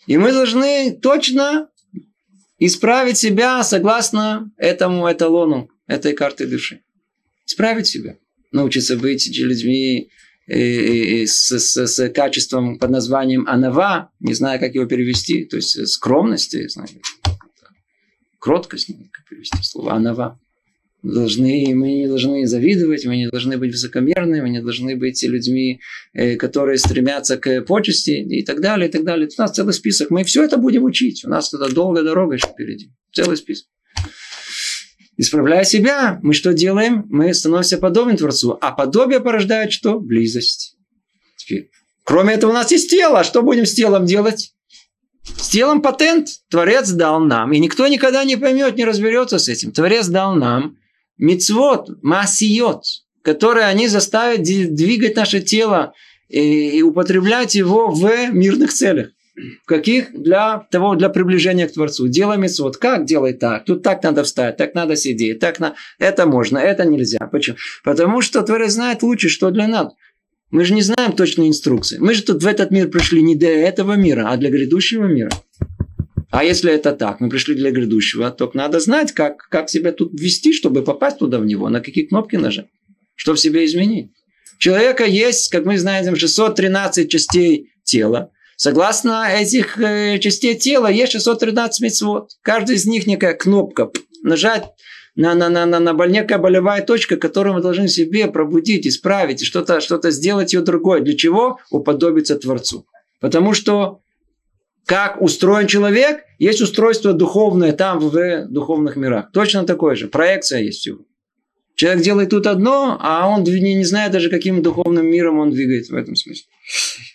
И 0.07 0.17
мы 0.17 0.33
должны 0.33 0.97
точно 1.01 1.69
исправить 2.59 3.17
себя 3.17 3.63
согласно 3.63 4.51
этому 4.57 5.09
эталону, 5.11 5.69
этой 5.87 6.13
карты 6.13 6.45
души. 6.45 6.81
Исправить 7.45 7.87
себя. 7.87 8.17
Научиться 8.51 8.97
быть 8.97 9.27
людьми 9.37 10.09
э, 10.47 11.25
с, 11.25 11.57
с, 11.57 11.87
с 11.87 12.09
качеством 12.09 12.77
под 12.77 12.89
названием 12.89 13.47
анава, 13.47 14.11
не 14.19 14.33
знаю, 14.33 14.59
как 14.59 14.75
его 14.75 14.85
перевести, 14.85 15.45
то 15.45 15.55
есть 15.55 15.87
скромности, 15.87 16.67
знаете, 16.67 16.99
кроткость, 18.43 18.87
как 19.13 19.25
перевести 19.29 19.57
слово, 19.61 19.93
анава. 19.93 20.37
должны, 21.01 21.73
мы 21.73 21.93
не 21.93 22.07
должны 22.07 22.45
завидовать, 22.45 23.05
мы 23.05 23.15
не 23.15 23.29
должны 23.29 23.57
быть 23.57 23.71
высокомерны, 23.71 24.41
мы 24.41 24.49
не 24.49 24.61
должны 24.61 24.97
быть 24.97 25.23
людьми, 25.23 25.79
э, 26.13 26.35
которые 26.35 26.77
стремятся 26.77 27.37
к 27.37 27.61
почести 27.61 28.11
и 28.11 28.43
так 28.43 28.59
далее, 28.59 28.89
и 28.89 28.91
так 28.91 29.05
далее. 29.05 29.29
У 29.37 29.41
нас 29.41 29.53
целый 29.53 29.73
список. 29.73 30.09
Мы 30.09 30.25
все 30.25 30.43
это 30.43 30.57
будем 30.57 30.83
учить. 30.83 31.23
У 31.23 31.29
нас 31.29 31.49
туда 31.49 31.69
долгая 31.69 32.03
дорога 32.03 32.35
еще 32.35 32.47
впереди. 32.47 32.91
Целый 33.13 33.37
список. 33.37 33.67
Исправляя 35.15 35.63
себя, 35.63 36.19
мы 36.21 36.33
что 36.33 36.53
делаем? 36.53 37.05
Мы 37.09 37.33
становимся 37.33 37.77
подобным 37.77 38.17
Творцу. 38.17 38.57
А 38.59 38.71
подобие 38.73 39.21
порождает 39.21 39.71
что? 39.71 40.01
Близость. 40.01 40.75
Теперь. 41.37 41.69
Кроме 42.03 42.33
этого 42.33 42.51
у 42.51 42.53
нас 42.53 42.71
есть 42.71 42.89
тело. 42.89 43.21
А 43.21 43.23
что 43.23 43.41
будем 43.41 43.65
с 43.65 43.73
телом 43.73 44.05
делать? 44.05 44.53
С 45.23 45.49
телом 45.49 45.81
патент 45.81 46.27
Творец 46.49 46.89
дал 46.89 47.19
нам. 47.19 47.53
И 47.53 47.59
никто 47.59 47.87
никогда 47.87 48.23
не 48.23 48.35
поймет, 48.35 48.75
не 48.75 48.85
разберется 48.85 49.39
с 49.39 49.47
этим. 49.47 49.71
Творец 49.71 50.07
дал 50.07 50.35
нам 50.35 50.77
мицвод, 51.17 51.89
масиот, 52.01 52.83
которые 53.21 53.67
они 53.67 53.87
заставят 53.87 54.43
двигать 54.43 55.15
наше 55.15 55.41
тело 55.41 55.93
и, 56.27 56.81
употреблять 56.81 57.55
его 57.55 57.89
в 57.89 58.31
мирных 58.31 58.73
целях. 58.73 59.09
Каких? 59.65 60.13
Для 60.13 60.67
того, 60.69 60.95
для 60.95 61.09
приближения 61.09 61.67
к 61.67 61.73
Творцу. 61.73 62.07
Делай 62.07 62.37
митцвот. 62.37 62.77
Как 62.77 63.05
делай 63.05 63.33
так? 63.33 63.65
Тут 63.65 63.81
так 63.81 64.03
надо 64.03 64.23
встать, 64.23 64.57
так 64.57 64.75
надо 64.75 64.95
сидеть, 64.95 65.39
так 65.39 65.59
на... 65.59 65.73
Это 65.97 66.27
можно, 66.27 66.59
это 66.59 66.85
нельзя. 66.85 67.17
Почему? 67.31 67.57
Потому 67.83 68.21
что 68.21 68.43
Творец 68.43 68.73
знает 68.73 69.01
лучше, 69.01 69.29
что 69.29 69.49
для 69.49 69.67
нас. 69.67 69.93
Мы 70.53 70.65
же 70.65 70.75
не 70.75 70.83
знаем 70.83 71.13
точной 71.13 71.47
инструкции. 71.47 71.97
Мы 71.97 72.13
же 72.13 72.21
тут 72.21 72.43
в 72.43 72.45
этот 72.45 72.69
мир 72.69 72.87
пришли 72.87 73.23
не 73.23 73.35
для 73.35 73.67
этого 73.67 73.93
мира, 73.93 74.29
а 74.29 74.37
для 74.37 74.51
грядущего 74.51 75.05
мира. 75.05 75.31
А 76.29 76.43
если 76.43 76.71
это 76.71 76.91
так, 76.91 77.19
мы 77.19 77.29
пришли 77.29 77.55
для 77.55 77.71
грядущего, 77.71 78.29
то 78.29 78.51
надо 78.53 78.79
знать, 78.79 79.13
как, 79.13 79.49
как 79.49 79.67
себя 79.71 79.91
тут 79.91 80.13
вести, 80.13 80.53
чтобы 80.53 80.83
попасть 80.83 81.17
туда 81.17 81.39
в 81.39 81.45
него, 81.45 81.69
на 81.69 81.81
какие 81.81 82.05
кнопки 82.05 82.35
нажать, 82.35 82.67
что 83.15 83.33
в 83.33 83.39
себе 83.39 83.65
изменить. 83.65 84.11
У 84.57 84.59
человека 84.59 85.05
есть, 85.05 85.49
как 85.49 85.65
мы 85.65 85.79
знаем, 85.79 86.15
613 86.15 87.09
частей 87.09 87.71
тела. 87.83 88.29
Согласно 88.55 89.27
этих 89.27 89.79
э, 89.79 90.19
частей 90.19 90.53
тела 90.53 90.85
есть 90.85 91.13
613 91.13 91.81
мецвод. 91.81 92.29
Каждый 92.43 92.75
из 92.75 92.85
них 92.85 93.07
некая 93.07 93.33
кнопка. 93.33 93.89
Нажать 94.21 94.65
на, 95.15 95.35
на, 95.35 95.49
на, 95.49 95.65
на, 95.65 95.79
на 95.79 96.05
некая 96.07 96.37
болевая 96.37 96.81
точка, 96.81 97.17
которую 97.17 97.55
мы 97.55 97.61
должны 97.61 97.87
себе 97.87 98.27
пробудить, 98.27 98.87
исправить, 98.87 99.41
и 99.41 99.45
что-то 99.45 99.79
что 99.79 99.99
сделать 100.11 100.53
ее 100.53 100.61
другое. 100.61 101.01
Для 101.01 101.15
чего? 101.15 101.59
Уподобиться 101.69 102.35
Творцу. 102.37 102.85
Потому 103.19 103.53
что 103.53 104.01
как 104.85 105.21
устроен 105.21 105.67
человек, 105.67 106.23
есть 106.39 106.61
устройство 106.61 107.13
духовное 107.13 107.71
там, 107.71 107.99
в 107.99 108.47
духовных 108.47 108.95
мирах. 108.95 109.31
Точно 109.31 109.65
такое 109.65 109.95
же. 109.95 110.07
Проекция 110.07 110.61
есть 110.61 110.79
всего. 110.79 110.99
Человек 111.75 112.03
делает 112.03 112.29
тут 112.29 112.47
одно, 112.47 112.97
а 112.99 113.27
он 113.29 113.43
не, 113.43 113.73
не 113.73 113.83
знает 113.83 114.11
даже, 114.11 114.29
каким 114.29 114.61
духовным 114.61 115.07
миром 115.07 115.39
он 115.39 115.51
двигается 115.51 115.93
в 115.93 115.97
этом 115.97 116.15
смысле. 116.15 116.45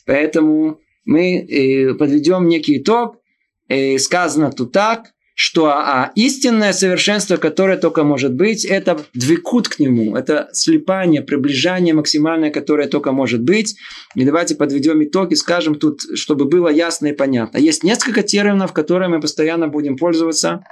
Поэтому 0.07 0.81
мы 1.05 1.39
э, 1.39 1.95
подведем 1.95 2.49
некий 2.49 2.79
итог. 2.79 3.21
Э, 3.69 3.99
сказано 3.99 4.51
тут 4.51 4.73
так, 4.73 5.13
что 5.41 5.67
а 5.67 6.11
истинное 6.17 6.73
совершенство, 6.73 7.37
которое 7.37 7.79
только 7.79 8.03
может 8.03 8.35
быть, 8.35 8.65
это 8.65 9.01
двикут 9.15 9.69
к 9.69 9.79
нему, 9.79 10.17
это 10.17 10.49
слепание, 10.53 11.23
приближение 11.23 11.95
максимальное, 11.95 12.51
которое 12.51 12.89
только 12.89 13.13
может 13.13 13.41
быть. 13.43 13.77
И 14.17 14.25
давайте 14.25 14.57
подведем 14.57 15.05
итог 15.05 15.31
и 15.31 15.37
скажем 15.37 15.77
тут, 15.77 16.01
чтобы 16.17 16.47
было 16.47 16.69
ясно 16.69 17.07
и 17.07 17.13
понятно. 17.13 17.59
Есть 17.59 17.85
несколько 17.85 18.25
терминов, 18.25 18.73
которыми 18.73 19.15
мы 19.15 19.21
постоянно 19.21 19.69
будем 19.69 19.97
пользоваться, 19.97 20.65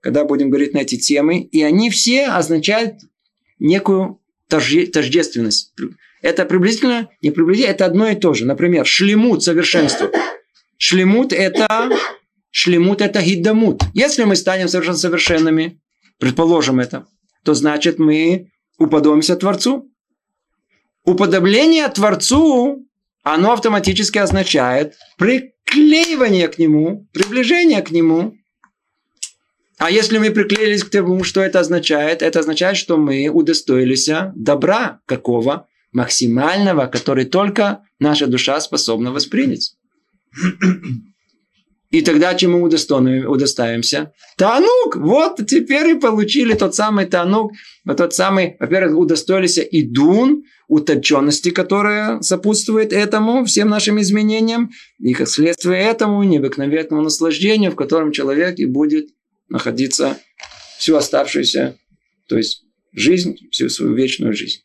когда 0.00 0.24
будем 0.24 0.48
говорить 0.48 0.74
на 0.74 0.78
эти 0.78 0.96
темы, 0.96 1.40
и 1.40 1.64
они 1.64 1.90
все 1.90 2.26
означают 2.26 2.98
некую 3.58 4.20
тождественность. 4.48 5.74
Это 6.22 6.44
приблизительно, 6.44 7.08
не 7.20 7.32
приблизительно, 7.32 7.72
это 7.72 7.86
одно 7.86 8.06
и 8.06 8.14
то 8.14 8.32
же. 8.32 8.46
Например, 8.46 8.86
шлемут 8.86 9.42
совершенство. 9.42 10.08
Шлемут– 10.78 11.32
это 11.32 11.90
шлемут– 12.54 13.00
это 13.02 13.20
гиддамут. 13.20 13.82
Если 13.94 14.22
мы 14.22 14.36
станем 14.36 14.68
совершенно 14.68 14.96
совершенными, 14.96 15.80
предположим 16.18 16.78
это, 16.78 17.04
то 17.44 17.52
значит 17.52 17.98
мы 17.98 18.52
уподобимся 18.78 19.34
Творцу. 19.34 19.90
Уподобление 21.04 21.88
Творцу, 21.88 22.86
оно 23.24 23.52
автоматически 23.52 24.18
означает 24.18 24.94
приклеивание 25.18 26.46
к 26.46 26.58
Нему, 26.58 27.08
приближение 27.12 27.82
к 27.82 27.90
Нему. 27.90 28.36
А 29.78 29.90
если 29.90 30.18
мы 30.18 30.30
приклеились 30.30 30.84
к 30.84 30.90
тому, 30.90 31.24
что 31.24 31.40
это 31.42 31.58
означает? 31.58 32.22
Это 32.22 32.38
означает, 32.38 32.76
что 32.76 32.96
мы 32.96 33.28
удостоились 33.28 34.08
добра 34.36 35.00
какого? 35.06 35.66
Максимального, 35.90 36.86
который 36.86 37.24
только 37.24 37.82
наша 37.98 38.28
душа 38.28 38.60
способна 38.60 39.10
воспринять. 39.10 39.74
И 41.94 42.02
тогда 42.02 42.34
чему 42.34 42.60
удоставимся? 42.60 44.12
Танук! 44.36 44.96
Вот 44.96 45.36
теперь 45.46 45.90
и 45.90 45.94
получили 45.94 46.54
тот 46.54 46.74
самый 46.74 47.06
танук. 47.06 47.52
Вот 47.84 47.98
тот 47.98 48.12
самый, 48.12 48.56
во-первых, 48.58 48.98
удостоились 48.98 49.58
и 49.58 49.82
дун, 49.82 50.42
утонченности, 50.66 51.50
которая 51.50 52.20
сопутствует 52.20 52.92
этому, 52.92 53.44
всем 53.44 53.68
нашим 53.68 54.00
изменениям. 54.00 54.72
И 54.98 55.14
как 55.14 55.28
следствие 55.28 55.84
этому 55.84 56.20
необыкновенному 56.24 57.00
наслаждению, 57.00 57.70
в 57.70 57.76
котором 57.76 58.10
человек 58.10 58.58
и 58.58 58.64
будет 58.66 59.10
находиться 59.48 60.18
всю 60.80 60.96
оставшуюся, 60.96 61.76
то 62.26 62.36
есть 62.36 62.64
жизнь, 62.92 63.36
всю 63.52 63.68
свою 63.68 63.94
вечную 63.94 64.34
жизнь. 64.34 64.62